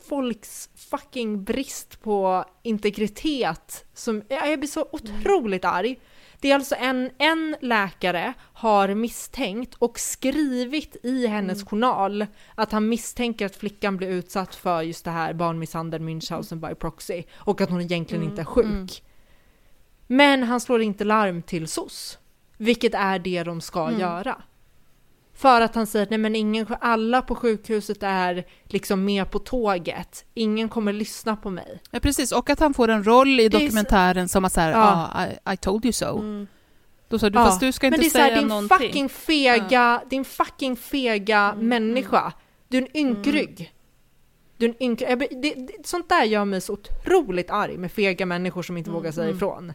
[0.09, 5.99] folks fucking brist på integritet som, ja, jag blir så otroligt arg.
[6.41, 12.25] Det är alltså en, en läkare har misstänkt och skrivit i hennes journal
[12.55, 17.23] att han misstänker att flickan blir utsatt för just det här barnmisshandel Münchhausen by proxy
[17.33, 18.65] och att hon egentligen inte är sjuk.
[18.65, 18.87] Mm.
[20.07, 22.17] Men han slår inte larm till SOS,
[22.57, 23.99] vilket är det de ska Mm.
[23.99, 24.41] göra.
[25.33, 29.39] För att han säger att nej men ingen, alla på sjukhuset är liksom med på
[29.39, 31.81] tåget, ingen kommer lyssna på mig.
[31.91, 32.31] Ja, precis.
[32.31, 35.09] Och att han får en roll i dokumentären som att så här, Ja.
[35.13, 36.19] ah, I, I told you so.
[36.19, 36.47] Mm.
[37.09, 38.47] Då sa du, Ja, fast du ska men inte det är så här, säga din
[38.47, 38.77] någonting.
[38.77, 42.33] fucking fega, din fucking fega Mm, människa.
[42.67, 43.73] Du är en ynkrygg.
[44.57, 45.17] Du är en ynkrygg.
[45.41, 48.99] Det, det, sånt där gör mig så otroligt arg med fega människor som inte Mm,
[48.99, 49.35] vågar säga mm.
[49.37, 49.73] ifrån.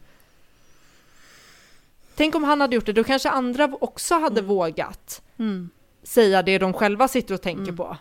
[2.17, 5.69] Tänk om han hade gjort det, då kanske andra också hade vågat Mm.
[6.03, 7.77] säga det de själva sitter och tänker Mm.
[7.77, 7.97] på.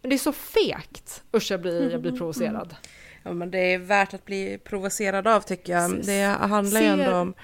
[0.00, 1.22] Men det är så fegt.
[1.36, 2.76] Usch, jag blir, jag blir provocerad.
[3.22, 5.90] Ja, men det är värt att bli provocerad av tycker jag.
[5.90, 6.06] Precis.
[6.06, 7.34] Det handlar ju ändå om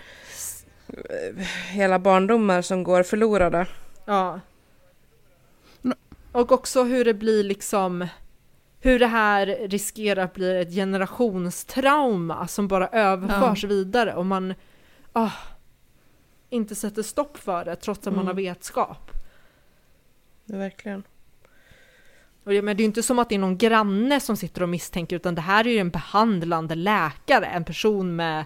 [0.88, 3.66] eh, hela barndomar som går förlorade.
[4.04, 4.40] Ja.
[5.84, 5.98] Mm.
[6.32, 8.06] Och också hur det blir liksom,
[8.80, 14.54] hur det här riskerar att bli ett generationstrauma som bara överförs vidare och man
[15.12, 15.30] ah,
[16.50, 18.26] inte sätter stopp för det trots att man Mm.
[18.26, 19.10] har vetskap.
[20.44, 21.02] Ja, verkligen.
[22.44, 24.62] Och det, men det är ju inte som att det är någon granne som sitter
[24.62, 28.44] och misstänker utan det här är ju en behandlande läkare, en person med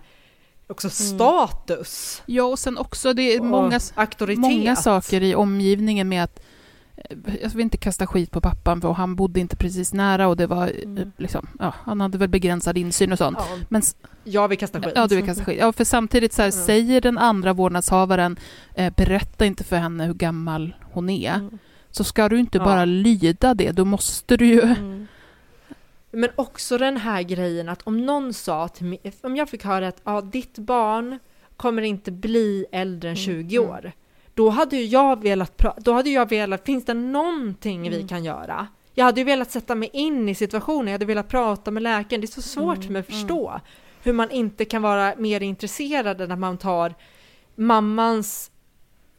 [0.66, 4.40] också status Ja, och sen också, det är många, auktoritet.
[4.40, 6.40] många saker i omgivningen med att
[7.42, 10.46] jag vill inte kasta skit på pappan för han bodde inte precis nära och det
[10.46, 11.12] var eh, Mm.
[11.18, 13.38] liksom, ja, han hade väl begränsad insyn och sånt.
[13.40, 13.82] Ja, Men
[14.24, 14.92] jag vill kasta skit.
[14.96, 15.59] Ja, du vill kasta skit.
[15.61, 16.66] Ja, för samtidigt så här, Mm.
[16.66, 18.36] säger den andra vårdnadshavaren,
[18.74, 21.34] eh, berätta inte för henne hur gammal hon är.
[21.34, 21.59] Mm.
[21.90, 22.64] Så ska du inte Ja.
[22.64, 24.61] bara lyda det, då måste du ju...
[24.62, 25.07] Mm.
[26.11, 29.88] Men också den här grejen att om någon sa till mig, om jag fick höra
[29.88, 31.18] att ja, ditt barn
[31.57, 33.70] kommer inte bli äldre än Mm, 20 mm.
[33.70, 33.92] år.
[34.35, 38.09] Då hade ju jag velat, då hade jag velat, finns det någonting vi Mm.
[38.09, 38.66] kan göra?
[38.95, 42.20] Jag hade ju velat sätta mig in i situationen, jag hade velat prata med läkaren.
[42.20, 43.61] Det är så svårt Mm, för mig att förstå
[44.03, 46.95] hur man inte kan vara mer intresserad när man tar
[47.55, 48.51] mammans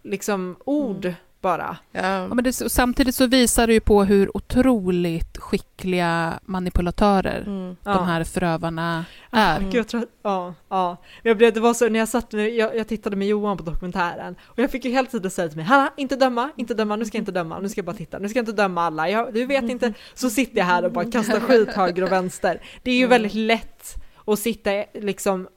[0.04, 1.16] liksom ord Mm.
[1.46, 1.78] Bara.
[1.92, 2.02] Ja.
[2.02, 7.76] Ja, men det, samtidigt så visar det ju på hur otroligt skickliga manipulatörer Mm.
[7.84, 7.94] Ja.
[7.94, 9.60] de här förövarna är.
[9.60, 10.98] Gud, jag ja, ja.
[11.24, 13.58] Men Jag blev, det var så när jag satt med, jag, jag tittade med Johan
[13.58, 16.74] på dokumentären och jag fick ju hela tiden säga till mig, Hanna, inte döma, inte
[16.74, 18.62] döma, nu ska jag inte döma, nu ska jag bara titta, nu ska jag inte
[18.62, 22.04] döma alla, jag, du vet inte, så sitter jag här och bara kastar skit höger
[22.04, 22.62] och vänster.
[22.84, 25.48] Det är ju väldigt lätt att sitta liksom,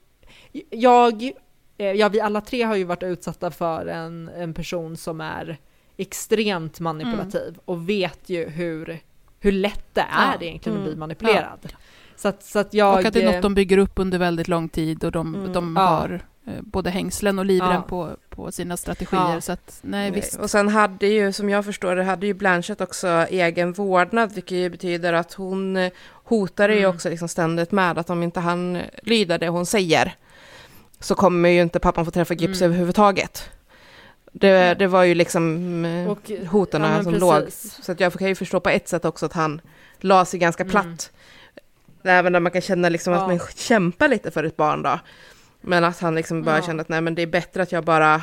[0.69, 1.23] jag,
[1.77, 5.57] eh, ja vi alla tre har ju varit utsatta för en, en person som är
[5.99, 8.99] extremt manipulativ och vet ju hur,
[9.39, 10.05] hur lätt det är
[10.39, 10.41] Ja.
[10.41, 10.83] egentligen att Mm.
[10.83, 11.73] bli manipulerad.
[12.15, 12.93] Så att, så att jag...
[12.99, 15.35] Och att det är eh, något de bygger upp under väldigt lång tid och de,
[15.35, 15.53] Mm.
[15.53, 15.81] de Ja.
[15.85, 17.81] har eh, både hängslen och livrem Ja.
[17.81, 19.33] på, på sina strategier.
[19.33, 19.41] Ja.
[19.41, 20.39] Så att, nej visst.
[20.39, 24.57] Och sen hade ju, som jag förstår det, hade ju Blanchett också egen vårdnad, vilket
[24.57, 25.91] ju betyder att hon eh,
[26.23, 26.95] hotade ju Mm.
[26.95, 30.13] också liksom ständigt med att om inte han lyder det hon säger
[30.99, 32.71] så kommer ju inte pappan få träffa Gips Mm.
[32.71, 33.49] överhuvudtaget.
[34.31, 37.21] Det, det var ju liksom eh, Och, hoten ja, som precis.
[37.21, 37.83] låg.
[37.85, 39.61] Så att jag kan ju förstå på ett sätt också att han
[39.99, 40.71] la sig ganska Mm.
[40.71, 41.11] platt.
[42.03, 43.19] Även där man kan känna liksom Ja.
[43.21, 44.99] att man kämpar lite för ett barn då.
[45.61, 46.61] Men att han liksom bara Ja.
[46.65, 48.21] kände att nej men det är bättre att jag bara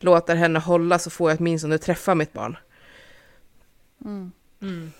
[0.00, 2.56] låter henne hålla så får jag åtminstone träffa mitt barn.
[4.04, 4.32] Mm.
[4.62, 4.92] Mm.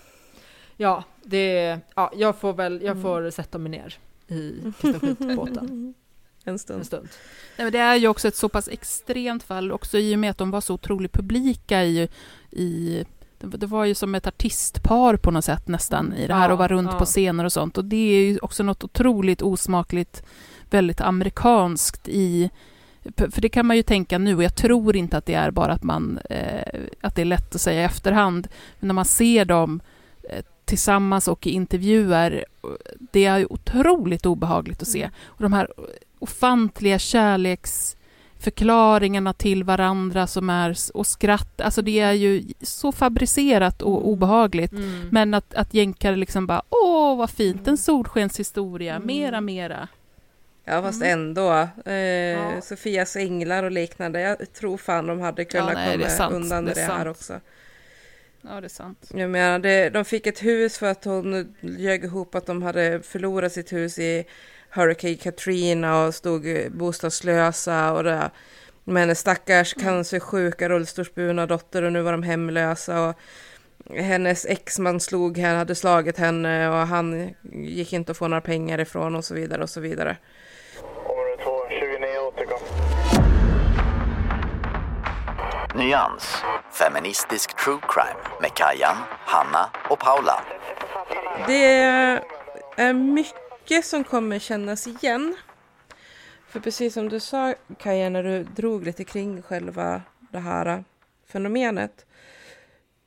[0.77, 3.03] Ja, det, ja, jag får väl, jag Mm.
[3.03, 3.95] får sätta mig ner
[4.27, 5.61] i kasta
[6.47, 6.85] En en stund.
[6.85, 7.07] stund.
[7.57, 10.31] Nej, men det är ju också ett så pass extremt fall, också i och med
[10.31, 12.09] att de var så otroligt publika i...
[12.51, 13.03] i
[13.39, 16.59] det var ju som ett artistpar på något sätt nästan i det här Ja, och
[16.59, 16.99] var runt ja.
[16.99, 17.77] på scener och sånt.
[17.77, 20.23] Och det är ju också något otroligt osmakligt,
[20.69, 22.49] väldigt amerikanskt i...
[23.17, 25.73] För det kan man ju tänka nu, och jag tror inte att det är bara
[25.73, 26.19] att man...
[26.29, 28.47] Eh, att det är lätt att säga i efterhand.
[28.79, 29.81] Men när man ser dem
[30.29, 32.45] eh, tillsammans och i intervjuer,
[33.11, 35.09] det är otroligt obehagligt att se.
[35.25, 35.67] Och de här
[36.19, 44.07] ofantliga kärleksförklaringarna till varandra som är, och skratt, alltså det är ju så fabricerat och
[44.07, 44.71] obehagligt.
[44.71, 45.09] Mm.
[45.11, 49.87] Men att, att jänkare liksom bara, åh vad fint, en solskenshistoria, mera, mera.
[50.69, 51.67] Ja fast ändå.
[51.85, 52.61] Eh, Ja.
[52.61, 54.21] Sofias änglar och liknande.
[54.21, 56.87] Jag tror fan de hade kunnat nej, det är komma sant, undan det det här
[56.87, 57.07] sant.
[57.07, 57.39] också.
[58.41, 59.11] Ja, det är sant.
[59.13, 62.99] Jag menar, det, de fick ett hus för att hon ljög ihop att de hade
[63.03, 64.25] förlorat sitt hus i
[64.69, 68.31] Hurricane Katrina och stod bostadslösa och det.
[68.83, 73.15] Med hennes stackars cancersjuka rullstolsburna dotter och nu var de hemlösa och
[73.95, 78.79] hennes exman slog henne, hade slagit henne och han gick inte att få några pengar
[78.79, 80.17] ifrån och så vidare och så vidare.
[81.05, 82.59] Område 2, 29 återkom.
[85.75, 86.43] Nyans.
[86.71, 88.95] Feministisk true crime med Kajan,
[89.25, 90.43] Hanna och Paula.
[91.47, 91.65] Det
[92.77, 93.46] är mycket
[93.83, 95.35] som kommer kännas igen.
[96.47, 100.01] För precis som du sa Kaja när du drog lite kring själva
[100.31, 100.83] det här
[101.27, 102.05] fenomenet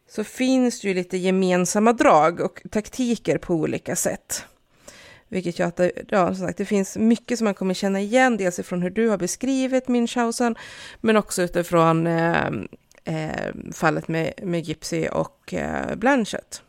[0.08, 4.44] så finns det ju lite gemensamma drag och taktiker på olika sätt.
[5.28, 8.36] Vilket gör att det, ja, som sagt, det finns mycket som man kommer känna igen,
[8.36, 10.56] dels ifrån hur du har beskrivit Münchhausen,
[11.00, 12.46] men också utifrån eh,
[13.04, 16.62] eh, fallet med, med Gypsy och eh, Blanchett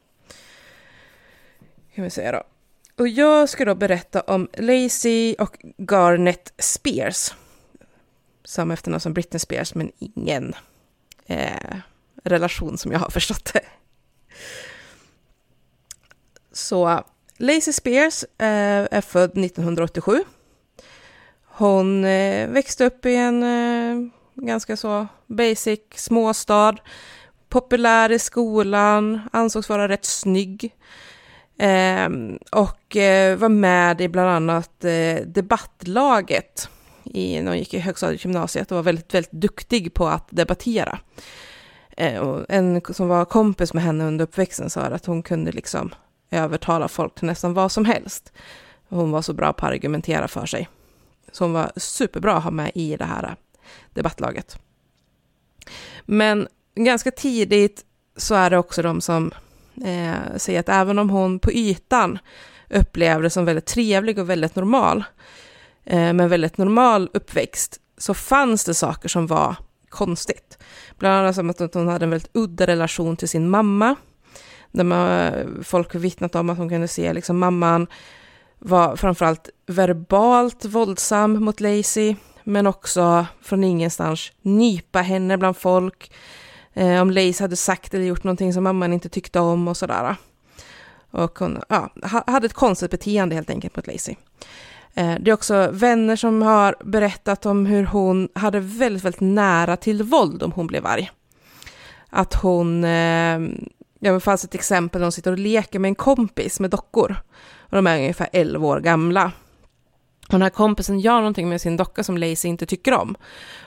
[1.95, 2.43] kan vi säga då.
[3.01, 7.33] Och jag ska då berätta om Lacey och Garnet Spears.
[8.43, 10.53] Samma efternamn som Britney Spears, men ingen
[11.25, 11.75] eh,
[12.23, 13.65] relation som jag har förstått det.
[16.51, 17.03] Så
[17.37, 20.23] Lacey Spears eh, är född 1987.
[21.45, 26.75] Hon eh, växte upp i en eh, ganska så basic småstad.
[27.49, 30.75] Populär i skolan, ansågs vara rätt snygg.
[31.61, 32.09] Eh,
[32.51, 36.69] och eh, var med i bland annat eh, debattlaget
[37.03, 40.99] i, när hon gick i högstadiet gymnasiet och var väldigt, väldigt duktig på att debattera.
[41.97, 45.93] Eh, en som var kompis med henne under uppväxten sa att hon kunde liksom
[46.31, 48.33] övertala folk till nästan vad som helst.
[48.89, 50.69] Hon var så bra på att argumentera för sig.
[51.31, 53.33] Så hon var superbra att ha med i det här eh,
[53.93, 54.57] debattlaget.
[56.05, 57.85] Men ganska tidigt
[58.17, 59.31] så är det också de som
[59.83, 62.19] eh, säga att även om hon på ytan
[62.69, 65.03] upplevde som väldigt trevlig och väldigt normal,
[65.85, 69.55] eh, med väldigt normal uppväxt, så fanns det saker som var
[69.89, 70.57] konstigt.
[70.97, 73.95] Bland annat som att hon hade en väldigt udda relation till sin mamma,
[74.71, 75.31] där man,
[75.63, 77.87] folk har vittnat om att hon kunde se liksom mamman
[78.59, 86.11] var framförallt verbalt våldsam mot Lacey, men också från ingenstans nypa henne bland folk,
[86.73, 90.15] eh, om Lace hade sagt eller gjort någonting som mamman inte tyckte om och sådär.
[91.11, 91.89] Och hon ja,
[92.27, 94.15] hade ett konstigt beteende helt enkelt mot Lacey.
[94.93, 99.77] Eh, det är också vänner som har berättat om hur hon hade väldigt, väldigt nära
[99.77, 101.11] till våld om hon blev arg.
[102.09, 103.39] att hon, eh,
[103.99, 107.15] ja det fanns ett exempel, där hon sitter och leker med en kompis med dockor.
[107.59, 109.31] Och de är ungefär 11 år gamla.
[110.27, 113.15] Och den här kompisen gör någonting med sin docka som Lacey inte tycker om.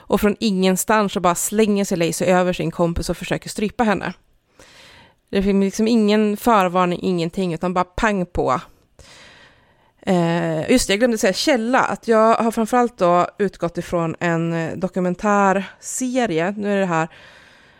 [0.07, 4.13] Och från ingenstans så bara slänger sig Lacey över sin kompis och försöker strypa henne.
[5.29, 8.61] Det finns liksom ingen förvarning, ingenting, utan bara pang på.
[10.01, 11.79] Eh, just det, jag glömde säga källa.
[11.79, 16.53] Att jag har framförallt då utgått ifrån en eh, dokumentärserie.
[16.57, 17.07] Nu är det här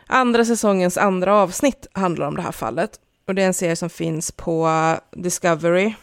[0.07, 2.99] andra säsongens andra avsnitt handlar om det här fallet.
[3.27, 4.69] Och det är en serie som finns på
[5.11, 5.93] Discovery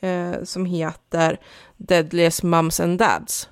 [0.00, 1.40] eh, som heter
[1.76, 3.48] Deadliest Mums and Dads.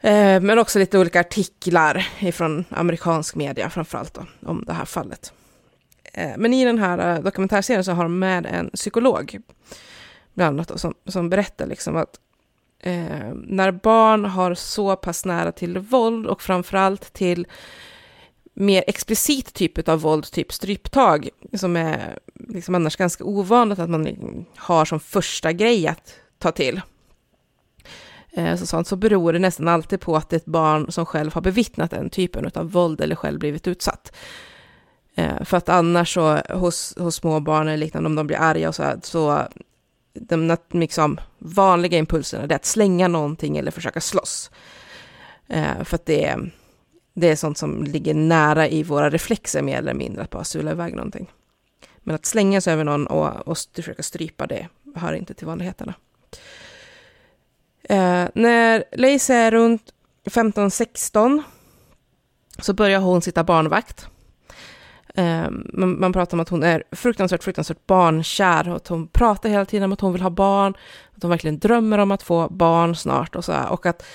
[0.00, 5.32] Eh, men också lite olika artiklar från amerikansk media framförallt då, om det här fallet.
[6.12, 9.38] Eh, men i den här eh, dokumentärserien så har de med en psykolog,
[10.34, 12.20] bland annat, då, som, som berättar liksom att
[12.80, 17.46] eh, när barn har så pass nära till våld och framförallt till
[18.54, 22.18] mer explicit typ av våld, typ stryptag, som är
[22.48, 26.80] liksom annars ganska ovanligt att man har som första grej att ta till.
[28.36, 31.06] Eh, så, sånt, så beror det nästan alltid på att det är ett barn som
[31.06, 34.16] själv har bevittnat den typen av våld eller själv blivit utsatt.
[35.14, 38.68] Eh, för att annars så hos, hos små barn eller liknande, om de blir arga
[38.68, 39.42] och så här, så
[40.14, 44.50] de liksom, vanliga impulserna är att slänga någonting eller försöka slåss.
[45.46, 46.36] Eh, för att det,
[47.14, 50.70] det är sånt som ligger nära i våra reflexer mer eller mindre, att bara sula
[50.70, 51.30] iväg någonting.
[51.98, 55.94] Men att slänga sig över någon och, och försöka strypa det hör inte till vanligheterna.
[57.88, 59.82] Eh, när Lacey är runt
[60.24, 61.42] 15-16
[62.58, 64.08] så börjar hon sitta barnvakt.
[65.14, 69.48] Eh, man, man, pratar om att hon är fruktansvärt, fruktansvärt barnkär och att hon pratar
[69.48, 70.74] hela tiden om att hon vill ha barn,
[71.16, 74.06] att hon verkligen drömmer om att få barn snart och så här, och att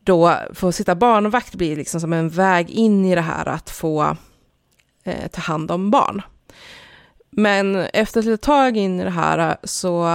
[0.00, 4.16] då få sitta barnvakt blir liksom som en väg in i det här att få
[5.04, 6.22] eh, ta hand om barn.
[7.30, 10.08] Men efter ett litet tag in i det här så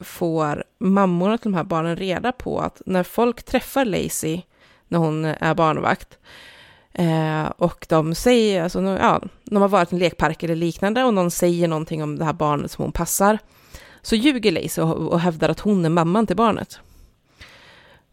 [0.00, 4.42] får mammorna till de här barnen reda på att när folk träffar Lacey
[4.88, 6.18] när hon är barnvakt
[6.92, 11.14] Eh, och de säger, alltså, ja, de har varit i en lekpark eller liknande och
[11.14, 13.38] någon säger någonting om det här barnet som hon passar.
[14.02, 16.80] Så ljuger Lacey och, och hävdar att hon är mamman till barnet.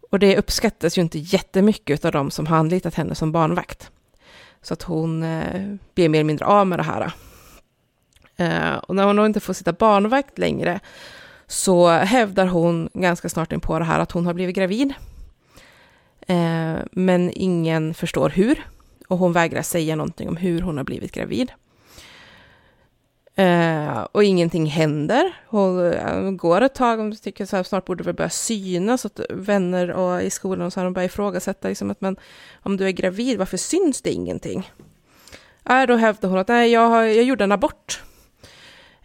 [0.09, 3.91] Och det uppskattas ju inte jättemycket av de som har anlitat henne som barnvakt.
[4.61, 7.11] Så att hon eh, blir mer eller mindre av med det här.
[8.35, 10.79] Eh, och när hon då inte får sitta barnvakt längre
[11.47, 14.93] så hävdar hon ganska snart in på det här att hon har blivit gravid.
[16.27, 18.67] Eh, men ingen förstår hur.
[19.07, 21.51] Och hon vägrar säga någonting om hur hon har blivit gravid.
[23.35, 25.33] Eh, och ingenting händer.
[25.47, 29.19] Hon eh, går ett tag, och tycker så här, snart borde det börja synas, att
[29.29, 32.17] vänner och i skolan och så har de börjat ifrågasätta liksom att men
[32.63, 34.71] om du är gravid, varför syns det ingenting?
[35.69, 38.03] Äh, då hävdar hon att nej, jag, har, jag gjorde en abort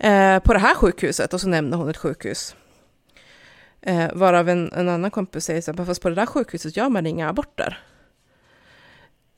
[0.03, 2.57] eh, på det här sjukhuset och så nämner hon ett sjukhus.
[3.81, 6.89] Eh, varav en, en annan kompis säger så här, fast på det där sjukhuset gör
[6.89, 7.79] man inga aborter.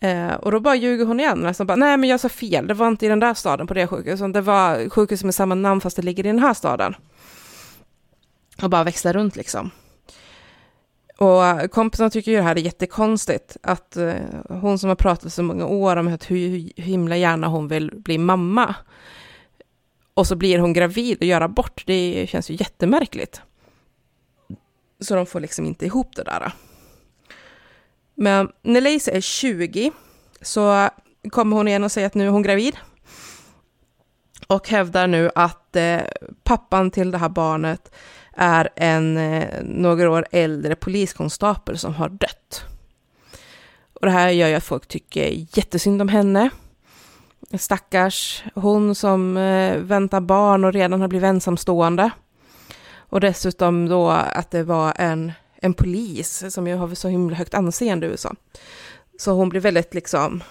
[0.00, 2.74] Eh, och då bara ljuger hon igen, nästan bara, nej men jag sa fel, det
[2.74, 5.80] var inte i den där staden på det sjukhuset, det var sjukhus med samma namn
[5.80, 6.94] fast det ligger i den här staden.
[8.62, 9.70] Och bara växlar runt liksom.
[11.16, 14.14] Och kompisarna tycker ju det här är jättekonstigt, att eh,
[14.48, 18.18] hon som har pratat så många år om hur, hur himla gärna hon vill bli
[18.18, 18.74] mamma,
[20.14, 23.42] och så blir hon gravid och gör abort, det känns ju jättemärkligt.
[25.00, 26.52] Så de får liksom inte ihop det där.
[28.14, 29.92] Men när Lacey är 20
[30.40, 30.88] så
[31.30, 32.76] kommer hon igen och säger att nu är hon gravid.
[34.46, 36.00] Och hävdar nu att eh,
[36.42, 37.94] pappan till det här barnet
[38.36, 42.64] är en eh, några år äldre poliskonstapel som har dött.
[43.94, 46.50] Och det här gör ju att folk tycker jättesynd om henne.
[47.58, 52.10] Stackars hon som eh, väntar barn och redan har blivit ensamstående.
[52.96, 57.54] Och dessutom då att det var en, en polis som ju har så himla högt
[57.54, 58.34] anseende i USA.
[59.18, 60.42] Så hon blir väldigt liksom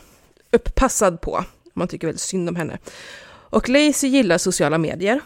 [0.52, 1.46] upppassad på.
[1.74, 2.78] Man tycker väldigt synd om henne.
[3.26, 5.22] Och Lacey gillar sociala medier.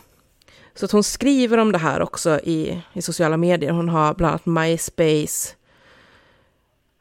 [0.76, 3.72] Så att hon skriver om det här också i, i sociala medier.
[3.72, 5.54] Hon har bland annat MySpace,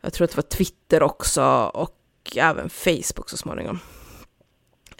[0.00, 1.96] jag tror att det var Twitter också och
[2.36, 3.78] även Facebook så småningom.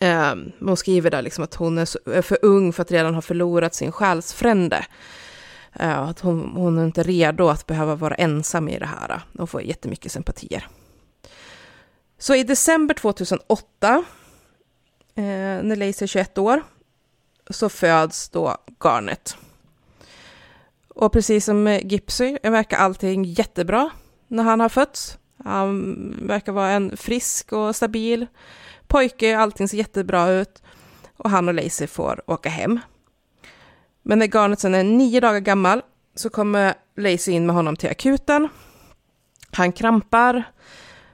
[0.00, 3.14] Um, hon skriver där liksom att hon är, så, är, för ung för att redan
[3.14, 4.86] ha förlorat sin själsfrände.
[5.80, 9.20] Uh, att hon, hon, är inte redo att behöva vara ensam i det här.
[9.38, 10.68] Hon får jättemycket sympatier.
[12.18, 14.04] Så i december 2008,
[15.18, 16.62] uh, eh, när Lacey är 21 år,
[17.50, 19.36] så föds då Garnet.
[20.88, 23.90] Och precis som Gipsy eh, verkar allting jättebra
[24.28, 25.18] när han har fötts.
[25.44, 28.26] Han verkar vara en frisk och stabil
[28.88, 30.62] pojke, allting ser jättebra ut
[31.16, 32.80] och han och Lacey får åka hem.
[34.02, 35.82] Men när Garnet sen är nio dagar gammal
[36.14, 38.48] så kommer Lacey in med honom till akuten.
[39.50, 40.42] Han krampar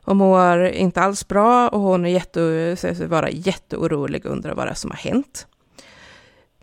[0.05, 4.55] och mår inte alls bra och hon är jätte, säger sig vara jätteorolig och undrar
[4.55, 5.47] vad det är som har hänt.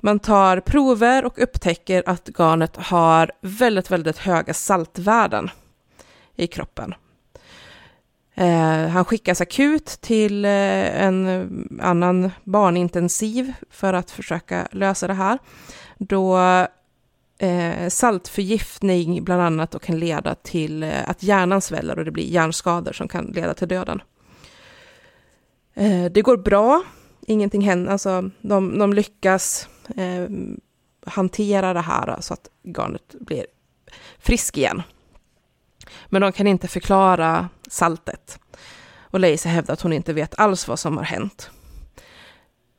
[0.01, 5.49] Man tar prover och upptäcker att garnet har väldigt, väldigt höga saltvärden
[6.36, 6.93] i kroppen.
[8.40, 11.48] Eh, han skickas akut till eh, en eh,
[11.88, 15.40] annan barnintensiv för att försöka lösa det här.
[15.98, 16.38] Då
[17.38, 22.24] eh, saltförgiftning bland annat och kan leda till eh, att hjärnan sväller och det blir
[22.24, 24.02] hjärnskador som kan leda till döden.
[25.74, 26.84] Eh, det går bra,
[27.28, 30.30] ingenting händer, alltså de, de lyckas eh,
[31.06, 33.46] hantera det här så att garnet blir
[34.20, 34.82] frisk igen.
[36.08, 38.40] Men de kan inte förklara saltet.
[39.02, 41.52] Och Lacey hävdar att hon inte vet alls vad som har hänt.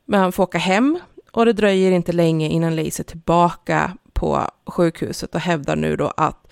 [0.05, 0.99] Men han får åka hem
[1.31, 6.13] och det dröjer inte länge innan Lacey är tillbaka på sjukhuset och hävdar nu då
[6.17, 6.51] att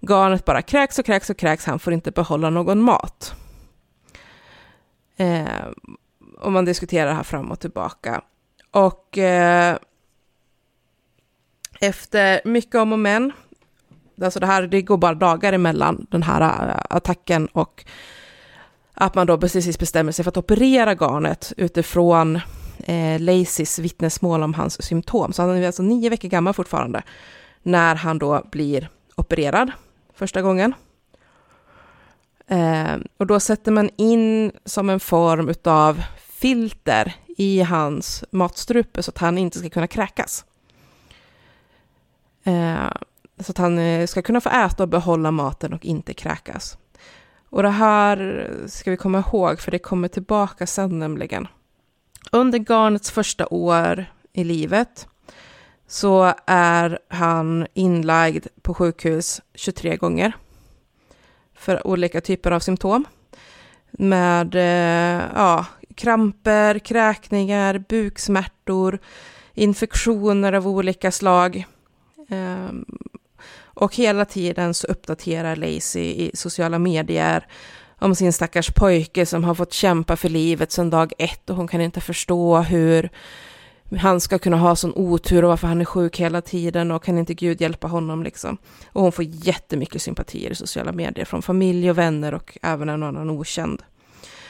[0.00, 3.34] garnet bara kräks och kräks och kräks, han får inte behålla någon mat.
[5.16, 5.66] Eh,
[6.38, 8.22] och man diskuterar det här fram och tillbaka.
[8.70, 9.76] Och eh,
[11.80, 13.32] efter mycket om och men,
[14.24, 17.84] alltså det här, det går bara dagar emellan den här äh, attacken och
[18.94, 22.40] att man då precis bestämmer sig för att operera garnet utifrån
[22.78, 25.32] eh, Lacys vittnesmål om hans symptom.
[25.32, 27.02] Så han är alltså nio veckor gammal fortfarande
[27.62, 29.72] när han då blir opererad
[30.14, 30.74] första gången.
[32.46, 39.10] Eh, och då sätter man in som en form av filter i hans matstrupe så
[39.10, 40.44] att han inte ska kunna kräkas.
[42.44, 42.90] Eh,
[43.40, 46.78] så att han eh, ska kunna få äta och behålla maten och inte kräkas.
[47.50, 51.48] Och det här ska vi komma ihåg, för det kommer tillbaka sen nämligen.
[52.32, 55.08] Under Garnets första år i livet
[55.86, 60.32] så är han inlagd på sjukhus 23 gånger
[61.54, 63.04] för olika typer av symptom.
[63.90, 68.98] Med eh, ja, kramper, kräkningar, buksmärtor,
[69.54, 71.66] infektioner av olika slag.
[72.28, 72.84] Ehm,
[73.80, 77.46] och hela tiden så uppdaterar Lacey i sociala medier
[77.98, 81.68] om sin stackars pojke som har fått kämpa för livet sedan dag ett och hon
[81.68, 83.10] kan inte förstå hur
[83.98, 87.18] han ska kunna ha sån otur och varför han är sjuk hela tiden och kan
[87.18, 88.58] inte Gud hjälpa honom liksom.
[88.92, 93.02] Och hon får jättemycket sympatier i sociala medier från familj och vänner och även en
[93.02, 93.82] annan okänd.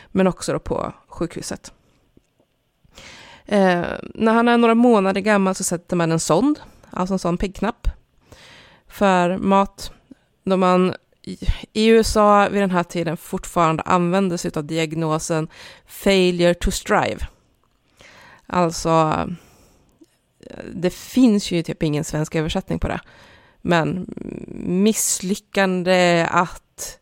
[0.09, 1.73] Men också då på sjukhuset.
[3.47, 6.61] Eh, när han är några månader gammal så sätter man en sond,
[6.91, 7.89] alltså en sån piggknapp,
[8.91, 9.93] för mat.
[10.45, 10.95] Då man
[11.73, 15.49] i USA vid den här tiden fortfarande använde sig av diagnosen
[15.87, 17.27] failure to strive.
[18.47, 19.27] Alltså,
[20.47, 23.01] eh, det finns ju typ ingen svensk översättning på det.
[23.63, 24.15] Men
[24.65, 26.99] misslyckande att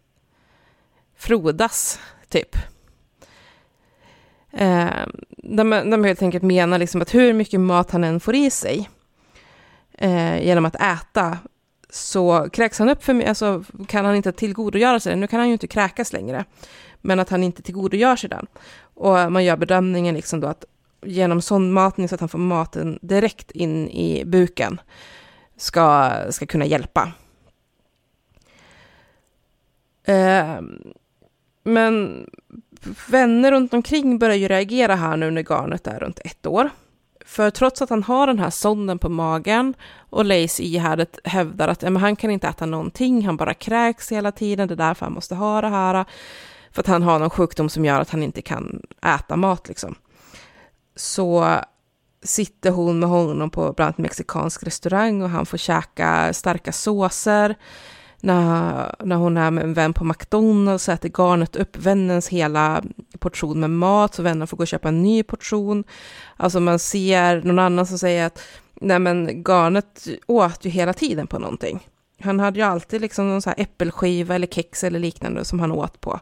[1.17, 2.57] frodas, typ.
[4.53, 8.51] Eh, de, de helt enkelt menar liksom att hur mycket mat han än får i
[8.51, 8.91] sig
[9.93, 11.39] eh, genom att äta
[11.91, 15.21] så kräks han upp för mig, alltså kan han inte tillgodogöra sig den.
[15.21, 16.45] Nu kan han ju inte kräkas längre,
[17.01, 18.47] men att han inte tillgodogör sig den.
[18.81, 20.65] Och man gör bedömningen liksom då att
[21.03, 24.81] genom sondmatning så att han får maten direkt in i buken
[25.57, 27.13] ska, ska kunna hjälpa.
[30.05, 30.61] Eh,
[31.63, 32.27] men
[33.09, 36.71] vänner runt omkring börjar ju reagera här nu när garnet är runt ett år.
[37.29, 39.75] För trots att han har den här sonden på magen
[40.11, 44.13] och Lace ihärdigt hävdar att ja, men han kan inte äta någonting, han bara kräks
[44.13, 46.05] hela tiden, det är därför han måste ha det här.
[46.73, 49.95] För att han har någon sjukdom som gör att han inte kan äta mat liksom.
[50.97, 51.57] Så
[52.23, 57.57] sitter hon med honom på bland annat mexikansk restaurang och han får käka starka såser
[58.21, 62.83] när, när hon är med en vän på McDonalds så äter garnet upp vännens hela
[63.19, 65.85] portion med mat, så vännen får gå och köpa en ny portion.
[66.37, 68.43] Alltså man ser någon annan som säger att
[68.81, 71.89] nej men garnet åt ju hela tiden på någonting.
[72.21, 75.73] Han hade ju alltid liksom någon så här äppelskiva eller kex eller liknande som han
[75.73, 76.21] åt på.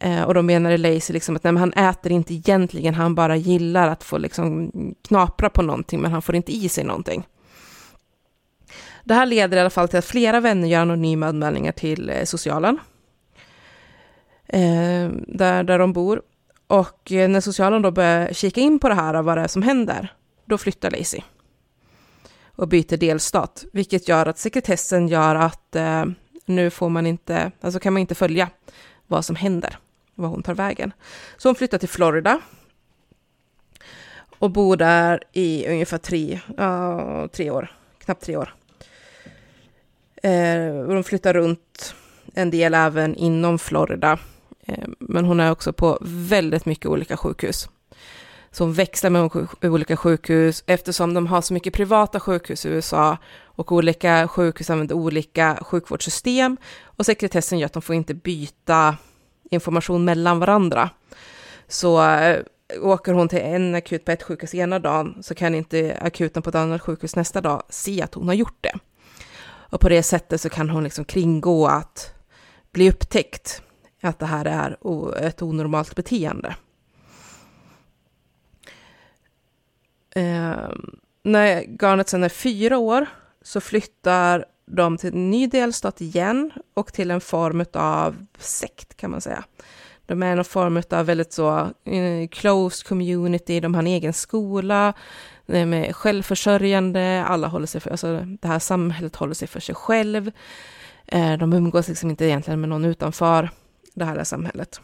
[0.00, 3.36] Eh, och då menade Lacey liksom att nej, men han äter inte egentligen, han bara
[3.36, 4.70] gillar att få liksom
[5.08, 7.26] knapra på någonting, men han får inte i sig någonting.
[9.06, 12.24] Det här leder i alla fall till att flera vänner gör anonyma anmälningar till eh,
[12.24, 12.78] socialen.
[14.46, 16.22] Eh, där, där de bor.
[16.66, 19.62] Och eh, när socialen då börjar kika in på det här, vad det är som
[19.62, 20.12] händer,
[20.44, 21.20] då flyttar Lacey.
[22.46, 26.04] Och byter delstat, vilket gör att sekretessen gör att eh,
[26.46, 28.50] nu får man inte, alltså kan man inte följa
[29.06, 29.78] vad som händer,
[30.14, 30.92] var hon tar vägen.
[31.36, 32.40] Så hon flyttar till Florida
[34.38, 38.54] och bor där i ungefär tre, uh, tre år, knappt tre år.
[40.26, 41.94] Eh, och de flyttar runt
[42.34, 44.18] en del även inom Florida.
[44.66, 47.68] Eh, men hon är också på väldigt mycket olika sjukhus.
[48.50, 49.30] Så hon växlar med
[49.62, 54.94] olika sjukhus eftersom de har så mycket privata sjukhus i USA och olika sjukhus använder
[54.94, 58.96] olika sjukvårdssystem och sekretessen gör att de får inte byta
[59.50, 60.90] information mellan varandra.
[61.68, 62.40] Så eh,
[62.80, 66.48] åker hon till en akut på ett sjukhus ena dagen så kan inte akuten på
[66.48, 68.74] ett annat sjukhus nästa dag se att hon har gjort det.
[69.70, 72.14] Och på det sättet så kan hon liksom kringgå att
[72.72, 73.62] bli upptäckt
[74.02, 74.76] att det här är
[75.26, 76.56] ett onormalt beteende.
[80.14, 80.70] Eh,
[81.22, 83.06] när Garnet sen är fyra år
[83.42, 89.10] så flyttar de till en ny delstat igen och till en form av sekt kan
[89.10, 89.44] man säga.
[90.06, 94.92] De är någon form av väldigt så eh, closed community, de har en egen skola,
[95.46, 99.74] de är självförsörjande, alla håller sig för, alltså det här samhället håller sig för sig
[99.74, 100.30] själv.
[101.06, 103.50] Eh, de umgås liksom inte egentligen med någon utanför
[103.94, 104.80] det här samhället.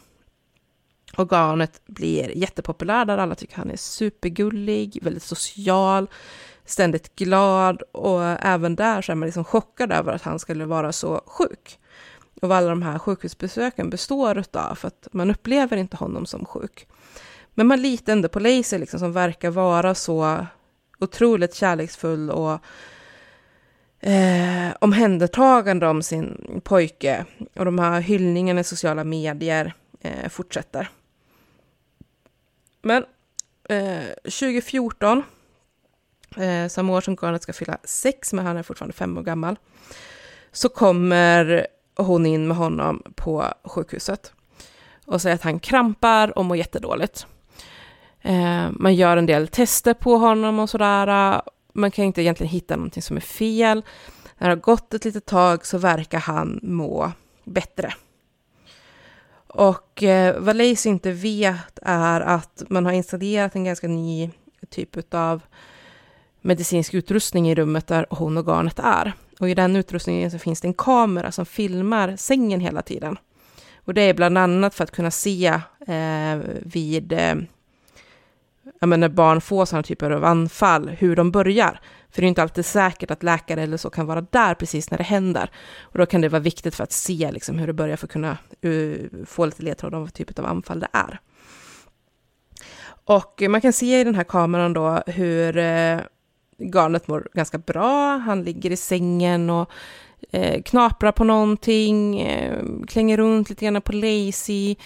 [1.16, 6.10] Organet blir jättepopulär där alla tycker han är supergullig, väldigt social,
[6.64, 10.93] ständigt glad och även där så är man liksom chockad över att han skulle vara
[10.93, 11.78] så sjuk.
[12.43, 16.44] Och vad alla de här sjukhusbesöken består av, för att man upplever inte honom som
[16.44, 16.86] sjuk.
[17.55, 20.47] Men man litar ändå på Lacey liksom, som verkar vara så
[21.01, 22.59] otroligt kärleksfull och
[24.01, 27.24] eh, omhändertagande om sin pojke.
[27.57, 30.89] Och de här hyllningarna i sociala medier eh, fortsätter.
[32.83, 33.05] Men
[33.69, 35.23] eh, 2014,
[36.37, 39.59] eh, samma år som Garnet ska fylla sex, men han är fortfarande fem år gammal,
[40.53, 41.66] så kommer
[41.97, 44.33] hon in med honom på sjukhuset
[45.05, 47.27] och säger att han krampar och mår jättedåligt.
[48.23, 51.43] Eh, man gör en del tester på honom och sådär.
[51.73, 53.85] Man kan inte egentligen hitta någonting som är fel.
[54.39, 57.12] När det har gått ett litet tag så verkar han må
[57.44, 57.94] bättre.
[59.47, 64.31] Och eh, vad Lace inte vet är att man har installerat en ganska ny
[64.70, 65.43] typ av
[66.40, 69.12] medicinsk utrustning i rummet där hon och garnet är.
[69.40, 73.16] Och i den utrustningen så finns det en kamera som filmar sängen hela tiden.
[73.85, 75.47] Och det är bland annat för att kunna se
[75.86, 77.35] eh, vid eh,
[78.80, 81.80] när barn får sådana typer av anfall, hur de börjar.
[82.10, 84.98] För det är inte alltid säkert att läkare eller så kan vara där precis när
[84.98, 85.51] det händer.
[85.80, 88.12] Och då kan det vara viktigt för att se liksom, hur det börjar för att
[88.12, 91.20] kunna uh, få lite ledtråd om vad typ av anfall det är.
[93.05, 96.01] Och man kan se i den här kameran då hur uh,
[96.59, 98.16] garnet mår ganska bra.
[98.16, 99.70] Han ligger i sängen och
[100.30, 104.76] eh, knaprar på någonting, eh, klänger runt lite grann på lazy,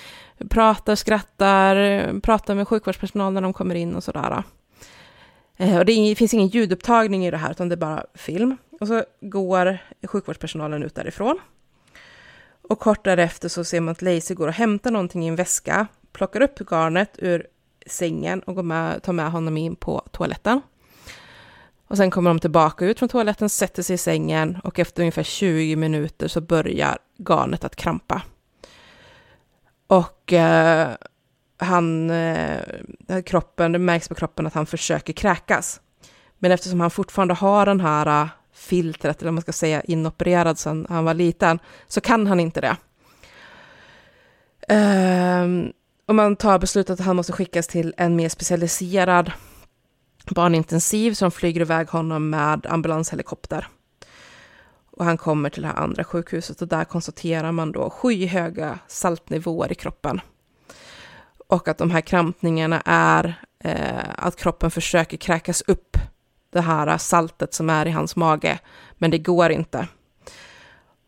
[0.48, 4.42] pratar, skrattar, pratar med sjukvårdspersonal när de kommer in och sådär.
[5.56, 8.56] Eh, och det finns ingen ljudupptagning i det här, utan det är bara film.
[8.80, 11.38] Och så går sjukvårdspersonalen ut därifrån.
[12.68, 15.86] Och kort därefter så ser man att Lacey går och hämtar någonting i en väska,
[16.12, 17.46] plockar upp garnet ur
[17.86, 20.60] sängen och går med, tar med honom in på toaletten.
[21.88, 25.22] Och sen kommer de tillbaka ut från toaletten, sätter sig i sängen och efter ungefär
[25.22, 28.22] 20 minuter så börjar garnet att krampa.
[29.86, 30.88] Och eh,
[31.58, 32.60] han, eh,
[33.26, 35.80] kroppen, det märks på kroppen att han försöker kräkas.
[36.38, 40.86] Men eftersom han fortfarande har den här uh, filtret, eller man ska säga inopererad sedan
[40.88, 41.58] han var liten,
[41.88, 42.76] så kan han inte det.
[44.74, 45.72] Um,
[46.06, 49.32] och man tar beslutet att han måste skickas till en mer specialiserad
[50.30, 53.68] barnintensiv som flyger iväg honom med ambulanshelikopter.
[54.96, 59.72] Och han kommer till det här andra sjukhuset och där konstaterar man då skyhöga saltnivåer
[59.72, 60.20] i kroppen.
[61.48, 65.96] Och att de här krampningarna är eh, att kroppen försöker kräkas upp
[66.50, 68.58] det här saltet som är i hans mage,
[68.94, 69.88] men det går inte.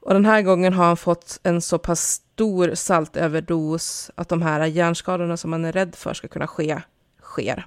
[0.01, 4.66] Och den här gången har han fått en så pass stor saltöverdos att de här
[4.66, 6.82] hjärnskadorna som man är rädd för ska kunna ske,
[7.23, 7.66] sker.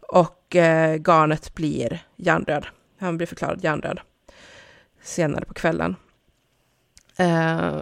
[0.00, 2.66] Och eh, Garnet blir hjärndöd.
[3.00, 4.00] Han blir förklarad hjärndöd
[5.06, 5.96] senare på kvällen.
[7.16, 7.80] Eh,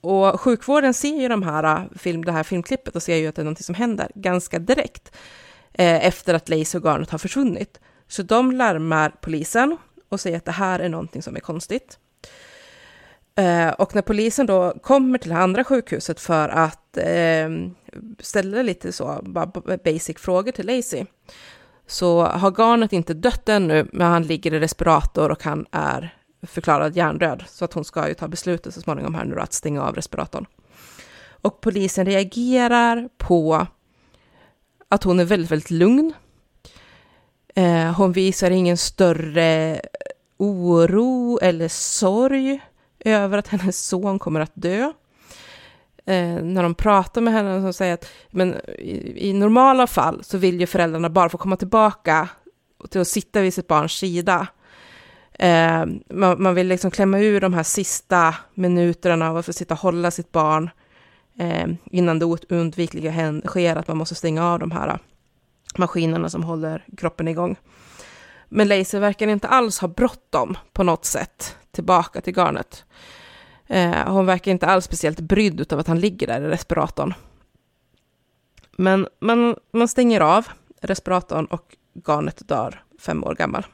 [0.00, 3.34] och sjukvården ser ju de här eh, film, det här filmklippet och ser ju att
[3.34, 5.16] det är något som händer ganska direkt
[5.72, 7.80] eh, efter att lasergarnet och Garnet har försvunnit.
[8.08, 9.76] Så de larmar polisen
[10.08, 11.98] och säger att det här är någonting som är konstigt.
[13.34, 17.48] Eh, och när polisen då kommer till det andra sjukhuset för att eh,
[18.18, 19.20] ställa lite så
[19.84, 21.06] basic frågor till Lacey
[21.86, 26.96] så har Garnet inte dött ännu, men han ligger i respirator och han är förklarad
[26.96, 29.82] hjärndöd, så att hon ska ju ta beslutet så småningom här nu då, att stänga
[29.82, 30.46] av respiratorn.
[31.40, 33.66] Och polisen reagerar på
[34.88, 36.12] att hon är väldigt, väldigt lugn.
[37.54, 39.80] Eh, hon visar ingen större
[40.36, 42.60] oro eller sorg
[43.00, 44.92] över att hennes son kommer att dö.
[46.06, 50.38] Eh, när de pratar med henne så säger att men i, i, normala fall så
[50.38, 52.28] vill ju föräldrarna bara få komma tillbaka
[52.90, 54.46] till att sitta vid sitt barns sida.
[55.38, 59.74] Eh, man, man, vill liksom klämma ur de här sista minuterna av att få sitta
[59.74, 60.70] och hålla sitt barn
[61.38, 64.96] eh, innan det oundvikliga sker, att man måste stänga av de här eh,
[65.76, 67.56] maskinerna som håller kroppen igång.
[68.48, 72.84] Men Laser verkar inte alls ha bråttom på något sätt tillbaka till garnet.
[73.66, 77.14] Eh, hon verkar inte alls speciellt brydd av att han ligger där i respiratorn.
[78.76, 80.48] Men man, man stänger av
[80.80, 83.66] respiratorn och garnet dör fem år gammal.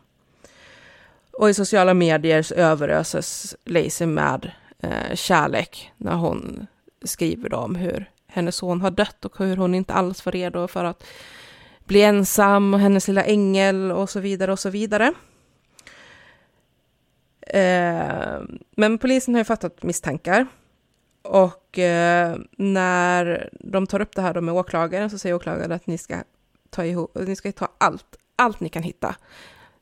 [1.37, 4.51] Och i sociala medier så överöses Lacey med
[4.83, 6.67] eh, kärlek när hon
[7.05, 10.85] skriver om hur hennes son har dött och hur hon inte alls var redo för
[10.85, 11.05] att
[11.85, 15.13] bli ensam och hennes lilla ängel och så vidare och så vidare.
[17.47, 18.41] Eh,
[18.77, 20.47] men polisen har ju fattat misstankar.
[21.23, 25.99] Och eh, när de tar upp det här med åklagaren så säger åklagaren att ni
[25.99, 26.17] ska
[26.71, 29.15] ta, ihop, ni ska ta allt, allt ni kan hitta.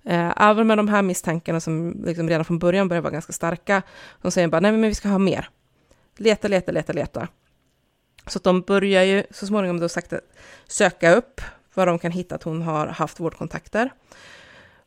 [0.05, 3.83] Eh, även med de här misstankarna som liksom redan från början börjar vara ganska starka.
[4.23, 5.49] De säger bara, nej men vi ska ha mer.
[6.17, 7.29] Leta, leta, leta, leta.
[8.27, 10.13] Så att de börjar ju så småningom då sagt
[10.67, 11.41] söka upp
[11.75, 13.93] vad de kan hitta att hon har haft vårdkontakter.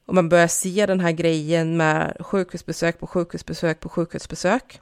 [0.06, 4.82] Och man börjar se den här grejen med sjukhusbesök på sjukhusbesök på sjukhusbesök.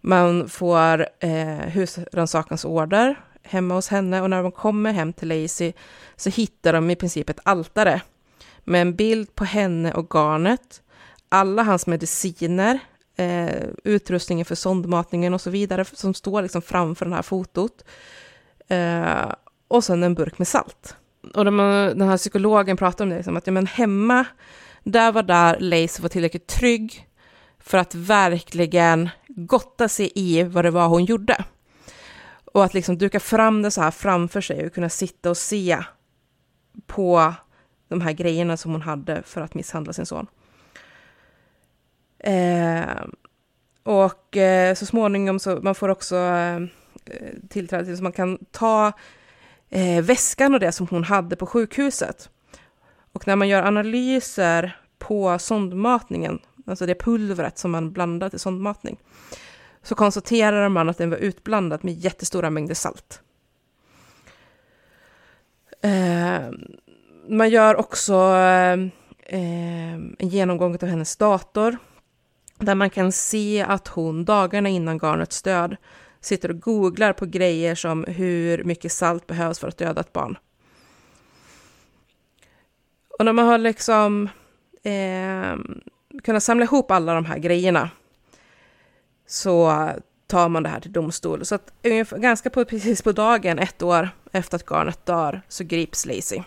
[0.00, 5.72] Man får eh, husrannsakans order hemma hos henne och när de kommer hem till Lacey
[6.16, 8.02] så hittar de i princip ett altare
[8.64, 10.82] med en bild på henne och garnet,
[11.28, 12.78] alla hans mediciner,
[13.16, 17.84] eh, utrustningen för sondmatningen och så vidare som står liksom framför det här fotot.
[18.68, 19.32] Eh,
[19.68, 20.96] och sen en burk med salt
[21.34, 21.56] och de,
[21.96, 24.24] den här psykologen pratar om det, liksom, att ja, men hemma,
[24.82, 27.08] där var där Lace var tillräckligt trygg
[27.58, 31.44] för att verkligen gotta sig i vad det var hon gjorde.
[32.44, 35.78] Och att liksom duka fram det så här framför sig och kunna sitta och se
[36.86, 37.34] på
[37.94, 40.26] de här grejerna som hon hade för att misshandla sin son.
[42.18, 43.04] Eh,
[43.82, 46.60] och eh, så småningom så man får också eh,
[47.48, 48.92] tillträde till så man kan ta
[49.70, 52.30] eh, väskan och det som hon hade på sjukhuset.
[53.12, 58.98] Och när man gör analyser på sondmatningen, alltså det pulvret som man blandar till sondmatning,
[59.82, 63.20] så konstaterar man att den var utblandad med jättestora mängder salt.
[65.82, 66.50] Eh,
[67.28, 68.72] man gör också eh,
[69.22, 71.76] eh, en genomgång av hennes dator,
[72.58, 75.76] där man kan se att hon dagarna innan garnets död
[76.20, 80.38] sitter och googlar på grejer som hur mycket salt behövs för att döda ett barn.
[83.18, 84.28] Och när man har liksom
[84.82, 85.56] eh,
[86.22, 87.90] kunnat samla ihop alla de här grejerna
[89.26, 89.88] så
[90.26, 91.44] tar man det här till domstol.
[91.44, 95.64] Så att ungefär, ganska på, precis på dagen, ett år efter att garnet dör, så
[95.64, 96.42] grips Lacey.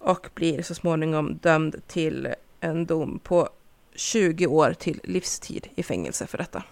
[0.00, 2.28] Och blir så småningom dömd till
[2.60, 3.48] en dom på
[3.94, 6.62] 20 år till livstid i fängelse för detta.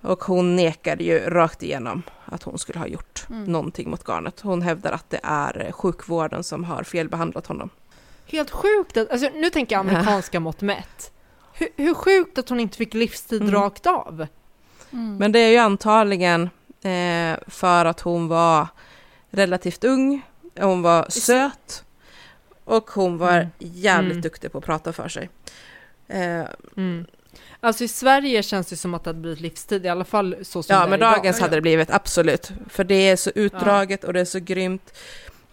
[0.00, 3.44] Och hon nekade ju rakt igenom att hon skulle ha gjort mm.
[3.44, 4.40] någonting mot garnet.
[4.40, 7.70] Hon hävdar att det är sjukvården som har felbehandlat honom.
[8.26, 11.12] Helt sjukt, alltså, nu tänker jag amerikanska mått mätt.
[11.52, 13.54] Hur, hur sjukt att hon inte fick livstid mm.
[13.54, 14.26] rakt av.
[14.90, 15.16] Mm.
[15.16, 16.42] Men det är ju antagligen
[16.82, 18.66] eh, för att hon var
[19.30, 20.22] relativt ung,
[20.60, 21.84] hon var söt
[22.64, 23.48] och hon var mm.
[23.58, 24.22] jävligt mm.
[24.22, 25.30] duktig på att prata för sig.
[26.08, 26.44] Eh,
[26.76, 27.06] mm.
[27.60, 30.62] Alltså i Sverige känns det som att det hade blivit livstid, i alla fall så
[30.62, 31.44] som Ja, men dagens idag.
[31.44, 32.52] hade det blivit, absolut.
[32.68, 34.06] För det är så utdraget ja.
[34.06, 34.94] och det är så grymt.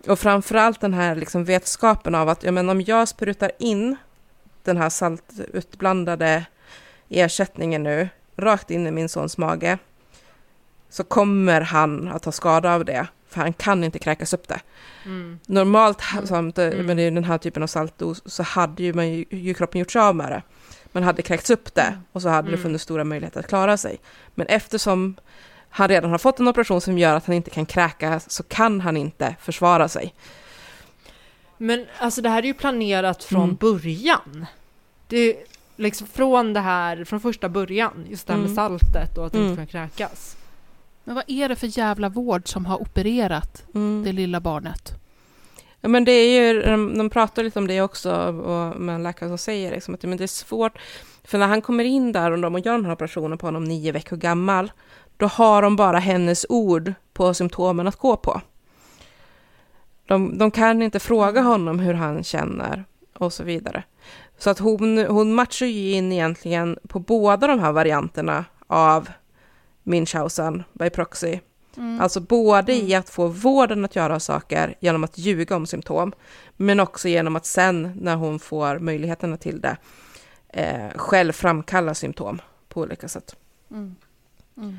[0.07, 3.95] Och framförallt den här liksom vetskapen av att ja, men om jag sprutar in
[4.63, 6.45] den här saltutblandade
[7.09, 9.77] ersättningen nu, rakt in i min sons mage,
[10.89, 14.59] så kommer han att ta skada av det, för han kan inte kräkas upp det.
[15.05, 15.39] Mm.
[15.45, 16.27] Normalt, mm.
[16.27, 16.85] som det, mm.
[16.85, 20.01] men i den här typen av saltdos, så hade ju, man ju, kroppen gjort sig
[20.01, 20.41] av med det
[20.91, 21.99] man hade kräkts upp det mm.
[22.11, 22.51] och så hade mm.
[22.51, 23.99] det funnits stora möjligheter att klara sig.
[24.35, 25.15] Men eftersom
[25.69, 28.81] han redan har fått en operation som gör att han inte kan kräka så kan
[28.81, 30.13] han inte försvara sig.
[31.57, 33.55] Men alltså det här är ju planerat från mm.
[33.55, 34.45] början.
[35.07, 35.35] Det är
[35.75, 38.55] liksom från det här, från första början, just det här med mm.
[38.55, 39.47] saltet och att mm.
[39.47, 40.37] inte kan kräkas.
[41.09, 44.03] Men vad är det för jävla vård som har opererat mm.
[44.03, 44.93] det lilla barnet?
[45.81, 46.61] Ja, men det är ju,
[46.95, 50.17] de, pratar lite om det också, och, med en läkare som säger liksom att men
[50.17, 50.77] det är svårt,
[51.23, 53.91] för när han kommer in där och de gör den här operationen på honom nio
[53.91, 54.71] veckor gammal,
[55.17, 58.41] då har de bara hennes ord på symptomen att gå på.
[60.07, 62.83] De, de kan inte fråga honom hur han känner
[63.13, 63.83] och så vidare.
[64.37, 69.09] Så att hon, hon matchar ju in egentligen på båda de här varianterna av
[69.89, 71.39] Munchausen by proxy.
[71.77, 72.01] Mm.
[72.01, 76.13] Alltså både i att få vården att göra saker genom att ljuga om symptom,
[76.57, 79.77] men också genom att sen när hon får möjligheterna till det,
[80.49, 83.35] eh, själv framkalla symptom på olika sätt.
[83.71, 83.95] Mm.
[84.57, 84.77] Mm.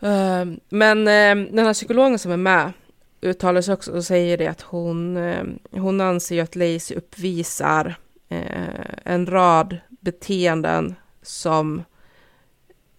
[0.00, 2.72] Eh, men eh, den här psykologen som är med
[3.20, 7.94] uttalar sig också och säger det att hon, eh, hon anser att Lacey uppvisar
[8.28, 11.82] eh, en rad beteenden som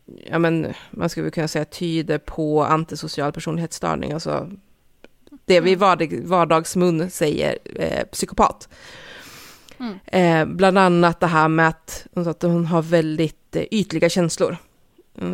[0.05, 4.51] ja men, man skulle kunna säga tyder på antisocial personlighetsstörning, alltså
[5.45, 8.69] det vi i vardag, vardagsmun säger eh, psykopat.
[9.79, 9.99] Mm.
[10.05, 14.57] Eh, bland annat det här med att, att hon har väldigt eh, ytliga känslor.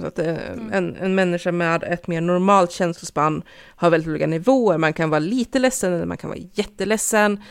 [0.02, 3.44] Så att, eh, en, en människa med ett mer normalt känslospann
[3.76, 4.78] har väldigt olika nivåer.
[4.78, 7.44] Man kan vara lite ledsen eller man kan vara jätteledsen.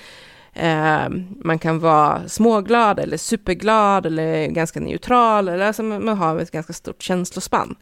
[0.53, 1.09] Eh,
[1.45, 5.49] man kan vara småglad eller superglad eller ganska neutral.
[5.49, 7.77] Eller alltså man har ett ganska stort känslospann.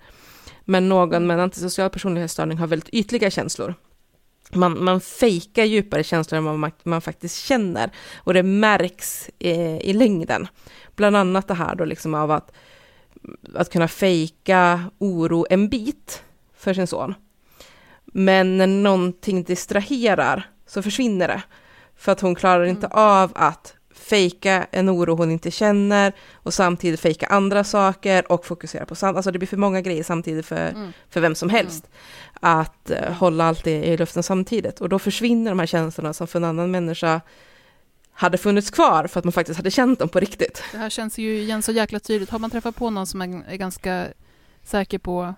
[0.65, 3.74] Men någon med en antisocial personlighetsstörning har väldigt ytliga känslor.
[4.53, 7.90] Man, man fejkar djupare känslor än vad man, man faktiskt känner.
[8.16, 10.49] Och det märks eh, i längden.
[10.97, 12.53] Bland annat det här då liksom av att,
[13.55, 16.23] att kunna fejka oro en bit
[16.57, 17.15] för sin son.
[18.05, 21.43] Men när någonting distraherar så försvinner det.
[21.98, 27.00] För att hon klarar inte av att fejka en oro hon inte känner och samtidigt
[27.00, 29.16] fejka andra saker och fokusera på samma.
[29.16, 30.92] Alltså det blir för många grejer samtidigt för, Mm.
[31.10, 31.90] för vem som helst.
[32.40, 34.80] Att eh, hålla allt i, i luften samtidigt.
[34.80, 37.20] Och då försvinner de här känslorna som för en annan människa
[38.12, 40.62] hade funnits kvar för att man faktiskt hade känt dem på riktigt.
[40.72, 42.30] Det här känns ju igen så jäkla tydligt.
[42.30, 44.06] Har man träffat på någon som är, ganska
[44.62, 45.34] säker på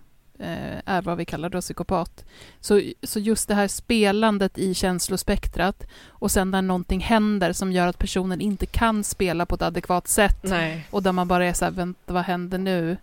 [0.86, 2.24] är vad vi kallar då psykopat,
[2.60, 7.86] så, så just det här spelandet i känslospektrat och sen när någonting händer som gör
[7.86, 11.52] att personen inte kan spela på ett adekvat sätt Nej, och där man bara är
[11.52, 12.96] så här, vänta vad händer nu?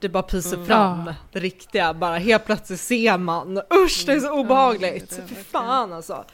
[0.00, 0.66] det bara pyser Mm.
[0.66, 1.06] fram.
[1.06, 1.14] Ja.
[1.32, 3.56] Det riktiga, bara helt plötsligt ser man.
[3.84, 5.10] Usch, det är så obehagligt.
[5.10, 6.24] det är det Fy fan alltså.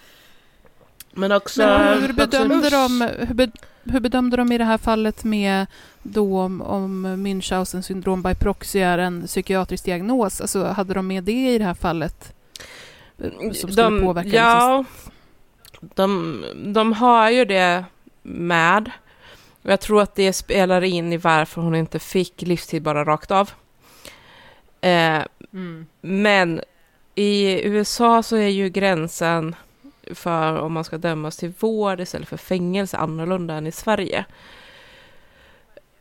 [1.16, 1.62] Men också...
[1.62, 2.70] Men hur bedömde, usch.
[2.70, 3.50] de, hur, be,
[3.84, 5.66] hur bedömde de i det här fallet med
[6.02, 10.40] då om, om Münchhausen syndrom by proxy är en psykiatrisk diagnos?
[10.40, 12.32] Alltså hade de med det i det här fallet?
[13.52, 14.84] Som skulle påverka Ja,
[15.80, 16.44] de,
[16.74, 17.84] de har ju det
[18.22, 18.90] med.
[19.62, 23.30] Och jag tror att det spelar in i varför hon inte fick livstid bara rakt
[23.30, 23.50] av.
[24.80, 25.22] Eh,
[25.52, 25.86] Mm.
[26.00, 26.60] men
[27.14, 29.54] i USA så är ju gränsen
[30.14, 34.24] för om man ska dömas till vård istället för fängelse annorlunda än i Sverige.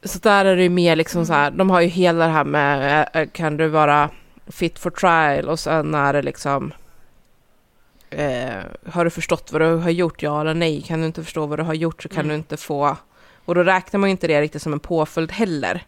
[0.04, 2.44] Så där är det ju mer liksom så här, de har ju hela det här
[2.44, 4.10] med eh, kan du vara
[4.48, 6.74] fit for trial och sen är det liksom
[8.10, 8.54] eh,
[8.90, 10.82] har du förstått vad du har gjort, ja eller nej?
[10.82, 12.30] Kan du inte förstå vad du har gjort så kan Mm.
[12.30, 12.98] du inte få
[13.46, 15.84] och då räknar man ju inte det riktigt som en påföljd heller.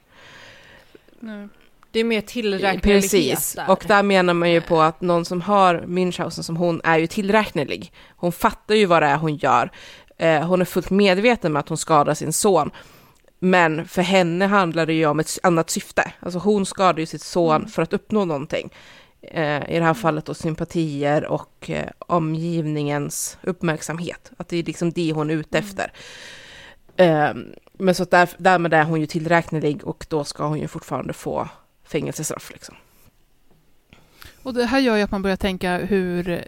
[1.20, 1.48] Nej.
[1.92, 3.70] Det är mer tillräknelighet Precis, där.
[3.70, 7.08] och där menar man ju på att någon som har Münchhausen som hon är ju
[7.08, 7.92] tillräknelig.
[8.16, 9.72] Hon fattar ju vad det är hon gör.
[10.18, 12.72] Eh, hon är fullt medveten med att hon skadar sin son.
[13.40, 16.12] Men för henne handlar det ju om ett annat syfte.
[16.20, 18.70] Alltså hon skadar ju sitt son för att uppnå någonting.
[19.22, 24.32] Eh, I det här fallet då sympatier och eh, omgivningens uppmärksamhet.
[24.38, 25.92] Att det är liksom det hon är ute efter.
[26.96, 27.30] Eh,
[27.74, 31.50] men så där, därmed är hon ju tillräknelig och då ska hon ju fortfarande få
[31.88, 32.76] fängelsestraff liksom.
[34.44, 36.40] Och det här gör ju att man börjar tänka hur eh,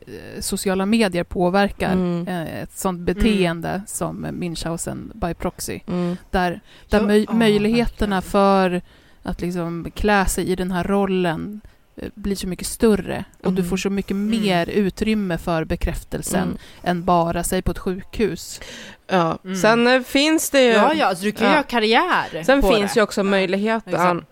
[0.41, 2.27] sociala medier påverkar Mm.
[2.27, 5.79] eh, ett sånt beteende som Münchhausen by proxy.
[5.87, 6.17] Mm.
[6.31, 8.31] Där, där Ja, möj- ja, möjligheterna verkligen.
[8.31, 8.81] för
[9.23, 11.61] att liksom klä sig i den här rollen
[11.95, 13.69] eh, blir så mycket större och du Mm.
[13.69, 16.57] får så mycket mer utrymme för bekräftelsen Mm.
[16.83, 18.61] än bara sig på ett sjukhus.
[19.07, 19.37] Ja.
[19.43, 19.55] Mm.
[19.57, 20.71] Sen finns det ju...
[20.71, 21.53] Ja, ja, alltså du kan Ja.
[21.53, 22.99] göra karriär Sen finns det.
[22.99, 24.25] ju också möjligheten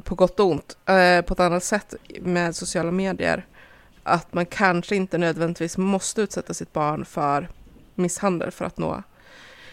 [0.00, 3.46] på gott och ont, eh, på ett annat sätt med sociala medier,
[4.02, 7.48] att man kanske inte nödvändigtvis måste utsätta sitt barn för
[7.94, 9.02] misshandel för att nå.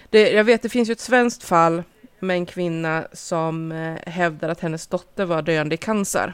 [0.09, 1.83] Det, jag vet, det finns ju ett svenskt fall
[2.19, 6.33] med en kvinna som eh, hävdar att hennes dotter var döende i cancer.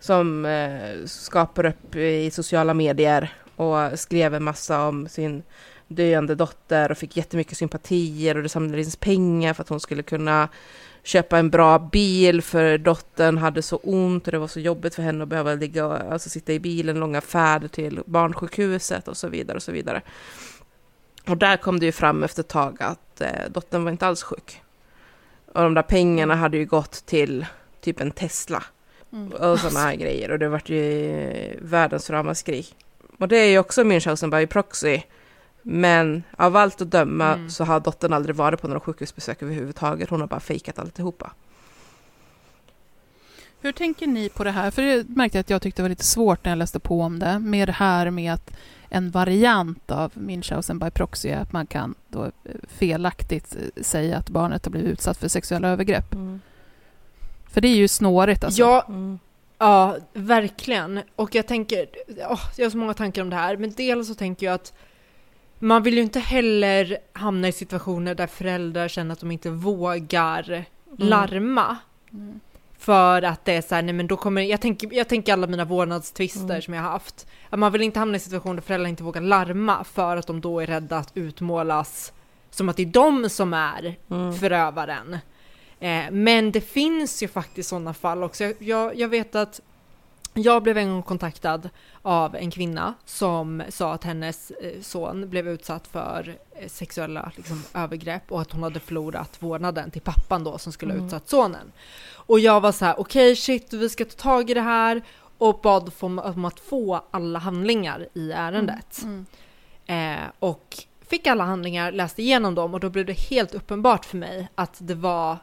[0.00, 5.42] Som eh, skapar upp i sociala medier och skrev en massa om sin
[5.88, 10.48] döende dotter och fick jättemycket sympatier och det samlades pengar för att hon skulle kunna
[11.02, 15.02] köpa en bra bil för dottern hade så ont och det var så jobbigt för
[15.02, 19.56] henne att behöva ligga alltså sitta i bilen långa färder till barnsjukhuset och så vidare
[19.56, 20.02] och så vidare.
[21.26, 24.22] Och där kom det ju fram efter ett tag att eh, dottern var inte alls
[24.22, 24.62] sjuk.
[25.52, 27.46] Och de där pengarna hade ju gått till
[27.80, 28.62] typ en Tesla
[29.12, 29.32] Mm.
[29.32, 32.66] och sådana här grejer och det vart ju världens ramaskri.
[33.18, 35.00] Och det är ju också Münchhausen by proxy.
[35.62, 37.50] Men av allt att döma Mm.
[37.50, 40.10] så har dottern aldrig varit på några sjukhusbesök överhuvudtaget.
[40.10, 41.32] Hon har bara fejkat alltihopa.
[43.60, 44.70] Hur tänker ni på det här?
[44.70, 47.00] För det märkte jag att jag tyckte det var lite svårt när jag läste på
[47.00, 47.38] om det.
[47.38, 48.50] Med det här med att
[48.88, 52.30] en variant av Münchhausen by proxy är att man kan då eh,
[52.68, 56.14] felaktigt eh, säga att barnet har blivit utsatt för sexuella övergrepp.
[57.52, 58.60] För det är ju snårigt alltså.
[58.60, 59.18] Ja, Mm.
[59.58, 61.00] ja, verkligen.
[61.16, 61.86] Och jag tänker,
[62.30, 64.72] åh, jag har så många tankar om det här, men dels så tänker jag att
[65.62, 70.64] man vill ju inte heller hamna i situationer där föräldrar känner att de inte vågar
[70.98, 71.76] larma.
[72.12, 72.40] Mm.
[72.78, 75.46] För att det är så här, nej men då kommer, jag tänker, jag tänker alla
[75.46, 76.62] mina vårdnadstvister Mm.
[76.62, 77.26] som jag har haft.
[77.50, 80.40] Att man vill inte hamna i situationer där föräldrar inte vågar larma för att de
[80.40, 82.12] då är rädda att utmålas
[82.50, 84.34] som att det är de som är Mm.
[84.34, 85.18] förövaren.
[85.80, 88.44] Eh, men det finns ju faktiskt sådana fall också.
[88.44, 89.60] Jag, jag, jag vet att
[90.34, 91.70] jag blev en gång kontaktad
[92.02, 97.62] av en kvinna som sa att hennes eh, son blev utsatt för eh, sexuella liksom,
[97.74, 101.06] övergrepp och att hon hade förlorat vårdnaden till pappan då som skulle ha Mm.
[101.06, 101.72] utsatt sonen.
[102.12, 105.02] Och jag var så här, okej shit, vi ska ta tag i det här
[105.38, 109.02] och bad om, att få alla handlingar i ärendet.
[109.02, 109.26] Mm.
[109.86, 110.76] Eh, och
[111.08, 114.74] fick alla handlingar, läste igenom dem och då blev det helt uppenbart för mig att
[114.78, 115.36] det var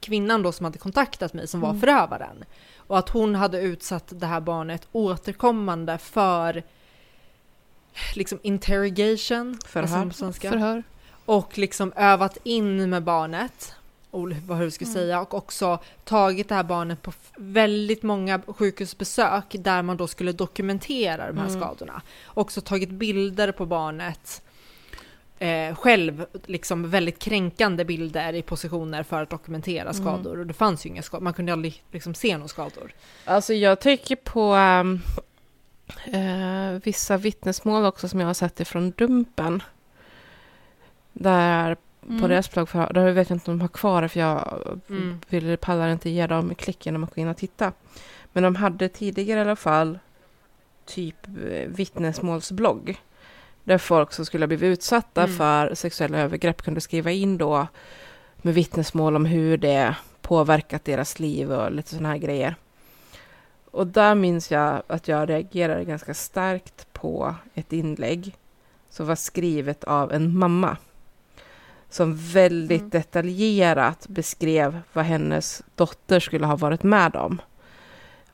[0.00, 1.80] kvinnan då som hade kontaktat mig som var Mm.
[1.80, 2.44] förövaren.
[2.90, 6.62] Och att hon hade utsatt det här barnet återkommande för
[8.14, 10.10] liksom interrogation, Förhör.
[10.10, 10.50] svenska.
[10.50, 10.82] Förhör.
[11.24, 13.74] Och liksom övat in med barnet,
[14.10, 18.42] och vad hur du ska säga, och också tagit det här barnet på väldigt många
[18.46, 21.60] sjukhusbesök där man då skulle dokumentera de här Mm.
[21.60, 22.02] skadorna.
[22.26, 24.42] Också tagit bilder på barnet
[25.40, 30.38] eh, själv, liksom väldigt kränkande bilder i positioner för att dokumentera skador.
[30.38, 32.92] Och det fanns ju inga skador, man kunde aldrig liksom se några skador.
[33.24, 35.00] Alltså jag tycker på ehm,
[36.12, 39.62] eh, vissa vittnesmål också som jag har sett ifrån Dumpen.
[41.12, 42.28] Där på Mm.
[42.28, 44.58] deras blogg, för, där vet jag inte om de har kvar det för jag
[44.90, 45.20] Mm.
[45.28, 47.72] vill, pallar inte ge dem klicken när man går in och titta.
[48.32, 49.98] Men de hade tidigare i alla fall
[50.86, 53.00] typ eh, vittnesmålsblogg.
[53.64, 55.36] Där folk som skulle ha blivit utsatta Mm.
[55.36, 57.66] för sexuella övergrepp kunde skriva in då
[58.36, 62.54] med vittnesmål om hur det påverkat deras liv och lite sådana här grejer.
[63.70, 68.36] Och där minns jag att jag reagerade ganska starkt på ett inlägg
[68.90, 70.76] som var skrivet av en mamma
[71.90, 72.90] som väldigt Mm.
[72.90, 77.40] detaljerat beskrev vad hennes dotter skulle ha varit med om.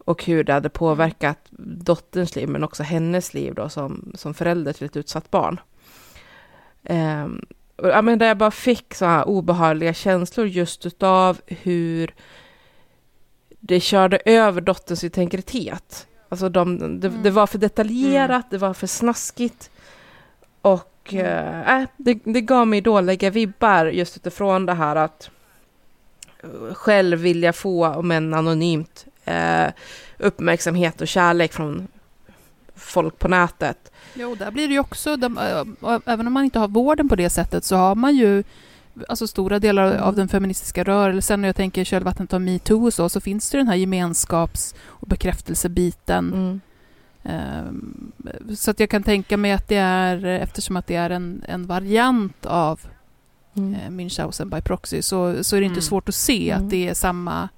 [0.06, 1.38] Och hur det hade påverkat
[1.84, 5.60] dotterns liv, men också hennes liv då som, som förälder till ett utsatt barn.
[6.84, 7.40] Ehm,
[7.76, 12.14] och, ja, men där jag bara fick så här obehagliga känslor just utav hur
[13.60, 16.06] det körde över dotterns integritet.
[16.28, 19.70] Alltså de, det, det var för detaljerat, det var för snaskigt.
[20.62, 25.30] Och eh, äh, det, det gav mig dåliga vibbar just utifrån det här att
[26.42, 29.72] eh, själv vilja få, om än anonymt, eh,
[30.18, 31.88] uppmärksamhet och kärlek från
[32.74, 33.92] folk på nätet.
[34.14, 37.16] Jo, där blir det ju också, de, äh, även om man inte har vården på
[37.16, 38.42] det sättet så har man ju
[39.08, 40.02] alltså stora delar Mm.
[40.02, 43.50] av den feministiska rörelsen, och jag tänker i kölvattnet av metoo och så, så finns
[43.50, 46.32] det den här gemenskaps och bekräftelsebiten.
[46.32, 46.60] Mm.
[47.22, 48.12] Ehm,
[48.56, 51.66] Så att jag kan tänka mig att det är, eftersom att det är en, en
[51.66, 52.80] variant av
[53.56, 53.74] Mm.
[53.74, 55.82] eh, Münchhausen by proxy, så, så är det inte Mm.
[55.82, 56.64] svårt att se Mm.
[56.64, 57.48] att det är samma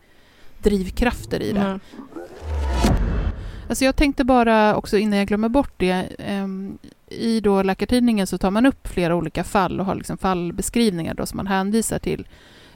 [0.63, 1.61] drivkrafter i det.
[1.61, 1.81] Mm.
[3.69, 6.09] Alltså jag tänkte bara också innan jag glömmer bort det.
[6.19, 11.15] ehm, I då Läkartidningen så tar man upp flera olika fall och har liksom fallbeskrivningar
[11.15, 12.27] då som man hänvisar till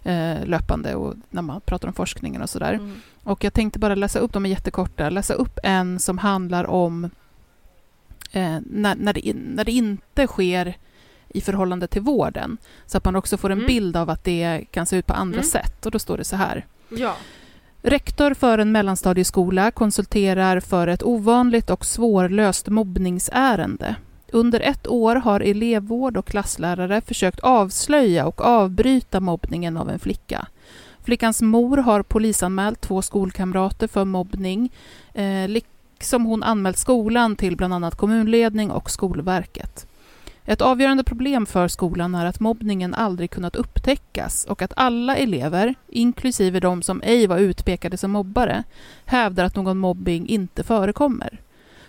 [0.02, 2.72] eh, löpande och när man pratar om forskningen och sådär.
[2.72, 3.00] Mm.
[3.24, 7.04] Och jag tänkte bara läsa upp, de är jättekorta, läsa upp en som handlar om
[8.32, 10.76] eh, när, när, det, när det inte sker
[11.28, 12.56] i förhållande till vården.
[12.86, 13.66] Så att man också får en Mm.
[13.66, 15.50] bild av att det kan se ut på andra Mm.
[15.50, 15.86] sätt.
[15.86, 16.66] Och då står det så här.
[16.88, 17.16] Ja.
[17.84, 23.96] Rektor för en mellanstadieskola konsulterar för ett ovanligt och svårlöst mobbningsärende.
[24.32, 30.46] Under ett år har elevvård och klasslärare försökt avslöja och avbryta mobbningen av en flicka.
[31.04, 34.72] Flickans mor har polisanmält två skolkamrater för mobbning,
[35.14, 39.86] eh, liksom hon anmält skolan till bland annat kommunledning och Skolverket.
[40.44, 45.74] Ett avgörande problem för skolan är att mobbningen aldrig kunnat upptäckas och att alla elever,
[45.89, 48.62] inklusive de som ej var utpekade som mobbare,
[49.05, 51.40] hävdar att någon mobbing inte förekommer.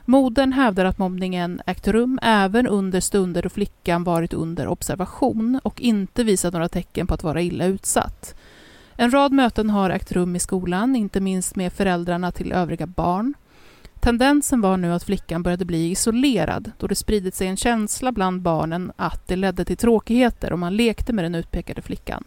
[0.05, 5.81] Modern hävdar att mobbningen ägt rum även under stunder då flickan varit under observation och
[5.81, 8.35] inte visat några tecken på att vara illa utsatt.
[8.95, 13.33] En rad möten har ägt rum i skolan, inte minst med föräldrarna till övriga barn.
[14.03, 18.41] Tendensen var nu att flickan började bli isolerad då det spridit sig en känsla bland
[18.41, 22.23] barnen att det ledde till tråkigheter om man lekte med den utpekade flickan.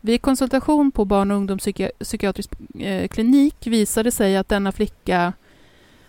[0.00, 5.32] Vid konsultation på barn och ungdomspsykiatrisk eh, klinik visade sig att denna flicka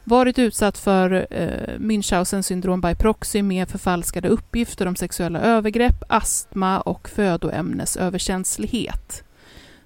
[0.04, 6.82] varit utsatt för eh, Münchhausen syndrom by proxy med förfalskade uppgifter om sexuella övergrepp, astma
[6.82, 9.24] och födoämnesöverkänslighet.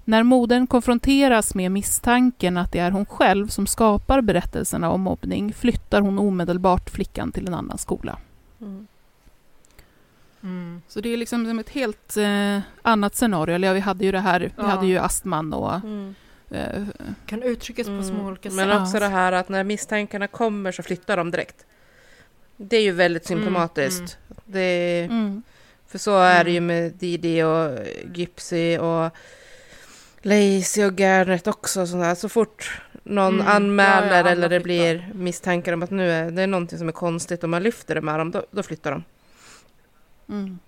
[0.04, 5.52] När modern konfronteras med misstanken att det är hon själv som skapar berättelserna om mobbning
[5.54, 8.18] flyttar hon omedelbart flickan till en annan skola.
[8.60, 8.86] Mm.
[10.42, 10.82] Mm.
[10.88, 13.54] Så det är liksom som ett helt eh, annat scenario.
[13.54, 14.62] Eller ja, vi hade ju det här, vi Ja.
[14.64, 16.14] hade ju astman och Mm.
[16.50, 16.82] eh,
[17.26, 18.56] Kan uttryckas på så många olika sätt.
[18.56, 21.64] Men också det här att när misstankarna kommer så flyttar de direkt.
[22.56, 24.18] Det är ju väldigt Mm, symptomatiskt.
[24.44, 25.42] Det, mm,
[25.86, 27.70] för så är det ju med Didi och
[28.14, 29.10] Gypsy och
[30.24, 31.86] Lacey och Garrett också.
[31.86, 32.14] Sånt där.
[32.14, 36.30] Så fort någon Mm, anmäler ja, ja, eller det blir misstankar om att nu är
[36.30, 38.90] det är någonting som är konstigt och man lyfter det med dem, då, då flyttar
[38.90, 39.04] de.
[40.28, 40.58] mm.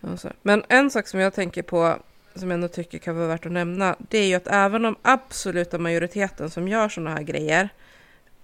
[0.00, 0.30] Och så.
[0.42, 1.98] Men en sak som jag tänker på,
[2.34, 4.96] som jag ändå tycker kan vara värt att nämna, det är ju att även om
[5.02, 7.68] absoluta majoriteten som gör sådana här grejer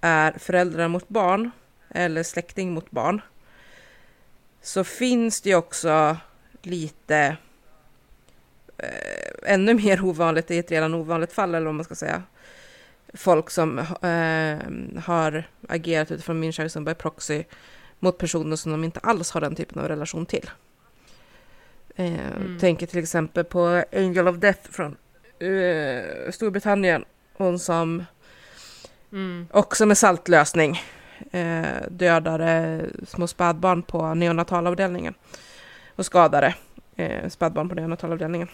[0.01, 1.51] är föräldrar mot barn
[1.89, 3.21] eller släkting mot barn,
[4.61, 6.17] så finns det ju också
[6.61, 7.37] lite
[8.81, 12.23] eh, ännu mer ovanligt i ett redan ovanligt fall, eller vad man ska säga.
[13.13, 17.43] Folk som eh, har agerat utifrån Münchhausen by proxy
[17.99, 20.49] mot personer som de inte alls har den typen av relation till.
[21.95, 22.59] Eh, Mm.
[22.59, 24.95] Tänker till exempel på Angel of Death från
[25.39, 27.05] eh, Storbritannien.
[27.33, 28.05] Hon som
[29.13, 29.47] Mm.
[29.51, 30.81] också med saltlösning
[31.31, 35.13] eh, dödade små spädbarn på neonatalavdelningen
[35.95, 36.55] och skadade
[36.95, 38.47] eh, spädbarn på neonatalavdelningen.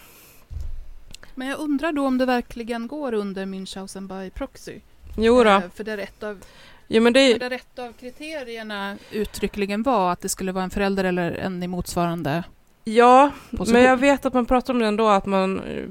[1.38, 4.80] Men jag undrar då om det verkligen går under Münchhausen by proxy.
[5.16, 5.50] Jo då.
[5.50, 6.44] Eh, för där ett, av,
[6.86, 11.04] Jo, men det där ett av kriterierna uttryckligen var att det skulle vara en förälder
[11.04, 12.44] eller en i motsvarande
[12.84, 13.72] Ja, position.
[13.72, 15.84] men jag vet att man pratar om det ändå, att man eh,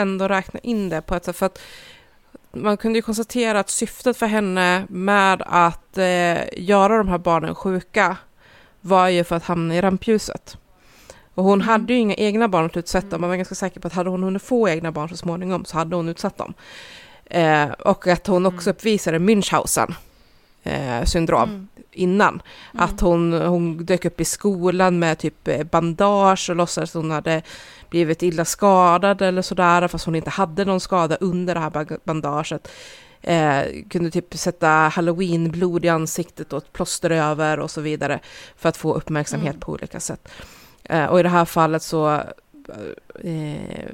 [0.00, 1.36] ändå räknar in det på ett sätt.
[1.36, 1.60] För att
[2.52, 7.54] man kunde ju konstatera att syftet för henne med att eh, göra de här barnen
[7.54, 8.16] sjuka
[8.80, 10.56] var ju för att hamna i rampljuset.
[11.34, 11.68] Och hon Mm.
[11.68, 13.18] hade ju inga egna barn att utsätta.
[13.18, 15.76] Man var ganska säker på att hade hon hunnit få egna barn så småningom så
[15.76, 16.54] hade hon utsatt dem.
[17.24, 18.76] Eh, och att hon också Mm.
[18.76, 19.94] uppvisade Münchhausen
[20.62, 21.68] eh, syndrom Mm.
[21.92, 22.28] innan.
[22.74, 22.84] Mm.
[22.84, 27.10] Att hon, hon dök upp i skolan med typ eh, bandage och låtsades att hon
[27.10, 27.42] hade
[27.90, 31.98] blivit illa skadad eller sådär, fast hon inte hade någon skada under det här ba-
[32.04, 32.68] bandaget.
[33.22, 38.20] Eh, kunde typ sätta halloweenblod i ansiktet och ett plåster över och så vidare
[38.56, 39.60] för att få uppmärksamhet Mm.
[39.60, 40.28] på olika sätt.
[40.84, 42.22] Eh, och i det här fallet så
[43.22, 43.88] eh,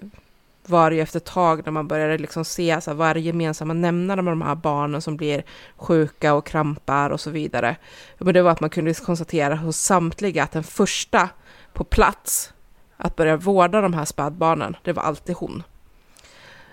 [0.67, 3.15] var det ju efter ett tag när man började liksom se så här, vad är
[3.15, 5.43] det gemensamma nämnare med de här barnen som blir
[5.77, 7.77] sjuka och krampar och så vidare.
[8.19, 11.29] Men det var att man kunde konstatera hos samtliga att den första
[11.73, 12.53] på plats
[12.97, 15.63] att börja vårda de här spädbarnen, det var alltid hon.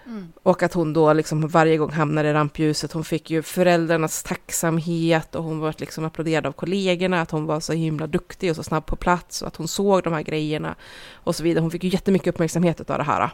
[0.08, 0.28] Mm.
[0.44, 2.92] Och att hon då liksom varje gång hamnade i rampljuset.
[2.92, 7.60] Hon fick ju föräldrarnas tacksamhet och hon var liksom applåderad av kollegorna att hon var
[7.60, 10.76] så himla duktig och så snabb på plats och att hon såg de här grejerna
[11.14, 11.62] och så vidare.
[11.62, 13.30] Hon fick ju jättemycket uppmärksamhet av det här.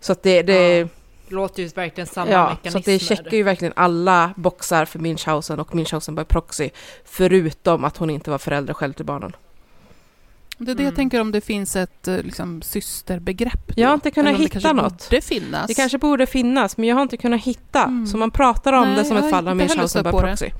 [0.00, 0.88] Så att det, det, Ja,
[1.28, 2.70] låter ju verkligen samma ja, mekanismer.
[2.70, 6.70] så att det checkar ju verkligen alla boxar för Münchhausen och Münchhausen by proxy,
[7.04, 9.32] förutom att hon inte var förälder själv till barnen.
[10.58, 10.84] Det är det Mm.
[10.84, 13.66] jag tänker om det finns ett eh, liksom, systerbegrepp.
[13.68, 13.74] Då.
[13.76, 15.10] Jag har inte kunnat Eller det hitta kanske något.
[15.10, 15.66] borde finnas.
[15.66, 17.82] Det kanske borde finnas, men jag har inte kunnat hitta.
[17.84, 18.06] Mm.
[18.06, 20.18] Så man pratar om Nej, det som ett fall av Münchhausen by det.
[20.20, 20.50] proxy.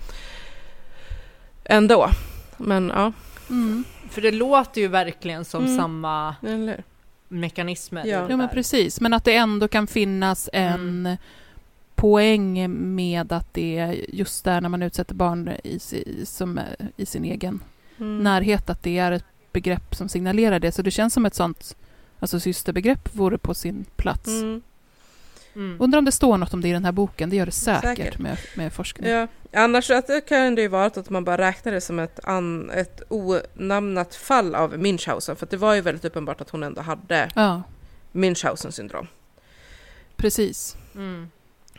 [1.65, 2.09] Ändå.
[2.57, 3.13] Men ja,
[3.51, 3.85] Mm.
[4.11, 5.77] För det låter ju verkligen som Mm.
[5.77, 6.83] samma eller
[7.29, 8.07] mekanismer.
[8.07, 8.21] Ja.
[8.21, 9.01] det Ja, men precis.
[9.01, 11.17] Men att det ändå kan finnas en
[11.95, 15.79] poäng med att det är just där när man utsätter barn i,
[16.27, 17.61] som, är i sin egen
[17.99, 18.19] Mm.
[18.23, 19.25] närhet, att det är ett
[19.57, 20.73] begrepp som signalerar det.
[20.73, 21.77] Så det känns som ett sånt
[22.21, 24.29] alltså systerbegrepp vore på sin plats.
[24.29, 24.63] Mm.
[25.55, 25.77] Mm.
[25.81, 27.31] Undrar om det står något om det i den här boken.
[27.31, 28.19] Det gör det säkert, Säkert.
[28.19, 29.11] Med, med forskning.
[29.11, 32.21] Ja, annars att det kan det ju vara att man bara räknar det som ett,
[32.25, 35.35] an, ett onamnat fall av Münchhausen.
[35.35, 37.63] För att det var ju väldigt uppenbart att hon ändå hade Ja,
[38.13, 39.07] Münchhausen syndrom.
[40.17, 40.77] precis.
[40.95, 41.31] Mm.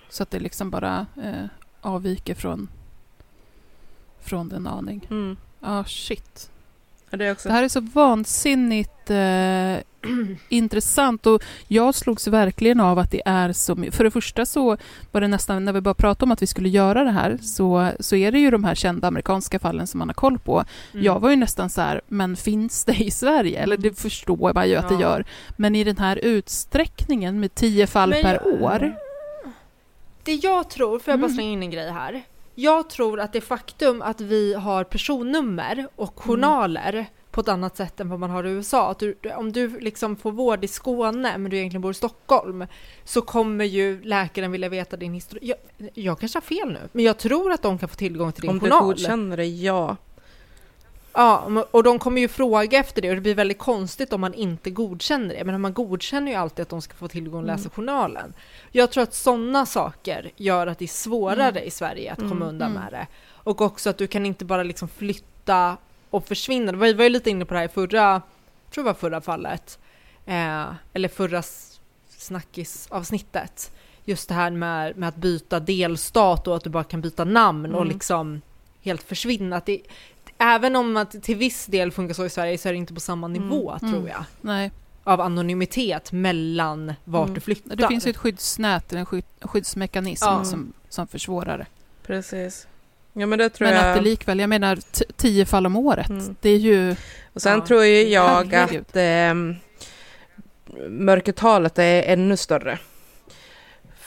[0.10, 1.46] Så att det liksom bara eh,
[1.82, 2.68] avviker från,
[4.20, 5.08] från den aning.
[5.10, 5.38] Mm.
[5.60, 6.50] Ja, shit.
[7.10, 7.44] Ja, det.
[7.44, 9.84] Det här är så vansinnigt eh,
[10.50, 14.78] intressant och jag slogs verkligen av att det är så För det första så
[15.12, 17.90] var det nästan, när vi bara pratade om att vi skulle göra det här, så,
[18.00, 20.64] så är det ju de här kända amerikanska fallen som man har koll på.
[20.94, 21.06] Mm.
[21.06, 23.60] Jag var ju nästan så här, men finns det i Sverige?
[23.60, 25.02] Eller det förstår man ju att det Ja.
[25.02, 25.26] gör.
[25.58, 28.96] Men i den här utsträckningen med tio fall Men per år.
[30.24, 31.36] Det jag tror, får jag bara Mm.
[31.36, 32.22] slänga in en grej här?
[32.60, 38.00] Jag tror att det faktum att vi har personnummer och journaler på ett annat sätt
[38.00, 38.92] än vad man har i USA.
[38.92, 42.66] Att du, om du liksom får vård i Skåne men du egentligen bor i Stockholm
[43.04, 45.56] så kommer ju läkaren vilja veta din historia.
[45.78, 48.42] Jag, jag kanske har fel nu, men jag tror att de kan få tillgång till
[48.42, 48.84] din Om du journal.
[48.84, 49.96] godkänner det, ja.
[51.20, 54.34] Ja, och de kommer ju fråga efter det och det blir väldigt konstigt om man
[54.34, 55.44] inte godkänner det.
[55.44, 57.70] Men man godkänner ju alltid att de ska få tillgång och läsa Mm.
[57.70, 58.34] journalen.
[58.72, 61.64] Jag tror att sådana saker gör att det är svårare Mm.
[61.64, 62.48] i Sverige att komma Mm.
[62.48, 62.84] undan Mm.
[62.84, 63.08] med det.
[63.30, 65.78] Och också att du kan inte bara liksom flytta
[66.10, 66.72] och försvinna.
[66.72, 68.22] Vi var ju lite inne på det här i förra, jag
[68.74, 69.80] tror det var förra fallet,
[70.26, 71.44] eh, eller förra
[72.10, 73.72] snackisavsnittet.
[74.06, 77.74] Just det här med, med att byta delstat och att du bara kan byta namn
[77.76, 77.94] och Mm.
[77.94, 78.42] liksom
[78.82, 79.58] helt försvinna.
[79.58, 79.82] Att det,
[80.38, 83.00] även om att till viss del funkar så i Sverige så är det inte på
[83.00, 83.94] samma nivå Mm.
[83.94, 84.24] tror jag.
[84.42, 84.72] Nej,
[85.04, 87.34] Av anonymitet mellan vart Mm.
[87.36, 87.76] du flyttar.
[87.76, 90.44] det finns ju ett skyddsnät, en skydd, skyddsmekanism Ja.
[90.44, 91.66] som, som försvårar det.
[92.08, 92.68] Precis.
[93.14, 93.90] Ja men det tror Men jag.
[93.90, 94.80] att det likväl, jag menar
[95.18, 96.36] tio fall om året, Mm.
[96.42, 96.96] det är ju...
[97.34, 97.66] Och sen Ja.
[97.66, 98.82] tror ju jag Herregud.
[98.82, 99.34] att eh,
[100.90, 102.80] mörkertalet är ännu större.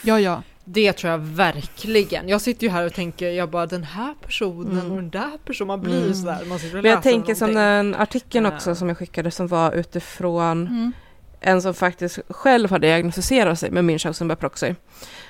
[0.02, 0.42] Ja, ja.
[0.64, 2.28] Det tror jag verkligen.
[2.28, 4.90] Jag sitter ju här och tänker, jag bara den här personen Mm.
[4.90, 6.14] och den där personen, man blir ju Mm.
[6.14, 6.44] sådär.
[6.48, 9.72] Man sitter och Men jag tänker som den artikeln också som jag skickade som var
[9.72, 10.92] utifrån Mm.
[11.40, 14.74] en som faktiskt själv har diagnostiserat sig med Münchhausen proxy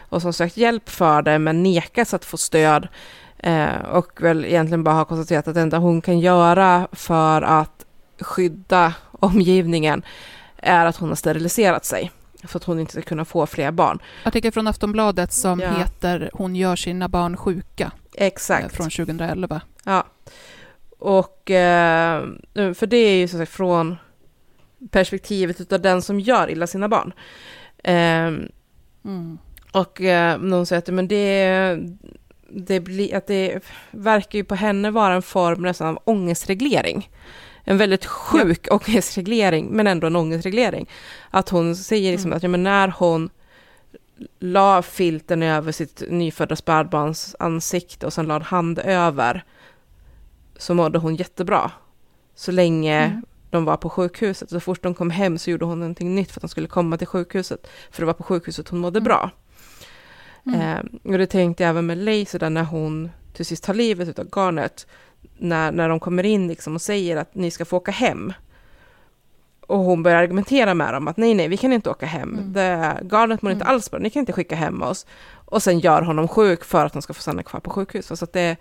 [0.08, 2.88] och som sökt hjälp för det men nekas att få stöd
[3.38, 7.84] eh, och väl egentligen bara har konstaterat att det enda hon kan göra för att
[8.20, 10.02] skydda omgivningen
[10.56, 12.10] är att hon har steriliserat sig
[12.44, 13.98] för att hon inte ska kunna få fler barn.
[14.24, 15.70] Artikel från Aftonbladet som Ja.
[15.70, 18.76] heter Hon gör sina barn sjuka eh, Exakt.
[18.76, 19.60] från 2011.
[19.84, 20.06] Ja.
[20.98, 23.96] Och eh, för det är ju som sagt från
[24.90, 27.12] perspektivet utav den som gör illa sina barn.
[27.84, 28.46] Eh,
[29.04, 29.38] Mm.
[29.72, 31.78] och eh, någon säger att men det,
[32.50, 33.60] det, blir, att det
[33.90, 37.10] verkar ju på henne vara en form nästan av ångestreglering.
[37.64, 40.88] En väldigt sjuk ångestreglering, men ändå en ångestreglering.
[41.30, 42.36] Att hon säger liksom Mm.
[42.36, 43.30] att ja, men när hon
[44.38, 49.44] la filten över sitt nyfödda spädbarns ansikte och sen la en hand över
[50.56, 51.70] så mådde hon jättebra.
[52.34, 53.22] Så länge Mm.
[53.50, 54.50] de var på sjukhuset.
[54.50, 56.96] Så fort de kom hem så gjorde hon någonting nytt för att de skulle komma
[56.96, 57.66] till sjukhuset.
[57.90, 59.04] För det var på sjukhuset hon mådde Mm.
[59.04, 59.30] bra.
[60.46, 60.60] Mm.
[60.60, 61.98] Eh, och det tänkte jag även med
[62.40, 64.86] där när hon till sist tar livet utav Garnet.
[65.38, 68.32] När, när de kommer in liksom och säger att ni ska få åka hem.
[69.66, 72.34] Och hon börjar argumentera med dem att nej, nej, vi kan inte åka hem.
[72.38, 72.52] Mm.
[72.52, 73.74] Det, Garnet mår inte Mm.
[73.74, 75.06] alls bra, ni kan inte skicka hem oss.
[75.32, 78.06] Och sen gör honom sjuk för att de ska få stanna kvar på sjukhus.
[78.18, 78.56] Så att det,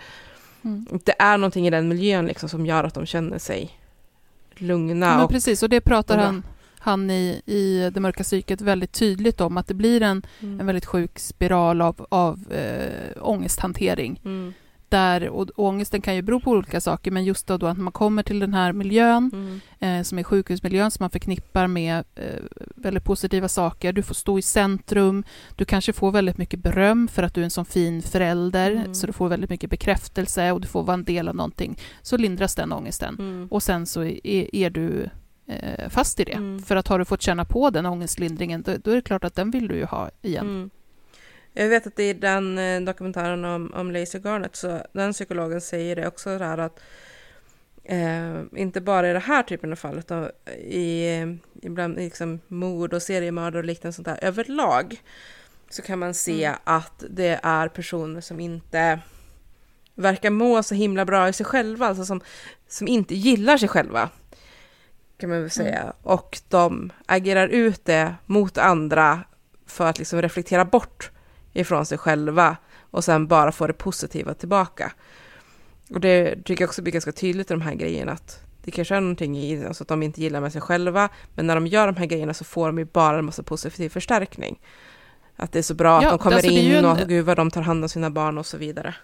[0.62, 0.86] Mm.
[1.06, 3.80] det är någonting i den miljön liksom som gör att de känner sig
[4.56, 5.06] lugna.
[5.06, 6.44] Ja, men och, precis, och det pratar och han,
[6.80, 10.60] han i, i Det mörka psyket väldigt tydligt om, att det blir en, Mm.
[10.60, 14.20] en väldigt sjuk spiral av, av eh, ångesthantering.
[14.92, 15.20] Mm.
[15.22, 17.92] Där, och ångesten kan ju bero på olika saker, men just då, då att man
[17.94, 19.60] kommer till den här miljön, Mm.
[20.00, 22.24] eh, som är sjukhusmiljön, som man förknippar med eh,
[22.76, 23.94] väldigt positiva saker.
[23.94, 25.24] Du får stå i centrum,
[25.56, 28.94] du kanske får väldigt mycket beröm för att du är en sån fin förälder, Mm.
[28.94, 31.78] så du får väldigt mycket bekräftelse och du får vara en del av någonting.
[32.02, 33.16] Så lindras den ångesten.
[33.20, 33.48] Mm.
[33.52, 35.10] Och sen så är, är du
[35.48, 36.32] eh, fast i det.
[36.32, 36.60] Mm.
[36.64, 39.36] För att har du fått känna på den ångestlindringen, då, då är det klart att
[39.36, 40.70] den vill du ju ha igen.
[41.54, 41.64] Mm.
[41.64, 45.96] Jag vet att i den eh, dokumentären om, om Lacey Garnett, så den psykologen säger
[45.96, 46.80] det också där att
[47.84, 51.08] eh, inte bara i det här typen av fall, utan i,
[51.62, 55.02] ibland liksom mord och seriemördare och liknande sånt där, överlag
[55.70, 56.60] så kan man se Mm.
[56.64, 59.00] att det är personer som inte
[59.96, 62.22] verkar må så himla bra i sig själva, alltså som,
[62.68, 64.10] som inte gillar sig själva,
[65.18, 65.94] kan man väl säga.
[66.04, 69.24] Och de agerar ut det mot andra
[69.66, 71.12] för att liksom reflektera bort
[71.54, 72.58] ifrån sig själva
[72.92, 74.92] och sen bara få det positiva tillbaka.
[75.90, 78.96] Och det tycker jag också blir ganska tydligt i de här grejerna att det kanske
[78.96, 81.88] är någonting i alltså att de inte gillar med sig själva, men när de gör
[81.88, 84.60] de här grejerna så får de ju bara en massa positiv förstärkning.
[85.36, 87.38] Att det är så bra Ja, att de kommer alltså in en- och gud vad
[87.38, 88.96] de tar hand om sina barn och så vidare.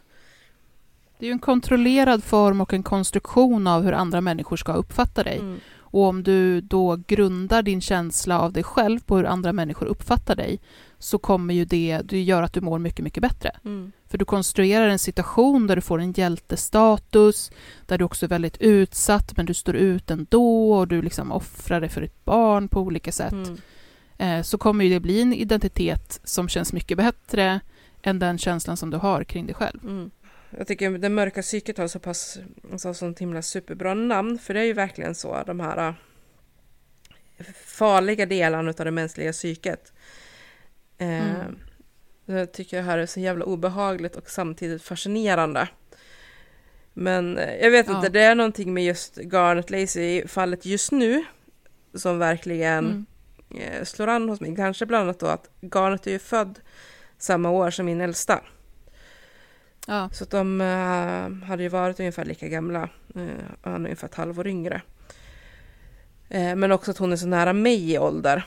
[1.19, 5.23] Det är ju en kontrollerad form och en konstruktion av hur andra människor ska uppfatta
[5.23, 5.37] dig.
[5.39, 5.59] Mm.
[5.77, 10.35] Och om du då grundar din känsla av dig själv på hur andra människor uppfattar
[10.35, 10.59] dig,
[11.05, 13.51] så kommer ju det, det gör att du mår mycket, mycket bättre.
[13.65, 13.91] Mm.
[14.07, 17.51] För du konstruerar en situation där du får en hjältestatus,
[17.85, 21.81] där du också är väldigt utsatt, men du står ut ändå och du liksom offrar
[21.81, 23.33] dig för ditt barn på olika sätt.
[23.33, 23.57] Mm.
[24.17, 27.59] Eh, så kommer ju det bli en identitet som känns mycket bättre
[28.01, 29.79] än den känslan som du har kring dig själv.
[29.83, 30.11] Mm.
[30.57, 32.37] Jag tycker det mörka psyket har så pass,
[32.77, 35.93] så sånt himla superbra namn, för det är ju verkligen så, de här äh,
[37.65, 39.91] farliga delarna av det mänskliga psyket.
[40.97, 41.59] Eh, Mm.
[42.27, 45.67] Jag tycker det här är så jävla obehagligt och samtidigt fascinerande.
[46.93, 47.95] Men eh, jag vet Ja.
[47.95, 51.23] inte, det är någonting med just Garnet Lacey-fallet just nu
[51.93, 52.85] som verkligen
[53.51, 53.61] Mm.
[53.61, 54.55] eh, slår an hos mig.
[54.55, 56.59] Kanske bland annat då att Garnet är ju född
[57.17, 58.41] samma år som min äldsta.
[59.87, 60.09] Ja.
[60.13, 62.89] Så de eh, hade ju varit ungefär lika gamla.
[63.15, 64.81] Eh, och han är ungefär ett halvår yngre.
[66.29, 68.45] Eh, men också att hon är så nära mig i ålder.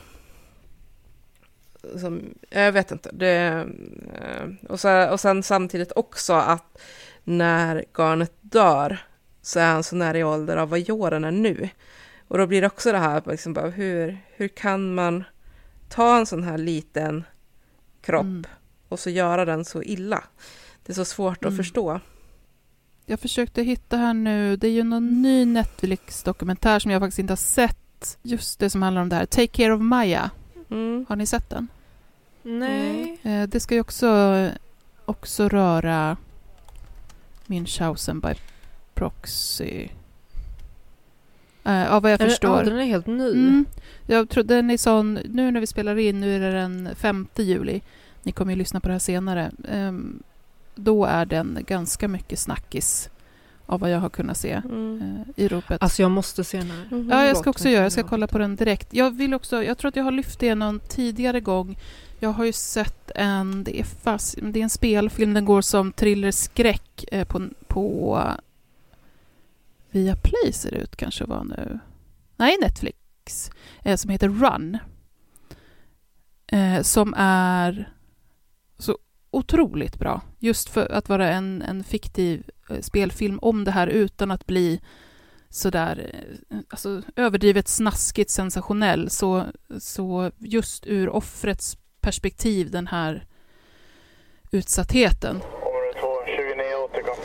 [1.97, 3.11] Som, jag vet inte.
[3.13, 3.67] Det,
[4.15, 6.79] eh, och, så, och sen samtidigt också att
[7.25, 8.99] när Garnet dör
[9.43, 11.69] så är han så nära i ålder av vad Joran är nu.
[12.29, 15.25] Och då blir det också det här, liksom bara, hur, hur kan man
[15.89, 17.25] ta en sån här liten
[18.01, 18.45] kropp Mm.
[18.89, 20.25] och så göra den så illa?
[20.87, 21.57] Det är så svårt att Mm.
[21.57, 22.01] förstå.
[23.07, 27.33] Jag försökte hitta här nu, det är ju någon ny Netflix-dokumentär som jag faktiskt inte
[27.33, 28.19] har sett.
[28.23, 30.31] Just det som handlar om det här, Take Care of Maya.
[30.71, 31.07] Mm.
[31.09, 31.69] Har ni sett den?
[32.43, 33.19] Nej.
[33.23, 34.51] Eh, det ska ju också,
[35.05, 36.17] också röra
[37.47, 38.35] Münchhausen by
[38.95, 39.89] proxy.
[41.65, 42.59] Eh, ja, vad jag Är förstår.
[42.59, 43.31] Ja, den är helt ny.
[43.33, 43.65] Mm.
[44.07, 47.27] Jag tror den är sån, nu när vi spelar in, nu är det den 5
[47.37, 47.81] juli.
[48.23, 49.51] Ni kommer ju lyssna på det här senare.
[49.69, 50.23] Ehm,
[50.75, 53.11] då är den ganska mycket snackis
[53.67, 55.03] av vad jag har kunnat se Mm.
[55.37, 55.83] eh, i ropet.
[55.83, 56.87] Alltså jag måste se den här.
[56.91, 57.11] Mhm.
[57.11, 57.83] Ja, jag ska också göra.
[57.83, 58.95] Jag ska kolla på den direkt.
[58.95, 61.79] Jag vill också, jag tror att jag har lyft det någon tidigare gång.
[62.21, 65.93] Jag har ju sett en, det är, fast, det är en spelfilm, den går som
[65.93, 68.23] thriller-skräck eh, på, på
[69.91, 71.79] via Play ser det ut kanske var nu.
[72.37, 73.51] Nej, Netflix.
[73.83, 74.79] Eh, som heter Run.
[76.47, 77.93] Eh, som är
[78.79, 78.99] så
[79.31, 80.21] otroligt bra.
[80.39, 84.81] Just för att vara en, en fiktiv eh, spelfilm om det här utan att bli
[85.51, 86.11] sådär
[86.51, 89.11] eh, alltså, överdrivet snaskigt sensationell.
[89.11, 89.45] Så,
[89.79, 91.79] så just ur offrets
[92.09, 93.25] perspektiv, den här
[94.53, 95.37] utsattheten.
[95.37, 97.17] Område 2, 29 återkom.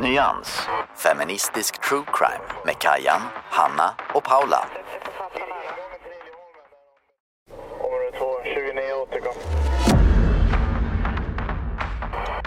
[0.00, 0.68] Nyans.
[0.96, 3.20] Feministisk true crime med Kajan,
[3.50, 4.66] Hanna och Paula.
[7.80, 9.34] Område 2, 29 återkom.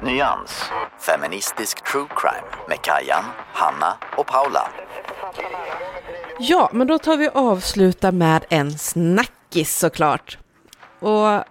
[0.03, 0.71] Nyans.
[0.99, 3.23] Feministisk true crime med Kajan,
[3.53, 4.69] Hanna och Paula.
[6.39, 10.37] Ja, men då tar vi och avsluta med en snackis såklart.
[10.99, 11.43] Och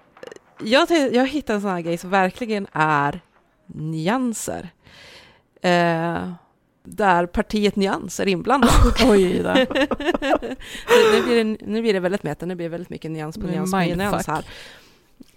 [0.64, 3.20] jag, jag hittade en sån här grej som verkligen är
[3.66, 4.68] nyanser.
[5.62, 6.32] Eh,
[6.84, 9.02] där partiet Nyans är inblandat.
[9.08, 9.54] Oj då.
[11.12, 13.46] nu, blir det, nu blir det väldigt meta, nu blir det väldigt mycket nyans på
[13.46, 14.44] nyans på nyans här.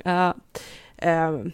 [0.03, 0.35] Ja,
[0.97, 1.51] ehm,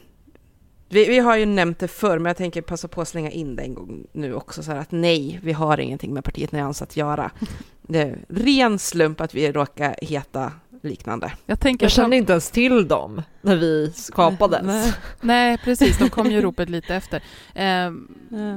[0.89, 3.55] vi, vi har ju nämnt det förr, men jag tänker passa på att slänga in
[3.55, 6.81] det en gång nu också, så här att nej, vi har ingenting med partiet Nyans
[6.81, 7.31] att göra.
[7.89, 10.51] Det är ren slump att vi råkar heta
[10.81, 11.31] liknande.
[11.45, 14.61] Jag tänker Jag att de- kände inte ens till dem när vi skapades.
[14.63, 14.93] Nej.
[15.21, 15.97] Nej, precis.
[15.97, 17.23] De kom ju ropet lite efter.
[17.53, 17.91] Ja.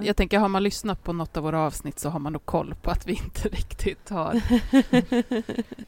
[0.02, 2.74] jag tänker, har man lyssnat på något av våra avsnitt så har man nog koll
[2.82, 4.40] på att vi inte riktigt har...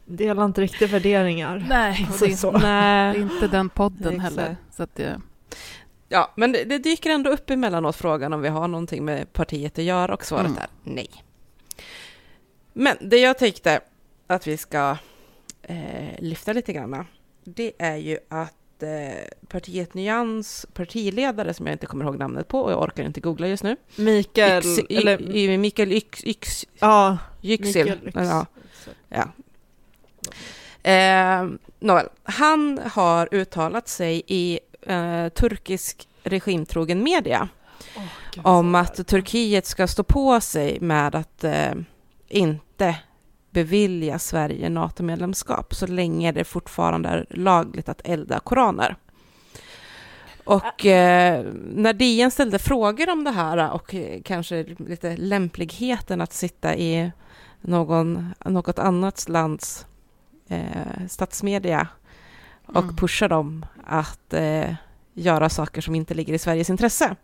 [0.04, 1.66] Delar inte riktigt värderingar.
[1.68, 2.50] Nej, Alltså, det, är, så.
[2.52, 3.16] det Nej.
[3.16, 4.56] är inte den podden heller.
[4.76, 5.20] Så att det,
[6.12, 9.78] Ja, men det, det dyker ändå upp emellanåt frågan om vi har någonting med partiet
[9.78, 10.58] att göra och svaret Mm.
[10.58, 11.08] är nej.
[12.72, 13.80] Men det jag tänkte
[14.26, 14.96] att vi ska
[15.62, 17.04] eh, lyfta lite grann,
[17.44, 18.88] det är ju att eh,
[19.48, 23.46] partiet Nyans partiledare, som jag inte kommer ihåg namnet på och jag orkar inte googla
[23.48, 27.84] just nu, Mikael, Yx, eller y, Mikael Yx, Yx, ja, Yüksel.
[27.84, 28.14] Mikael Yx.
[28.14, 28.46] Ja,
[29.08, 29.28] ja.
[30.90, 31.48] Eh,
[31.80, 37.48] nåväl, han har uttalat sig i eh, turkisk regimtrogen media
[38.42, 41.72] om att Turkiet ska stå på sig med att eh,
[42.28, 42.96] inte
[43.50, 48.96] bevilja Sverige NATO-medlemskap så länge det fortfarande är lagligt att elda koraner.
[50.44, 56.32] Och eh, när DN ställde frågor om det här och eh, kanske lite lämpligheten att
[56.32, 57.12] sitta i
[57.60, 59.86] någon, något annat lands
[60.48, 61.88] eh, statsmedia
[62.66, 62.96] och Mm.
[62.96, 64.74] pusha dem att eh,
[65.14, 67.16] göra saker som inte ligger i Sveriges intresse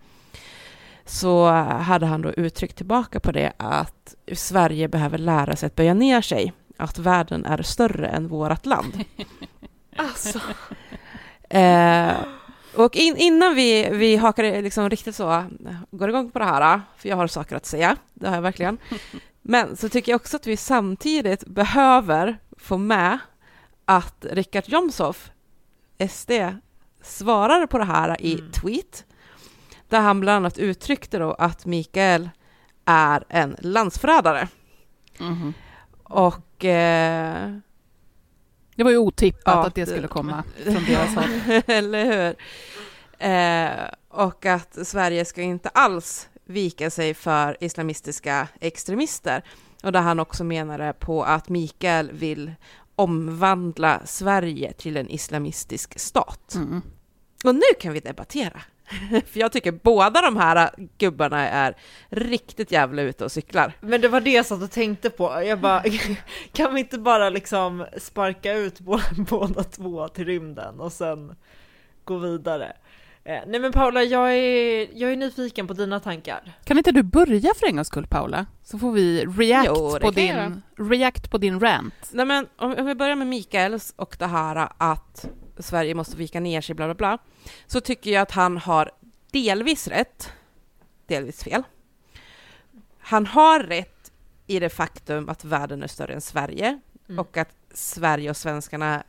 [1.04, 5.94] så hade han då uttryckt tillbaka på det att Sverige behöver lära sig att böja
[5.94, 9.04] ner sig, att världen är större än vårt land.
[10.00, 10.40] Alltså.
[11.50, 12.12] Eh,
[12.76, 15.44] och in, innan vi, vi hakar liksom riktigt så,
[15.90, 18.78] går igång på det här, för jag har saker att säga, det har jag verkligen,
[19.42, 23.18] men så tycker jag också att vi samtidigt behöver få med
[23.88, 25.30] att Richard Jomshof,
[26.10, 26.30] SD,
[27.02, 28.52] svarade på det här i Mm.
[28.52, 29.04] tweet,
[29.88, 32.30] där han bland annat uttryckte då att Mikael
[32.84, 34.48] är en landsförrädare.
[35.18, 35.54] Mhm.
[36.02, 37.54] Och eh,
[38.74, 41.62] Det var ju otippat Ja, att det det- skulle komma från deras håll.
[41.66, 42.36] Eller hur?
[43.28, 49.42] Eh, och att Sverige ska inte alls vika sig för islamistiska extremister.
[49.82, 52.52] Och där han också menade på att Mikael vill
[52.98, 56.54] omvandla Sverige till en islamistisk stat.
[56.54, 56.82] Mm.
[57.44, 58.60] Och nu kan vi debattera.
[59.26, 61.76] För jag tycker båda de här gubbarna är
[62.08, 63.72] riktigt jävla ute och cyklar.
[63.80, 65.42] Men det var det jag satt och tänkte på.
[65.42, 65.82] Jag bara,
[66.52, 71.36] kan vi inte bara liksom sparka ut båda, båda två till rymden och sen
[72.04, 72.72] gå vidare?
[73.28, 76.52] Eh, nej men Paula, jag är, jag är nyfiken på dina tankar.
[76.64, 78.46] Kan inte du börja för en gångs skull, Paula?
[78.62, 81.94] Så får vi react, Jo, på, din, react på din rant.
[82.10, 85.28] Nej men om, om vi börjar med Mikaels och det här att
[85.58, 87.18] Sverige måste vika ner sig, bla bla bla,
[87.66, 88.90] så tycker jag att han har
[89.30, 90.32] delvis rätt,
[91.06, 91.62] delvis fel.
[92.98, 94.12] Han har rätt
[94.46, 97.18] i det faktum att världen är större än Sverige Mm.
[97.18, 99.02] och att Sverige och svenskarna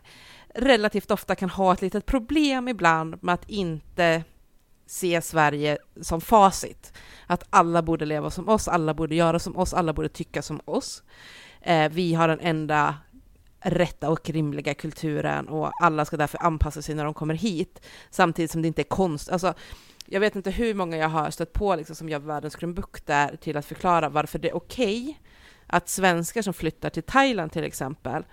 [0.56, 4.24] relativt ofta kan ha ett litet problem ibland med att inte
[4.86, 6.94] se Sverige som facit.
[7.28, 10.62] Att alla borde leva som oss, alla borde göra som oss, alla borde tycka som
[10.66, 11.04] oss.
[11.62, 12.96] Eh, vi har den enda
[13.62, 17.82] rätta och rimliga kulturen och alla ska därför anpassa sig när de kommer hit.
[18.10, 19.30] Samtidigt som det inte är konst.
[19.30, 19.54] Alltså,
[20.06, 23.36] jag vet inte hur många jag har stött på liksom, som gör världens krumbukter där
[23.36, 25.20] till att förklara varför det är okej
[25.68, 28.24] att svenskar som flyttar till Thailand till exempel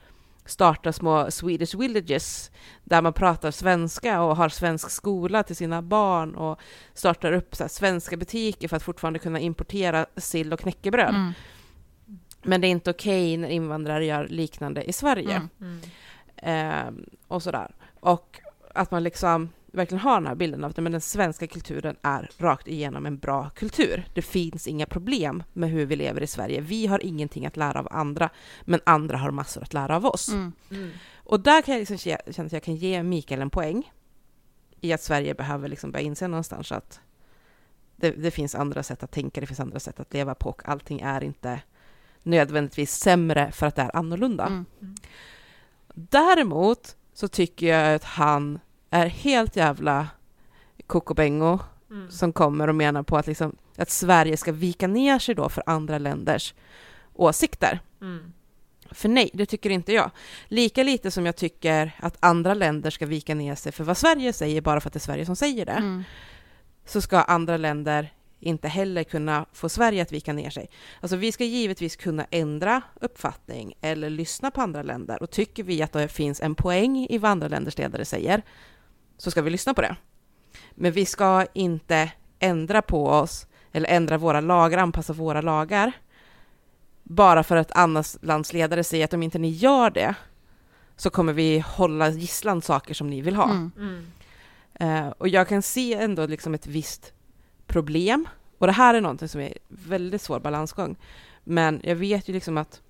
[0.47, 2.51] startar små Swedish villages
[2.85, 6.60] där man pratar svenska och har svensk skola till sina barn och
[6.94, 11.14] startar upp så här, svenska butiker för att fortfarande kunna importera sill och knäckebröd.
[11.14, 11.32] Mm.
[12.43, 15.48] Men det är inte okej när invandrare gör liknande i Sverige.
[15.60, 15.81] Mm.
[16.36, 17.74] Ehm, och sådär.
[18.01, 18.40] Och
[18.74, 22.31] att man liksom verkligen har den här bilden av att men den svenska kulturen är
[22.39, 24.09] rakt igenom en bra kultur.
[24.15, 26.61] Det finns inga problem med hur vi lever i Sverige.
[26.61, 28.31] Vi har ingenting att lära av andra,
[28.62, 30.28] men andra har massor att lära av oss.
[30.28, 30.53] Mm.
[31.15, 33.93] Och där kan jag liksom känna att jag kan ge Mikael en poäng
[34.81, 37.01] i att Sverige behöver liksom börja inse någonstans att
[37.97, 40.69] det, det finns andra sätt att tänka, det finns andra sätt att leva på och
[40.69, 41.61] allting är inte
[42.23, 44.47] nödvändigtvis sämre för att det är annorlunda.
[44.47, 44.65] Mm.
[45.94, 48.59] Däremot så tycker jag att han
[48.91, 50.09] är helt jävla
[50.87, 51.59] kokobengo
[51.91, 52.11] Mm.
[52.11, 55.63] som kommer och menar på att, liksom, att Sverige ska vika ner sig då för
[55.67, 56.55] andra länders
[57.15, 57.81] åsikter.
[58.01, 58.33] Mm.
[58.91, 60.11] För nej, det tycker inte jag.
[60.49, 64.33] Lika lite som jag tycker att andra länder ska vika ner sig för vad Sverige
[64.33, 66.05] säger bara för att det är Sverige som säger det, Mm.
[66.85, 70.69] så ska andra länder inte heller kunna få Sverige att vika ner sig.
[71.01, 75.83] Alltså vi ska givetvis kunna ändra uppfattning eller lyssna på andra länder och tycker vi
[75.83, 78.43] att det finns en poäng i vad andra länders ledare säger
[79.17, 79.97] så ska vi lyssna på det.
[80.75, 85.93] Men vi ska inte ändra på oss eller ändra våra lagar, anpassa våra lagar
[87.09, 90.15] bara för att annars lands ledare säger att om inte ni gör det
[90.97, 93.51] så kommer vi hålla gisslan saker som ni vill ha.
[93.51, 93.73] Mm.
[93.79, 94.07] Mm.
[94.75, 97.13] Eh, och jag kan se ändå liksom ett visst
[97.67, 98.29] problem.
[98.59, 100.97] Och det här är någonting som är väldigt svår balansgång.
[101.45, 102.81] Men jag vet ju liksom att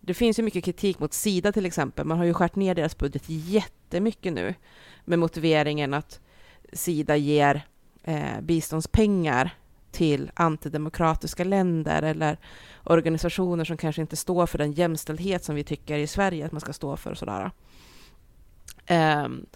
[0.00, 2.06] det finns ju mycket kritik mot Sida till exempel.
[2.06, 4.54] Man har ju skärt ner deras budget jättemycket nu
[5.08, 6.20] med motiveringen att
[6.72, 7.66] Sida ger
[8.02, 9.54] eh, biståndspengar
[9.90, 12.38] till antidemokratiska länder eller
[12.84, 16.60] organisationer som kanske inte står för den jämställdhet som vi tycker i Sverige att man
[16.60, 17.50] ska stå för och sådär.
[18.86, 19.46] Ehm,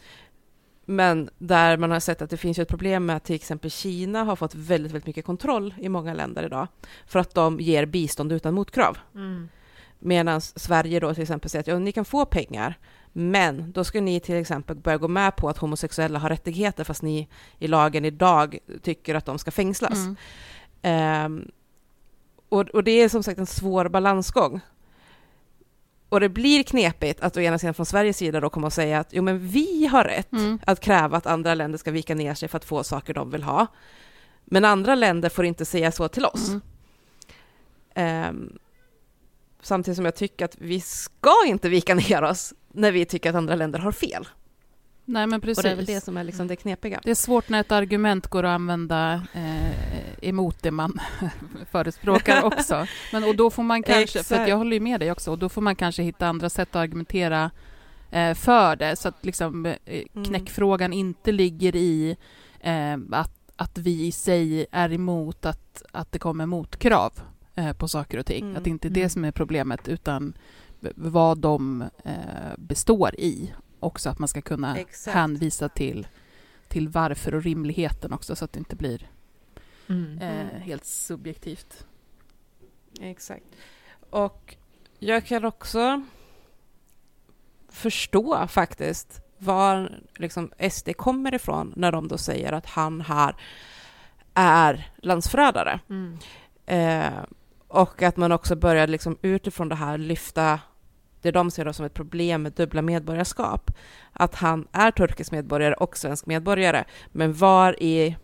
[0.85, 4.25] men där man har sett att det finns ett problem med att till exempel Kina
[4.25, 6.69] har fått väldigt, väldigt mycket kontroll i många länder idag
[7.07, 8.99] för att de ger bistånd utan motkrav.
[9.15, 9.49] Mm.
[9.99, 12.79] Medan Sverige då till exempel säger att ja, ni kan få pengar,
[13.13, 17.03] men då ska ni till exempel börja gå med på att homosexuella har rättigheter fast
[17.03, 17.29] ni
[17.59, 19.99] i lagen idag tycker att de ska fängslas.
[19.99, 20.17] Mm.
[20.83, 21.51] Ehm,
[22.49, 24.61] och, och det är som sagt en svår balansgång.
[26.09, 28.99] Och det blir knepigt att å ena sidan från Sveriges sida då komma och säga
[28.99, 30.59] att jo men vi har rätt Mm.
[30.67, 33.43] att kräva att andra länder ska vika ner sig för att få saker de vill
[33.43, 33.67] ha.
[34.45, 36.49] Men andra länder får inte säga så till oss.
[36.49, 36.61] Mm.
[37.95, 38.59] Ehm,
[39.63, 43.37] samtidigt som jag tycker att vi ska inte vika ner oss när vi tycker att
[43.37, 44.29] andra länder har fel.
[45.05, 45.59] Nej, men precis.
[45.59, 47.01] Och det är väl det som är liksom det knepiga.
[47.05, 49.71] Det är svårt när ett argument går att använda eh,
[50.29, 51.01] emot det man
[51.71, 52.87] förespråkar också.
[53.13, 55.49] Men, och då får man kanske, för jag håller ju med dig också, och då
[55.49, 57.51] får man kanske hitta andra sätt att argumentera
[58.11, 60.25] eh, för det, så att liksom, eh, Mm.
[60.25, 62.17] knäckfrågan inte ligger i
[62.61, 67.13] eh, att, att vi i sig är emot att, att det kommer motkrav
[67.55, 68.45] eh, på saker och ting.
[68.45, 68.57] Mm.
[68.57, 69.11] Att det inte är det Mm.
[69.11, 70.35] som är problemet, utan
[70.97, 73.55] vad de eh, består i.
[73.81, 75.15] Också att man ska kunna Exakt.
[75.15, 76.07] hänvisa till,
[76.69, 79.09] till varför och rimligheten också, så att det inte blir
[79.89, 80.19] Mm.
[80.19, 81.87] eh, helt subjektivt.
[83.01, 83.45] Exakt.
[84.11, 84.57] Och
[84.99, 86.03] jag kan också
[87.69, 93.37] förstå faktiskt var liksom SD kommer ifrån när de då säger att han här
[94.35, 95.81] är landsförrädare.
[95.89, 96.19] Mm.
[96.67, 97.23] Eh,
[97.69, 100.61] och att man också börjar liksom utifrån det här lyfta
[101.23, 103.71] det de ser då som ett problem med dubbla medborgarskap.
[104.13, 106.85] Att han är turkisk medborgare och svensk medborgare.
[107.13, 108.17] Men var i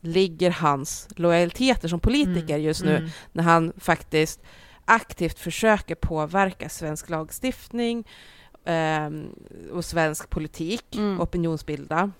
[0.00, 3.10] ligger hans lojaliteter som politiker Mm, just nu mm.
[3.32, 4.42] när han faktiskt
[4.84, 8.08] aktivt försöker påverka svensk lagstiftning
[8.64, 9.28] ehm,
[9.72, 11.20] och svensk politik, Mm.
[11.20, 12.10] opinionsbilda.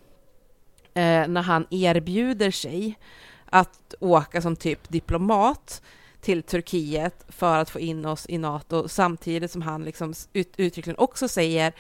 [0.95, 2.99] Eh, när han erbjuder sig
[3.45, 5.83] att åka som typ diplomat
[6.25, 10.99] till Turkiet för att få in oss i NATO samtidigt som han liksom ut, uttryckligen
[10.99, 11.73] också säger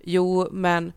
[0.00, 0.92] jo, men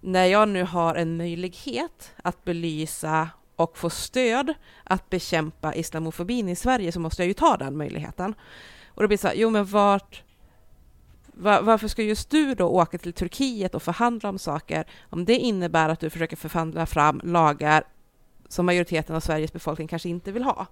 [0.00, 4.54] när jag nu har en möjlighet att belysa och få stöd
[4.84, 8.34] att bekämpa islamofobin i Sverige så måste jag ju ta den möjligheten.
[8.88, 10.22] Och det blir så här, jo men vart,
[11.26, 15.36] var, varför ska just du då åka till Turkiet och förhandla om saker om det
[15.36, 17.84] innebär att du försöker förhandla fram lagar
[18.48, 20.66] som majoriteten av Sveriges befolkning kanske inte vill ha?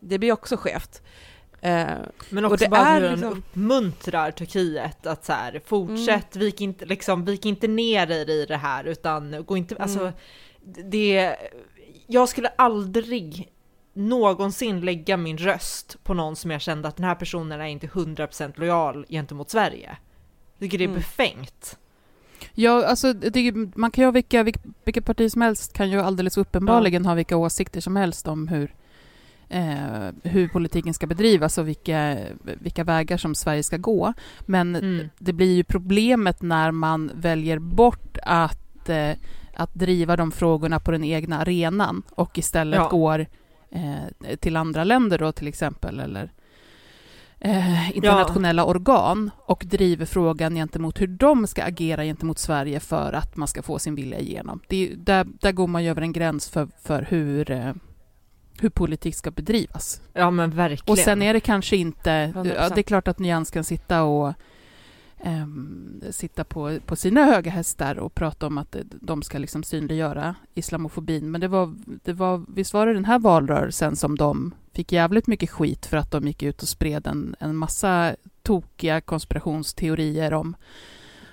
[0.00, 1.02] Det blir också skevt.
[1.60, 1.86] Eh,
[2.30, 6.60] Men Och också det bara är hur liksom- uppmuntrar Turkiet att så här, fortsätt, vik,
[6.60, 10.12] inte, liksom, vik inte ner er i det här utan gå inte, alltså Mm.
[10.90, 11.36] det,
[12.06, 13.48] jag skulle aldrig
[13.94, 17.86] någonsin lägga min röst på någon som jag kände att den här personen är inte
[17.86, 19.96] 100% lojal gentemot Sverige.
[20.58, 20.98] Jag tycker det är Mm.
[20.98, 21.78] befängt.
[22.54, 26.00] Ja, alltså det, man kan ju ha vilka, vilka, vilka parti som helst kan ju
[26.00, 28.74] alldeles uppenbarligen ha vilka åsikter som helst om hur,
[29.48, 34.12] eh, hur politiken ska bedrivas och vilka, vilka vägar som Sverige ska gå.
[34.46, 35.08] Men Mm.
[35.18, 39.12] det blir ju problemet när man väljer bort att, eh,
[39.54, 42.88] att driva de frågorna på den egna arenan och istället Ja.
[42.88, 43.26] går
[43.70, 46.32] eh, till andra länder då till exempel, eller
[47.40, 53.36] eh, internationella organ och driver frågan gentemot hur de ska agera gentemot Sverige för att
[53.36, 54.60] man ska få sin vilja igenom.
[54.68, 57.72] Det är, där, där går man ju över en gräns för, för hur, eh,
[58.60, 60.00] hur politik ska bedrivas.
[60.12, 60.92] Ja men verkligen.
[60.92, 62.10] Och sen är det kanske inte...
[62.10, 62.54] 100%.
[62.56, 64.32] Ja, det är klart att Nyans kan sitta och
[65.18, 70.34] ehm, sitta på, på sina höga hästar och prata om att de ska liksom synliggöra
[70.54, 71.30] islamofobin.
[71.30, 71.74] Men det var,
[72.04, 75.96] det var, visst var det den här valrörelsen som de fick jävligt mycket skit för
[75.96, 80.56] att de gick ut och spred en, en massa tokiga konspirationsteorier om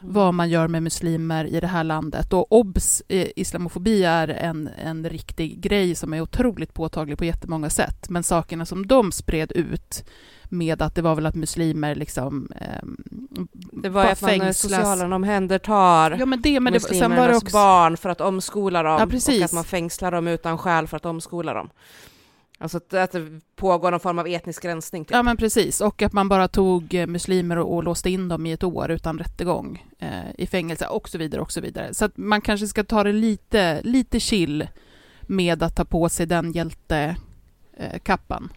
[0.08, 2.34] vad man gör med muslimer i det här landet.
[2.34, 7.70] Och obs, eh, islamofobi är en, en riktig grej som är otroligt påtaglig på jättemånga
[7.70, 8.10] sätt.
[8.10, 10.06] Men sakerna som de spred ut
[10.50, 12.52] med att det var väl att muslimer liksom...
[12.56, 12.98] ehm,
[13.72, 17.10] det var att man eh, socialen omhändertar Ja men det, men det, sen var det
[17.10, 17.54] muslimernas också...
[17.54, 21.06] barn för att omskola dem Ja, och att man fängslar dem utan skäl för att
[21.06, 21.70] omskola dem.
[22.58, 25.06] Alltså att, att det pågår någon form av etnisk rensning.
[25.06, 25.12] Typ.
[25.12, 28.46] Ja men precis, och att man bara tog eh, muslimer och, och låste in dem
[28.46, 31.94] i ett år utan rättegång eh, i fängelse och så vidare och så vidare.
[31.94, 34.68] Så att man kanske ska ta det lite, lite chill
[35.22, 37.16] med att ta på sig den hjältekappan.
[37.78, 38.50] Eh, kappan.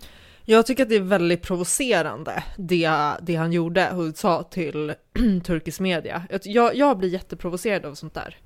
[0.45, 2.91] Jag tycker att det är väldigt provocerande det,
[3.23, 4.95] det han gjorde och sa till
[5.45, 6.23] turkisk media.
[6.45, 8.37] Jag- Jag, blir jätteprovocerad av sånt där.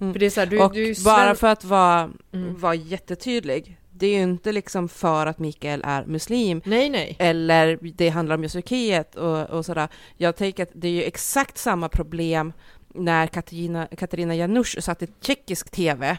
[0.00, 0.12] Mm.
[0.12, 2.58] För det är så här, du, och du är bara för att vara, Mm.
[2.58, 7.16] vara jättetydlig, det är ju inte liksom för att Mikael är muslim Nej, nej.
[7.18, 9.88] eller det handlar om just Turkiet och, och sådär.
[10.16, 12.52] Jag tänker att det är ju exakt samma problem
[12.94, 16.18] när Katarina, Katarina Janouch satt i tjeckisk tv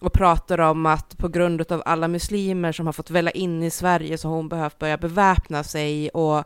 [0.00, 3.70] och pratade om att på grund av alla muslimer som har fått välla in i
[3.70, 6.44] Sverige så har hon behövt börja beväpna sig och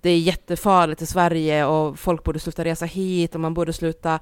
[0.00, 4.20] det är jättefarligt i Sverige och folk borde sluta resa hit och man borde sluta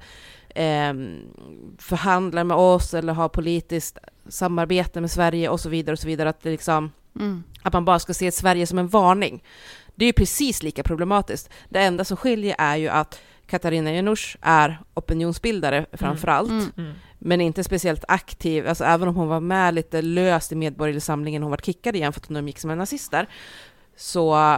[0.55, 0.93] eh,
[1.77, 3.97] förhandla med oss eller ha politiskt
[4.29, 6.29] samarbete med Sverige och så vidare och så vidare.
[6.29, 7.43] Att det liksom Mm.
[7.63, 9.43] att man bara ska se Sverige som en varning.
[9.95, 11.49] Det är ju precis lika problematiskt.
[11.69, 16.71] Det enda som skiljer är ju att Katarina Janouch är opinionsbildare framför allt, Mm.
[16.77, 16.93] Mm.
[17.19, 18.67] men inte speciellt aktiv.
[18.67, 22.13] Alltså även om hon var med lite löst i Medborgerlig Samlingen, hon var kickad igen
[22.13, 23.27] för att hon umgicks med nazister,
[23.97, 24.55] så,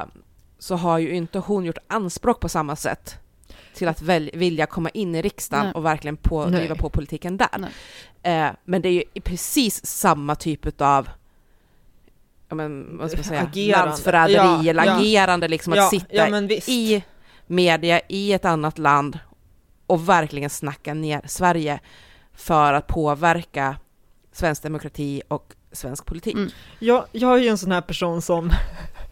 [0.59, 3.15] så har ju inte hon gjort anspråk på samma sätt
[3.73, 5.73] till att väl, vilja komma in i riksdagen Nej.
[5.73, 6.59] och verkligen på, Nej.
[6.59, 7.69] driva på politiken där.
[8.23, 11.09] Eh, men det är ju precis samma typ av
[12.49, 13.85] ja, men, vad ska man säga, Agerande.
[13.85, 14.97] landsförräderi Ja, eller ja.
[14.97, 17.03] agerande, liksom ja, att sitta i
[17.47, 19.19] media i ett annat land
[19.87, 21.79] och verkligen snacka ner Sverige
[22.33, 23.75] för att påverka
[24.31, 26.33] svensk demokrati och svensk politik.
[26.33, 26.49] Mm.
[26.79, 28.51] Jag, jag är ju en sån här person som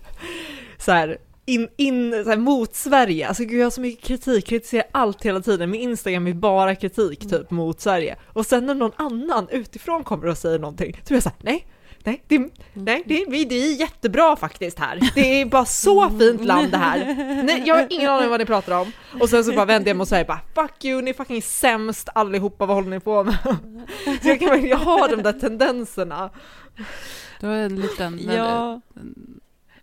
[0.77, 1.18] så här,
[1.49, 5.26] in, in, så här, mot Sverige, alltså gud jag har så mycket kritik, kritiserar allt
[5.26, 8.15] hela tiden, min Instagram är bara kritik typ mot Sverige.
[8.34, 11.65] Och sen när någon annan utifrån kommer och säger någonting, så är jag såhär, nej,
[12.03, 14.99] nej nej, det, nej det, vi- det är jättebra faktiskt här.
[15.15, 17.15] Det är bara så fint land det här.
[17.43, 18.91] Nej, jag har ingen aning vad ni pratar om.
[19.21, 21.41] Och sen så bara vände jag mig och säger bara fuck you, ni är fucking
[21.41, 23.38] sämst allihopa, vad håller ni på med?
[24.21, 26.30] Så jag kan verkligen ha de där tendenserna.
[27.39, 28.19] Du har en liten...
[28.35, 28.81] Ja.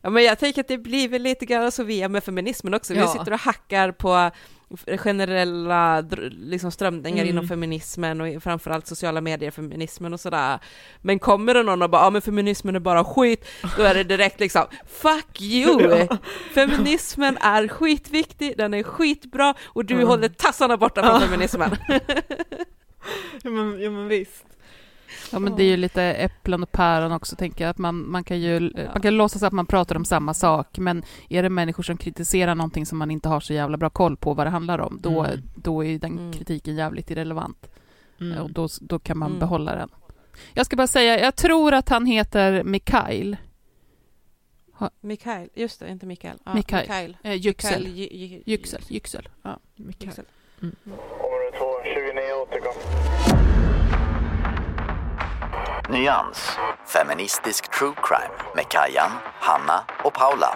[0.07, 2.75] Ja, men jag tänker att det blir väl lite grann så vi är med feminismen
[2.75, 2.93] också.
[2.95, 3.07] Vi Ja.
[3.09, 4.31] sitter och hackar på
[4.99, 6.01] generella
[6.31, 7.29] liksom strömningar Mm.
[7.29, 10.59] inom feminismen och framförallt sociala medier-feminismen och sådär.
[11.03, 13.45] Men kommer det någon och bara ja men feminismen är bara skit,
[13.77, 16.07] då är det direkt liksom fuck you!
[16.55, 20.07] Feminismen är skitviktig, den är skitbra och du Mm.
[20.09, 21.77] håller tassarna borta från feminismen.
[23.43, 24.45] Ja men, ja, men visst.
[25.33, 27.71] Ja, men det är ju lite äpplen och päron också, tänker jag.
[27.71, 28.61] Att man, man kan ju
[28.93, 32.55] man kan låtsas att man pratar om samma sak, men är det människor som kritiserar
[32.55, 35.25] någonting som man inte har så jävla bra koll på vad det handlar om, då,
[35.25, 35.41] Mm.
[35.57, 36.33] då är ju den Mm.
[36.33, 37.71] kritiken jävligt irrelevant.
[38.21, 38.43] Mm.
[38.43, 39.41] Och då, då kan man Mm.
[39.41, 39.89] behålla den.
[40.55, 43.37] Jag ska bara säga, jag tror att han heter Mikael.
[45.01, 46.39] Mikael, just det, inte Mikael.
[46.45, 46.83] Ja, Mikael.
[46.83, 47.17] Mikael.
[47.23, 47.87] Eh, Yüksel.
[48.47, 48.83] Yüksel.
[48.89, 49.29] Yüksel.
[49.43, 49.59] Ja.
[49.77, 50.07] Mikael.
[50.09, 50.25] Yüksel.
[50.61, 53.06] Område 2, 29 återkom.
[55.91, 56.51] Nyans.
[56.87, 59.11] Feministisk true crime med Kajan,
[59.41, 60.55] Hanna och Paula.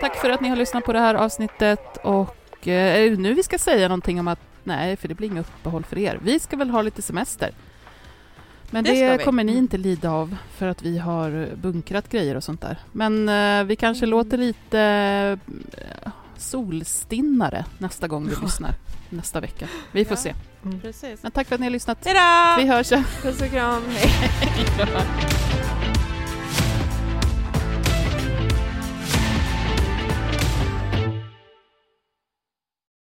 [0.00, 3.34] Tack för att ni har lyssnat på det här avsnittet och eh, är det nu
[3.34, 6.18] vi ska säga någonting om att nej, för det blir inga uppehåll för er.
[6.22, 7.50] Vi ska väl ha lite semester.
[8.70, 12.44] Men Det det, kommer ni inte lida av för att vi har bunkrat grejer och
[12.44, 12.78] sånt där.
[12.92, 14.10] Men eh, vi kanske Mm.
[14.10, 14.80] låter lite
[16.04, 18.70] eh, solstinnare nästa gång vi lyssnar
[19.10, 19.68] nästa vecka.
[19.92, 20.22] Vi får Ja.
[20.22, 20.34] se.
[20.82, 21.22] Precis.
[21.22, 21.98] Men tack för att ni har lyssnat.
[22.04, 22.62] Hejdå!
[22.62, 22.88] Vi hörs.
[23.22, 24.10] Puss och kram, hej.